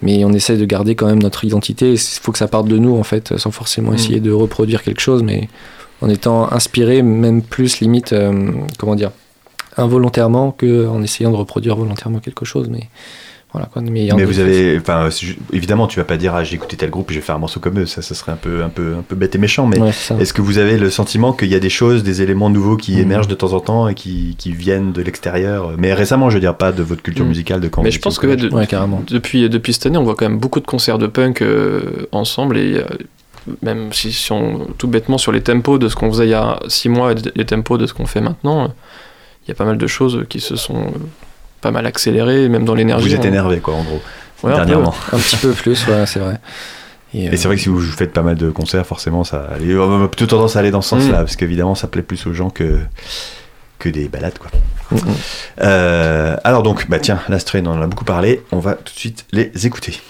mais 0.00 0.24
on 0.24 0.32
essaye 0.32 0.56
de 0.58 0.64
garder 0.64 0.94
quand 0.94 1.06
même 1.06 1.20
notre 1.20 1.44
identité. 1.44 1.92
Il 1.94 1.98
faut 1.98 2.30
que 2.30 2.38
ça 2.38 2.46
parte 2.46 2.68
de 2.68 2.78
nous, 2.78 2.96
en 2.96 3.02
fait, 3.02 3.36
sans 3.36 3.50
forcément 3.50 3.90
Mm. 3.90 3.94
essayer 3.96 4.20
de 4.20 4.30
reproduire 4.30 4.82
quelque 4.84 5.00
chose, 5.00 5.22
mais 5.24 5.48
en 6.00 6.08
étant 6.08 6.52
inspiré, 6.52 7.02
même 7.02 7.42
plus 7.42 7.80
limite, 7.80 8.12
euh, 8.12 8.52
comment 8.78 8.94
dire, 8.94 9.10
involontairement 9.78 10.50
qu'en 10.52 11.02
essayant 11.02 11.30
de 11.30 11.36
reproduire 11.36 11.76
volontairement 11.76 12.18
quelque 12.18 12.44
chose. 12.44 12.68
Mais 12.68 12.88
voilà, 13.52 13.66
quoi. 13.72 13.80
Mais, 13.80 14.10
vous 14.26 14.40
avez, 14.40 14.76
enfin, 14.78 15.08
évidemment, 15.54 15.86
tu 15.86 15.98
vas 15.98 16.04
pas 16.04 16.18
dire, 16.18 16.34
ah, 16.34 16.44
j'ai 16.44 16.56
écouté 16.56 16.76
tel 16.76 16.90
groupe, 16.90 17.10
je 17.10 17.14
vais 17.14 17.20
faire 17.22 17.34
un 17.36 17.38
morceau 17.38 17.60
comme 17.60 17.78
eux, 17.78 17.86
ça, 17.86 18.02
ça 18.02 18.14
serait 18.14 18.32
un 18.32 18.36
peu, 18.36 18.62
un 18.62 18.68
peu, 18.68 18.96
un 18.98 19.02
peu 19.02 19.16
bête 19.16 19.34
et 19.34 19.38
méchant, 19.38 19.66
mais 19.66 19.80
Ouais. 19.80 19.90
Est-ce 20.20 20.34
que 20.34 20.42
vous 20.42 20.58
avez 20.58 20.76
le 20.76 20.90
sentiment 20.90 21.32
qu'il 21.32 21.48
y 21.48 21.54
a 21.54 21.58
des 21.58 21.70
choses, 21.70 22.02
des 22.02 22.20
éléments 22.20 22.50
nouveaux 22.50 22.76
qui 22.76 22.92
Mhm. 22.96 23.00
émergent 23.00 23.28
de 23.28 23.34
temps 23.34 23.54
en 23.54 23.60
temps 23.60 23.88
et 23.88 23.94
qui, 23.94 24.34
qui 24.38 24.52
viennent 24.52 24.92
de 24.92 25.00
l'extérieur? 25.00 25.72
Mais 25.78 25.94
récemment, 25.94 26.28
je 26.28 26.34
veux 26.34 26.40
dire, 26.42 26.56
pas 26.56 26.72
de 26.72 26.82
votre 26.82 27.00
culture 27.02 27.24
Mhm. 27.24 27.30
musicale, 27.30 27.60
de 27.60 27.68
quand 27.68 27.82
Mais 27.82 27.88
vous 27.88 27.94
je 27.94 28.00
pense 28.00 28.18
que 28.18 28.26
ouais, 28.26 28.36
collège. 28.36 28.50
de- 28.50 28.54
Ouais, 28.54 28.66
carrément. 28.66 29.02
depuis, 29.08 29.48
depuis 29.48 29.72
cette 29.72 29.86
année, 29.86 29.96
on 29.98 30.04
voit 30.04 30.14
quand 30.14 30.28
même 30.28 30.38
beaucoup 30.38 30.60
de 30.60 30.66
concerts 30.66 30.98
de 30.98 31.06
punk 31.06 31.40
euh, 31.40 32.06
ensemble 32.12 32.58
et 32.58 32.74
euh, 32.74 32.84
même 33.62 33.94
si, 33.94 34.12
si 34.12 34.30
on, 34.30 34.66
tout 34.76 34.88
bêtement 34.88 35.16
sur 35.16 35.32
les 35.32 35.40
tempos 35.40 35.78
de 35.78 35.88
ce 35.88 35.96
qu'on 35.96 36.10
faisait 36.10 36.26
il 36.26 36.30
y 36.30 36.34
a 36.34 36.60
six 36.68 36.90
mois 36.90 37.12
et 37.12 37.14
les 37.34 37.46
tempos 37.46 37.78
de 37.78 37.86
ce 37.86 37.94
qu'on 37.94 38.04
fait 38.04 38.20
maintenant, 38.20 38.64
euh, 38.64 38.68
y 39.48 39.52
a 39.52 39.54
pas 39.54 39.64
mal 39.64 39.78
de 39.78 39.86
choses 39.86 40.24
qui 40.28 40.40
se 40.40 40.56
sont 40.56 40.76
euh, 40.78 40.90
pas 41.60 41.70
mal 41.70 41.86
accélérées, 41.86 42.48
même 42.48 42.64
dans 42.64 42.74
l'énergie. 42.74 43.08
Vous 43.08 43.14
êtes 43.14 43.20
on- 43.22 43.28
énervé, 43.28 43.58
quoi, 43.58 43.74
en 43.74 43.82
gros, 43.82 44.00
Ouais, 44.42 44.52
un 44.52 44.58
peu. 44.60 44.66
dernièrement. 44.66 44.94
Un 45.12 45.18
petit 45.18 45.36
peu 45.36 45.52
plus, 45.52 45.86
ouais, 45.88 46.06
c'est 46.06 46.20
vrai. 46.20 46.38
Et 47.14 47.36
c'est 47.38 47.48
vrai 47.48 47.56
que 47.56 47.62
si 47.62 47.70
vous 47.70 47.80
faites 47.80 48.12
pas 48.12 48.20
mal 48.22 48.36
de 48.36 48.50
concerts, 48.50 48.84
forcément, 48.86 49.24
ça 49.24 49.48
et 49.66 49.74
on 49.76 50.04
a 50.04 50.08
plutôt 50.08 50.26
tendance 50.26 50.56
à 50.56 50.58
aller 50.58 50.70
dans 50.70 50.82
ce 50.82 50.90
sens-là, 50.90 51.18
parce 51.20 51.36
qu'évidemment, 51.36 51.74
ça 51.74 51.86
plaît 51.88 52.02
plus 52.02 52.26
aux 52.26 52.34
gens 52.34 52.50
que, 52.50 52.80
que 53.78 53.88
des 53.88 54.08
balades, 54.08 54.36
quoi. 54.38 54.50
Mhm. 54.90 55.00
Euh, 55.62 56.36
alors 56.44 56.62
donc, 56.62 56.86
bah 56.90 56.98
tiens, 56.98 57.18
l'Astrain, 57.30 57.62
on 57.64 57.70
en 57.78 57.82
a 57.82 57.86
beaucoup 57.86 58.04
parlé, 58.04 58.42
on 58.52 58.58
va 58.58 58.74
tout 58.74 58.92
de 58.92 58.98
suite 58.98 59.24
les 59.32 59.50
écouter. 59.66 60.00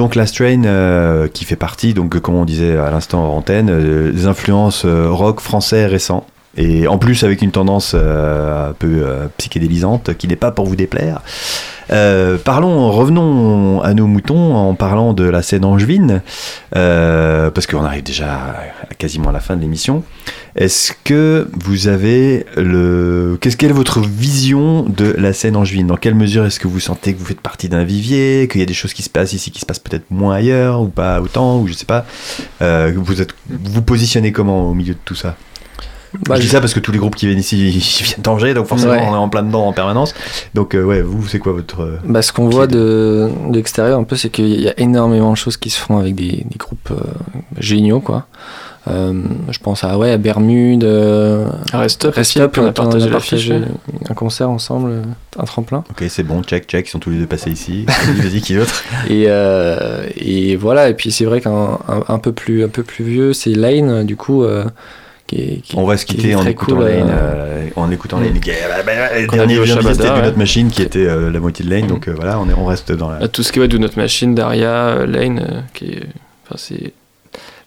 Donc 0.00 0.14
la 0.14 0.26
Strain 0.26 0.64
euh, 0.64 1.28
qui 1.28 1.44
fait 1.44 1.56
partie, 1.56 1.92
donc 1.92 2.18
comme 2.20 2.34
on 2.34 2.46
disait 2.46 2.74
à 2.78 2.90
l'instant 2.90 3.22
en 3.22 3.36
antenne, 3.36 3.68
euh, 3.68 4.10
des 4.10 4.24
influences 4.24 4.86
euh, 4.86 5.10
rock 5.10 5.40
français 5.40 5.84
récents. 5.84 6.26
Et 6.56 6.88
en 6.88 6.98
plus 6.98 7.22
avec 7.22 7.42
une 7.42 7.52
tendance 7.52 7.92
euh, 7.94 8.70
un 8.70 8.72
peu 8.72 9.02
euh, 9.04 9.28
psychédélisante 9.38 10.14
qui 10.16 10.26
n'est 10.26 10.36
pas 10.36 10.50
pour 10.50 10.66
vous 10.66 10.76
déplaire. 10.76 11.22
Euh, 11.92 12.38
parlons, 12.38 12.90
revenons 12.90 13.80
à 13.82 13.94
nos 13.94 14.06
moutons 14.06 14.54
en 14.54 14.74
parlant 14.74 15.12
de 15.12 15.24
la 15.24 15.42
scène 15.42 15.64
angevine, 15.64 16.22
euh, 16.76 17.50
parce 17.50 17.66
qu'on 17.66 17.84
arrive 17.84 18.04
déjà 18.04 18.54
à 18.88 18.94
quasiment 18.94 19.30
à 19.30 19.32
la 19.32 19.40
fin 19.40 19.56
de 19.56 19.60
l'émission. 19.60 20.04
Est-ce 20.54 20.92
que 21.04 21.48
vous 21.52 21.88
avez 21.88 22.46
le. 22.56 23.38
Qu'est-ce 23.40 23.56
quelle 23.56 23.70
est 23.70 23.74
votre 23.74 24.00
vision 24.00 24.84
de 24.84 25.14
la 25.18 25.32
scène 25.32 25.56
angevine? 25.56 25.86
Dans 25.86 25.96
quelle 25.96 26.14
mesure 26.14 26.44
est-ce 26.44 26.60
que 26.60 26.68
vous 26.68 26.80
sentez 26.80 27.14
que 27.14 27.18
vous 27.18 27.24
faites 27.24 27.40
partie 27.40 27.68
d'un 27.68 27.84
vivier, 27.84 28.48
qu'il 28.50 28.60
y 28.60 28.64
a 28.64 28.66
des 28.66 28.74
choses 28.74 28.92
qui 28.92 29.02
se 29.02 29.10
passent 29.10 29.32
ici 29.32 29.50
qui 29.50 29.60
se 29.60 29.66
passent 29.66 29.78
peut-être 29.78 30.10
moins 30.10 30.34
ailleurs, 30.34 30.82
ou 30.82 30.88
pas 30.88 31.20
autant, 31.20 31.60
ou 31.60 31.68
je 31.68 31.72
sais 31.72 31.86
pas? 31.86 32.04
Vous 32.60 33.20
êtes, 33.20 33.34
vous 33.48 33.82
positionnez 33.82 34.32
comment 34.32 34.68
au 34.68 34.74
milieu 34.74 34.94
de 34.94 35.00
tout 35.04 35.14
ça? 35.16 35.36
Bah, 36.28 36.36
je 36.36 36.40
dis 36.42 36.48
ça 36.48 36.60
parce 36.60 36.74
que 36.74 36.80
tous 36.80 36.92
les 36.92 36.98
groupes 36.98 37.14
qui 37.14 37.26
viennent 37.26 37.38
ici 37.38 37.68
ils 38.00 38.04
viennent 38.04 38.22
d'Angers, 38.22 38.54
donc 38.54 38.66
forcément 38.66 38.92
Ouais. 38.92 39.00
on 39.08 39.14
est 39.14 39.18
en 39.18 39.28
plein 39.28 39.42
dedans 39.42 39.66
en 39.66 39.72
permanence. 39.72 40.14
Donc 40.54 40.74
euh, 40.74 40.82
ouais, 40.82 41.02
vous, 41.02 41.26
c'est 41.26 41.38
quoi 41.38 41.52
votre... 41.52 41.82
euh, 41.82 41.98
Bah, 42.04 42.22
ce 42.22 42.32
qu'on 42.32 42.48
voit 42.48 42.66
de, 42.66 43.28
de 43.48 43.54
l'extérieur 43.54 43.98
un 43.98 44.04
peu, 44.04 44.16
c'est 44.16 44.30
qu'il 44.30 44.60
y 44.60 44.68
a 44.68 44.74
énormément 44.80 45.30
de 45.32 45.36
choses 45.36 45.56
qui 45.56 45.70
se 45.70 45.78
font 45.80 45.98
avec 45.98 46.14
des, 46.14 46.44
des 46.50 46.58
groupes 46.58 46.90
euh, 46.90 46.96
géniaux, 47.58 48.00
quoi. 48.00 48.26
Euh, 48.88 49.12
je 49.50 49.58
pense 49.58 49.84
à, 49.84 49.98
ouais, 49.98 50.10
à 50.10 50.16
Bermude, 50.16 50.84
Rest 51.72 52.06
Up, 52.06 52.14
Rest 52.14 52.38
Up, 52.38 52.56
on 52.58 52.64
a 52.64 52.68
on 52.68 52.72
partagé 52.72 53.06
a 53.06 53.10
partagé 53.10 53.60
un 54.08 54.14
concert 54.14 54.48
ensemble, 54.48 55.02
un 55.38 55.44
tremplin. 55.44 55.84
Ok, 55.90 56.02
c'est 56.08 56.22
bon, 56.22 56.42
check, 56.42 56.66
check, 56.66 56.86
ils 56.88 56.90
sont 56.90 56.98
tous 56.98 57.10
les 57.10 57.18
deux 57.18 57.26
passés 57.26 57.50
ici. 57.50 57.84
Vas-y, 57.86 58.40
qui 58.40 58.54
d'autre? 58.54 58.82
Et, 59.10 59.24
euh, 59.28 60.04
et 60.16 60.56
voilà, 60.56 60.88
et 60.88 60.94
puis 60.94 61.12
c'est 61.12 61.26
vrai 61.26 61.42
qu'un 61.42 61.78
un, 61.88 62.04
un 62.08 62.18
peu 62.18 62.32
plus 62.32 62.64
un 62.64 62.68
peu 62.68 62.82
plus 62.82 63.04
vieux, 63.04 63.32
c'est 63.34 63.50
Lane, 63.52 64.04
du 64.04 64.16
coup, 64.16 64.44
euh, 64.44 64.64
qui 65.30 65.36
est, 65.42 65.60
qui- 65.62 65.76
On 65.76 65.84
va 65.86 65.96
se 65.96 66.04
quitter 66.06 66.34
en 66.34 66.44
écoutant 66.44 66.76
cool, 66.76 66.84
Lane. 66.86 67.08
euh, 67.08 67.12
euh, 67.12 67.68
en 67.76 67.90
écoutant 67.90 68.18
Mm. 68.18 68.24
Lane. 68.24 68.40
qui 68.40 68.50
bah, 68.50 68.82
bah, 68.84 68.92
dernier 69.32 69.54
c'était 69.54 70.08
Do 70.08 70.14
ouais. 70.14 70.22
Not 70.30 70.36
Machine 70.36 70.68
qui 70.70 70.82
était 70.82 71.06
euh, 71.06 71.30
la 71.30 71.38
moitié 71.40 71.64
de 71.64 71.70
Lane, 71.70 71.84
Mm. 71.84 71.88
donc 71.88 72.08
euh, 72.08 72.12
voilà, 72.16 72.38
on, 72.40 72.48
est, 72.48 72.54
on 72.54 72.64
reste 72.64 72.90
dans 72.92 73.08
la. 73.10 73.18
À 73.24 73.28
Tout 73.28 73.42
ce 73.42 73.52
qui 73.52 73.58
est 73.60 73.62
ouais, 73.62 73.68
notre 73.78 73.96
machine, 73.98 74.34
Daria, 74.34 75.06
Lane, 75.06 75.64
qui 75.72 75.86
est. 75.86 76.02
Enfin, 76.46 76.56
c'est 76.56 76.92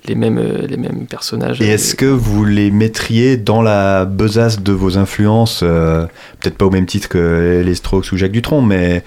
les 0.06 0.16
mêmes, 0.16 0.42
les 0.68 0.76
mêmes 0.76 1.06
personnages. 1.10 1.62
Et 1.62 1.68
est-ce 1.70 1.96
que 1.96 2.06
vous 2.06 2.44
les 2.44 2.70
mettriez 2.72 3.38
dans 3.38 3.62
la 3.62 4.04
besace 4.04 4.62
de 4.62 4.74
vos 4.74 4.98
influences, 4.98 5.62
peut-être 5.62 6.58
pas 6.58 6.66
au 6.66 6.70
même 6.72 6.86
titre 6.86 7.08
que 7.08 7.64
les 7.66 7.76
Strokes 7.76 8.12
ou 8.12 8.18
Jacques 8.18 8.34
Dutronc, 8.34 8.62
mais 8.62 9.04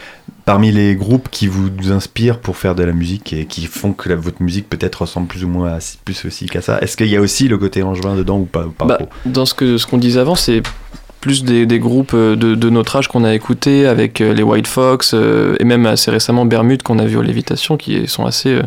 parmi 0.46 0.70
les 0.72 0.94
groupes 0.94 1.28
qui 1.30 1.48
vous 1.48 1.68
inspirent 1.90 2.38
pour 2.38 2.56
faire 2.56 2.74
de 2.74 2.82
la 2.84 2.92
musique 2.92 3.32
et 3.34 3.44
qui 3.46 3.66
font 3.66 3.92
que 3.92 4.08
la- 4.08 4.16
votre 4.16 4.42
musique 4.42 4.70
peut-être 4.70 5.02
ressemble 5.02 5.26
plus 5.26 5.44
ou 5.44 5.48
moins 5.48 5.72
à, 5.74 5.78
plus 6.04 6.24
aussi 6.24 6.46
qu'à 6.46 6.62
ça, 6.62 6.78
est-ce 6.80 6.96
qu'il 6.96 7.08
y 7.08 7.16
a 7.16 7.20
aussi 7.20 7.48
le 7.48 7.58
côté 7.58 7.82
angevin 7.82 8.14
dedans 8.14 8.38
ou 8.38 8.44
pas, 8.44 8.66
Bah, 8.84 8.98
Dans 9.26 9.44
ce 9.44 9.52
que 9.54 9.76
ce 9.76 9.86
qu'on 9.86 9.98
disait 9.98 10.20
avant, 10.20 10.36
c'est 10.36 10.62
plus 11.20 11.42
des, 11.42 11.66
des 11.66 11.80
groupes 11.80 12.12
euh, 12.14 12.36
de, 12.36 12.54
de 12.54 12.70
notre 12.70 12.94
âge 12.94 13.08
qu'on 13.08 13.24
a 13.24 13.34
écoutés 13.34 13.86
avec 13.86 14.20
euh, 14.20 14.32
les 14.32 14.44
White 14.44 14.68
Fox 14.68 15.12
euh, 15.14 15.56
et 15.58 15.64
même 15.64 15.84
assez 15.84 16.12
récemment 16.12 16.44
Bermude 16.44 16.84
qu'on 16.84 17.00
a 17.00 17.04
vu 17.04 17.16
aux 17.16 17.22
Lévitation 17.22 17.76
qui 17.76 18.06
sont 18.06 18.24
assez, 18.24 18.50
euh, 18.50 18.62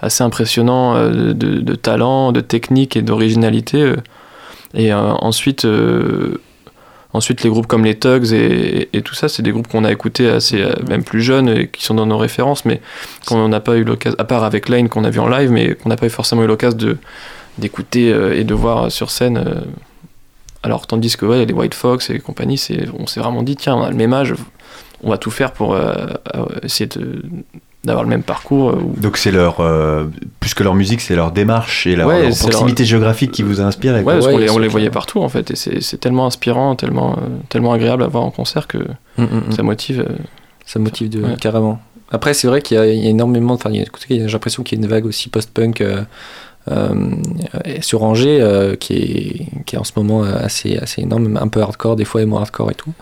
assez 0.00 0.24
impressionnants 0.24 0.96
euh, 0.96 1.32
de, 1.32 1.60
de- 1.60 1.74
talent, 1.76 2.32
de 2.32 2.40
technique 2.40 2.96
et 2.96 3.02
d'originalité. 3.02 3.94
Et 4.74 4.92
ensuite, 4.92 5.64
ensuite, 7.12 7.42
les 7.42 7.50
groupes 7.50 7.66
comme 7.66 7.84
les 7.84 7.98
Tugs 7.98 8.32
et, 8.32 9.02
tout 9.02 9.14
ça, 9.14 9.28
c'est 9.28 9.42
des 9.42 9.52
groupes 9.52 9.68
qu'on 9.68 9.84
a 9.84 9.92
écoutés 9.92 10.28
assez, 10.28 10.62
euh, 10.62 10.72
même 10.88 11.02
plus 11.02 11.22
jeunes 11.22 11.48
et 11.48 11.68
qui 11.68 11.84
sont 11.84 11.94
dans 11.94 12.06
nos 12.06 12.18
références, 12.18 12.64
mais 12.64 12.80
qu'on 13.26 13.48
n'a 13.48 13.60
pas 13.60 13.76
eu 13.76 13.84
l'occasion, 13.84 14.16
à 14.18 14.24
part 14.24 14.44
avec 14.44 14.68
Lane 14.68 14.88
qu'on 14.88 15.04
a 15.04 15.10
vu 15.10 15.20
en 15.20 15.28
live, 15.28 15.50
mais 15.50 15.74
qu'on 15.74 15.88
n'a 15.88 15.96
pas 15.96 16.06
eu 16.06 16.10
forcément 16.10 16.42
eu 16.42 16.46
l'occasion 16.46 16.96
d'écouter 17.58 18.12
euh, 18.12 18.38
et 18.38 18.44
de 18.44 18.54
voir 18.54 18.90
sur 18.90 19.10
scène. 19.10 19.38
euh, 19.38 19.60
alors, 20.62 20.86
tandis 20.86 21.16
que 21.16 21.24
ouais, 21.24 21.46
les 21.46 21.54
White 21.54 21.74
Fox 21.74 22.10
et 22.10 22.18
compagnie, 22.18 22.60
on 22.98 23.06
s'est 23.06 23.20
vraiment 23.20 23.42
dit, 23.42 23.56
tiens, 23.56 23.76
on 23.76 23.82
a 23.82 23.90
le 23.90 23.96
même 23.96 24.12
âge, 24.12 24.34
on 25.02 25.08
va 25.08 25.16
tout 25.16 25.30
faire 25.30 25.52
pour 25.52 25.74
essayer 26.62 26.86
de, 26.86 27.22
d'avoir 27.84 28.04
le 28.04 28.10
même 28.10 28.22
parcours. 28.22 28.70
euh, 28.70 28.74
ou- 28.76 29.00
Donc 29.00 29.16
c'est 29.16 29.30
leur, 29.30 29.60
euh, 29.60 30.04
plus 30.38 30.52
que 30.54 30.62
leur 30.62 30.74
musique, 30.74 31.00
c'est 31.00 31.16
leur 31.16 31.32
démarche 31.32 31.86
et 31.86 31.96
leur, 31.96 32.08
Ouais, 32.08 32.22
leur 32.24 32.32
c'est 32.32 32.40
proximité 32.50 32.84
géographique 32.84 33.30
qui 33.32 33.42
vous 33.42 33.60
a 33.60 33.64
inspiré. 33.64 33.98
Ouais, 34.02 34.14
parce 34.14 34.26
Ouais, 34.26 34.32
qu'on 34.32 34.38
les, 34.38 34.50
on 34.50 34.58
les 34.58 34.68
voyait 34.68 34.90
partout, 34.90 35.20
en 35.20 35.28
fait, 35.28 35.50
et 35.50 35.56
c'est, 35.56 35.96
tellement 35.98 36.26
inspirant, 36.26 36.76
tellement, 36.76 37.12
euh, 37.18 37.22
tellement 37.48 37.72
agréable 37.72 38.02
à 38.02 38.06
voir 38.08 38.24
en 38.24 38.30
concert 38.30 38.66
que 38.66 38.78
Mm, 39.16 39.22
mm, 39.24 39.26
mm. 39.48 39.52
ça 39.52 39.62
motive. 39.62 40.00
euh, 40.08 40.14
Ça 40.66 40.78
motive 40.78 41.08
de, 41.10 41.22
Ouais. 41.22 41.36
carrément. 41.40 41.80
Après, 42.12 42.32
c'est 42.34 42.46
vrai 42.48 42.60
qu'il 42.62 42.76
y, 42.76 42.80
y 42.80 43.06
a 43.06 43.10
énormément. 43.10 43.54
Enfin, 43.54 43.70
j'ai 43.72 44.18
l'impression 44.26 44.62
qu'il 44.62 44.78
y 44.78 44.80
a 44.80 44.84
une 44.84 44.90
vague 44.90 45.06
aussi 45.06 45.28
post-punk 45.28 45.80
sur 47.80 48.02
Angers 48.04 48.40
euh, 48.40 48.76
qui, 48.76 48.94
est, 48.94 49.64
qui 49.66 49.76
est 49.76 49.78
en 49.78 49.84
ce 49.84 49.92
moment 49.96 50.24
euh, 50.24 50.34
assez, 50.44 50.76
assez 50.76 51.02
énorme, 51.02 51.36
un 51.40 51.48
peu 51.48 51.60
hardcore, 51.62 51.96
des 51.96 52.04
fois 52.04 52.22
et 52.22 52.26
moins 52.26 52.42
hardcore 52.42 52.70
et 52.70 52.74
tout. 52.74 52.92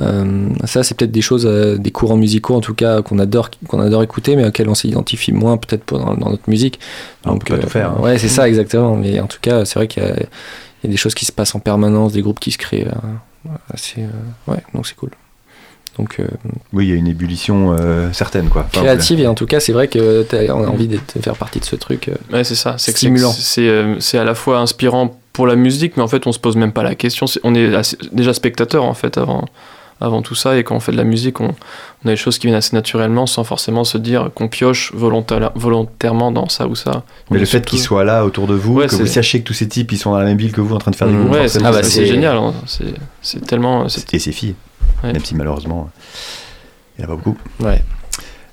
Euh, 0.00 0.48
ça, 0.64 0.82
c'est 0.82 0.94
peut-être 0.96 1.12
des 1.12 1.22
choses, 1.22 1.46
euh, 1.46 1.78
des 1.78 1.90
courants 1.90 2.16
musicaux 2.18 2.54
en 2.54 2.60
tout 2.60 2.74
cas 2.74 3.00
qu'on 3.02 3.18
adore, 3.18 3.48
qu'on 3.68 3.80
adore 3.80 4.02
écouter, 4.02 4.36
mais 4.36 4.44
auxquels 4.46 4.68
on 4.68 4.74
s'identifie 4.74 5.32
moins 5.32 5.56
peut-être 5.56 5.96
dans, 5.98 6.14
dans 6.14 6.30
notre 6.30 6.48
musique. 6.50 6.78
Ah, 7.24 7.32
on 7.32 7.38
peut 7.38 7.54
pas 7.56 7.62
tout 7.62 7.70
faire, 7.70 7.92
hein. 7.92 8.00
Ouais, 8.02 8.18
c'est 8.18 8.28
ça 8.28 8.48
exactement. 8.48 8.96
Mais 8.96 9.18
en 9.20 9.26
tout 9.26 9.38
cas, 9.40 9.64
c'est 9.64 9.78
vrai 9.78 9.88
qu'il 9.88 10.02
y, 10.02 10.06
a- 10.06 10.14
il 10.16 10.84
y 10.84 10.86
a 10.88 10.90
des 10.90 10.96
choses 10.98 11.14
qui 11.14 11.24
se 11.24 11.32
passent 11.32 11.54
en 11.54 11.60
permanence, 11.60 12.12
des 12.12 12.22
groupes 12.22 12.40
qui 12.40 12.50
se 12.52 12.58
créent. 12.58 12.86
euh, 12.86 13.50
assez, 13.72 14.02
euh, 14.02 14.52
ouais, 14.52 14.58
donc 14.74 14.86
c'est 14.86 14.96
cool. 14.96 15.10
Donc, 15.98 16.16
euh, 16.20 16.26
Oui, 16.72 16.86
il 16.86 16.90
y 16.90 16.92
a 16.92 16.96
une 16.96 17.08
ébullition 17.08 17.74
euh, 17.78 18.12
certaine, 18.12 18.48
quoi. 18.48 18.66
Enfin, 18.68 18.82
créative 18.82 19.18
et 19.20 19.26
en 19.26 19.34
tout 19.34 19.46
cas 19.46 19.60
c'est 19.60 19.72
vrai 19.72 19.88
que 19.88 20.24
tu 20.28 20.36
as 20.36 20.54
envie 20.54 20.88
de 20.88 20.98
faire 21.22 21.36
partie 21.36 21.58
de 21.60 21.64
ce 21.64 21.74
truc 21.76 22.08
euh. 22.08 22.14
Ouais, 22.32 22.44
c'est 22.44 22.54
ça. 22.54 22.74
C'est 22.78 22.92
Stimulant. 22.92 23.32
c'est- 23.32 24.18
à 24.18 24.24
la 24.24 24.34
fois 24.34 24.58
inspirant 24.58 25.18
pour 25.32 25.46
la 25.46 25.56
musique, 25.56 25.96
mais 25.96 26.02
en 26.02 26.08
fait, 26.08 26.26
on 26.26 26.32
se 26.32 26.38
pose 26.38 26.56
même 26.56 26.72
pas 26.72 26.82
la 26.82 26.94
question. 26.94 27.26
On 27.44 27.54
est 27.54 27.74
assez- 27.74 27.98
déjà 28.12 28.32
spectateur, 28.32 28.84
en 28.84 28.94
fait, 28.94 29.18
avant, 29.18 29.44
avant 30.00 30.22
tout 30.22 30.34
ça. 30.34 30.56
Et 30.58 30.64
quand 30.64 30.74
on 30.74 30.80
fait 30.80 30.92
de 30.92 30.96
la 30.96 31.04
musique, 31.04 31.40
on, 31.42 31.54
on 32.04 32.08
a 32.08 32.12
des 32.12 32.16
choses 32.16 32.38
qui 32.38 32.46
viennent 32.46 32.56
assez 32.56 32.74
naturellement 32.74 33.26
sans 33.26 33.44
forcément 33.44 33.84
se 33.84 33.98
dire 33.98 34.30
qu'on 34.34 34.48
pioche 34.48 34.92
volontaire- 34.94 35.52
volontairement 35.54 36.32
dans 36.32 36.48
ça 36.48 36.66
ou 36.68 36.74
ça. 36.74 37.04
Mais 37.30 37.36
On 37.36 37.40
le 37.40 37.46
fait 37.46 37.64
qu'ils 37.66 37.80
soient 37.80 38.04
là 38.04 38.24
autour 38.24 38.46
de 38.46 38.54
vous, 38.54 38.74
Ouais, 38.76 38.86
que 38.86 38.92
vous 38.92 39.06
c'est- 39.06 39.12
sachiez 39.12 39.40
que 39.40 39.44
tous 39.46 39.52
ces 39.54 39.68
types 39.68 39.92
ils 39.92 39.98
sont 39.98 40.10
dans 40.12 40.18
la 40.18 40.24
même 40.24 40.38
ville 40.38 40.52
que 40.52 40.60
vous 40.62 40.74
en 40.74 40.78
train 40.78 40.90
de 40.90 40.96
faire 40.96 41.08
des 41.08 41.14
Mmh. 41.14 41.20
groupes, 41.24 41.32
Ouais, 41.34 41.48
c'est 41.48 41.62
Ah 41.64 41.70
bah, 41.72 41.82
génial. 41.82 42.36
hein. 42.38 42.54
C'est- 43.20 43.40
tellement. 43.46 43.86
Et 43.86 44.18
ses 44.18 44.32
filles, 44.32 44.54
Ouais. 45.06 45.12
même 45.12 45.24
si 45.24 45.34
malheureusement 45.34 45.90
il 46.98 47.04
n'y 47.04 47.10
en 47.10 47.12
a 47.12 47.16
pas 47.16 47.22
beaucoup. 47.22 47.38
ouais 47.60 47.82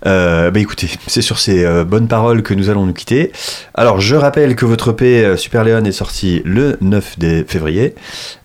Euh, 0.06 0.52
bah 0.52 0.60
écoutez, 0.60 0.90
c'est 1.08 1.22
sur 1.22 1.40
ces 1.40 1.64
euh, 1.64 1.86
bonnes 1.86 2.10
paroles 2.10 2.44
que 2.44 2.54
nous 2.54 2.70
allons 2.70 2.86
nous 2.86 2.92
quitter. 2.92 3.32
Alors 3.74 4.02
je 4.02 4.18
rappelle 4.18 4.54
que 4.58 4.66
votre 4.66 4.90
EP 4.92 5.24
euh, 5.24 5.38
Super 5.38 5.64
Léon 5.64 5.86
est 5.86 5.94
sorti 5.94 6.42
le 6.44 6.76
9 6.82 7.18
des- 7.20 7.46
février 7.46 7.96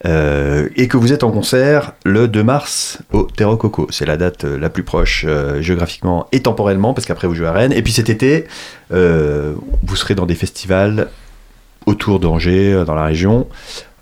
et 0.04 0.86
que 0.88 0.96
vous 0.96 1.12
êtes 1.12 1.24
en 1.24 1.32
concert 1.32 1.94
le 2.04 2.28
2 2.28 2.44
mars 2.44 2.98
au 3.12 3.24
Terro 3.24 3.56
Coco. 3.56 3.88
C'est 3.90 4.06
la 4.06 4.16
date 4.16 4.44
la 4.44 4.68
plus 4.68 4.84
proche 4.84 5.26
géographiquement 5.58 6.28
et 6.30 6.40
temporellement 6.42 6.94
parce 6.94 7.06
qu'après 7.08 7.26
vous 7.26 7.34
jouez 7.34 7.48
à 7.48 7.52
Rennes. 7.52 7.72
Et 7.72 7.82
puis 7.82 7.92
cet 7.92 8.08
été, 8.08 8.46
vous 8.90 9.96
serez 9.96 10.14
dans 10.14 10.26
des 10.26 10.36
festivals 10.36 11.08
autour 11.86 12.20
d'Angers, 12.20 12.84
dans 12.86 12.94
la 12.94 13.04
région. 13.04 13.48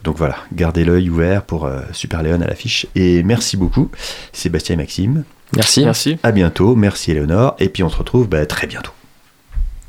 Donc 0.07 0.19
voilà, 0.19 0.37
gardez 0.53 0.85
l'œil 0.85 1.11
ouvert 1.11 1.43
pour 1.43 1.65
euh, 1.65 1.81
Super 1.91 2.23
Léon 2.23 2.41
à 2.41 2.47
l'affiche. 2.47 2.87
Et 2.95 3.25
merci 3.25 3.57
beaucoup, 3.57 3.91
Sébastien 4.33 4.75
et 4.75 4.77
Maxime. 4.77 5.25
merci 5.57 5.85
Merci. 5.85 6.17
À 6.23 6.31
bientôt, 6.31 6.77
merci 6.77 7.11
Eleonore, 7.11 7.57
et 7.59 7.69
puis 7.69 7.83
on 7.83 7.89
se 7.89 7.97
retrouve 7.97 8.29
bah, 8.29 8.47
très 8.47 8.69
bientôt. 8.69 8.93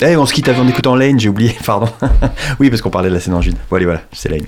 Eh, 0.01 0.17
on 0.17 0.25
se 0.25 0.33
quitte 0.33 0.49
en 0.49 0.67
écoutant 0.67 0.95
Lane, 0.95 1.19
j'ai 1.19 1.29
oublié, 1.29 1.55
pardon. 1.65 1.87
oui, 2.59 2.71
parce 2.71 2.81
qu'on 2.81 2.89
parlait 2.89 3.09
de 3.09 3.13
la 3.13 3.19
scène 3.19 3.35
en 3.35 3.41
Bon, 3.41 3.75
allez, 3.75 3.85
voilà, 3.85 4.01
c'est 4.11 4.29
Lane. 4.29 4.45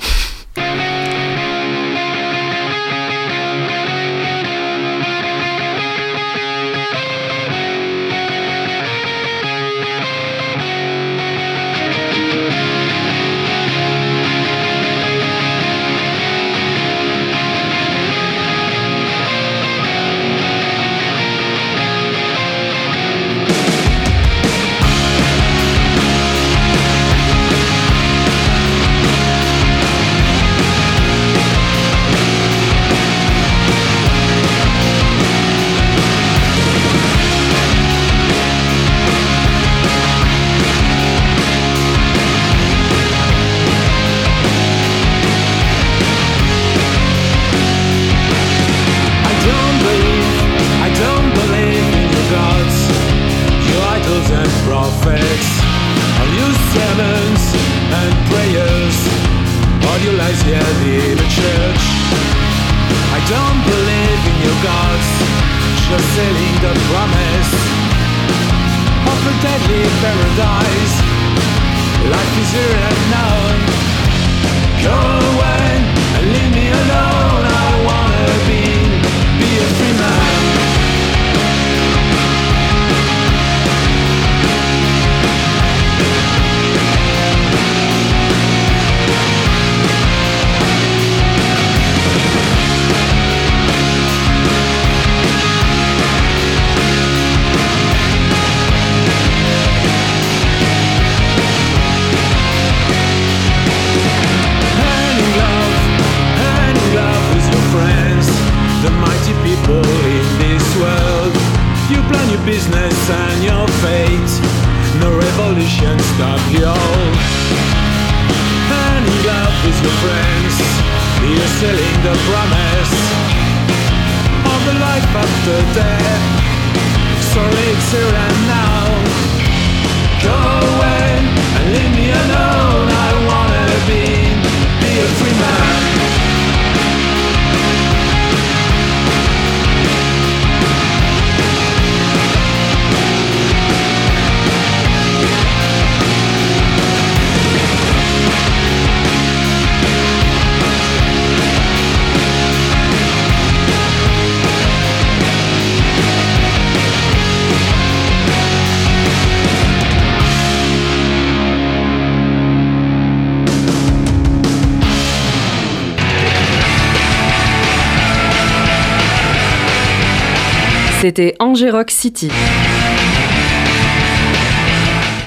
C'était 171.09 171.33
Angérock 171.39 171.89
City. 171.89 172.29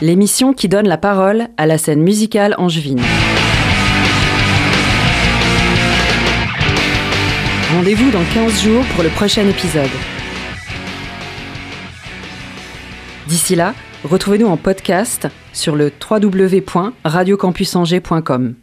L'émission 0.00 0.52
qui 0.52 0.68
donne 0.68 0.86
la 0.86 0.96
parole 0.96 1.48
à 1.56 1.66
la 1.66 1.76
scène 1.76 2.04
musicale 2.04 2.54
angevine. 2.56 3.00
Rendez-vous 7.74 8.12
dans 8.12 8.22
15 8.32 8.62
jours 8.62 8.84
pour 8.94 9.02
le 9.02 9.08
prochain 9.08 9.44
épisode. 9.48 9.90
D'ici 13.26 13.56
là, 13.56 13.74
retrouvez-nous 14.04 14.46
en 14.46 14.56
podcast 14.56 15.26
sur 15.52 15.74
le 15.74 15.90
www.radiocampusangers.com. 16.08 18.54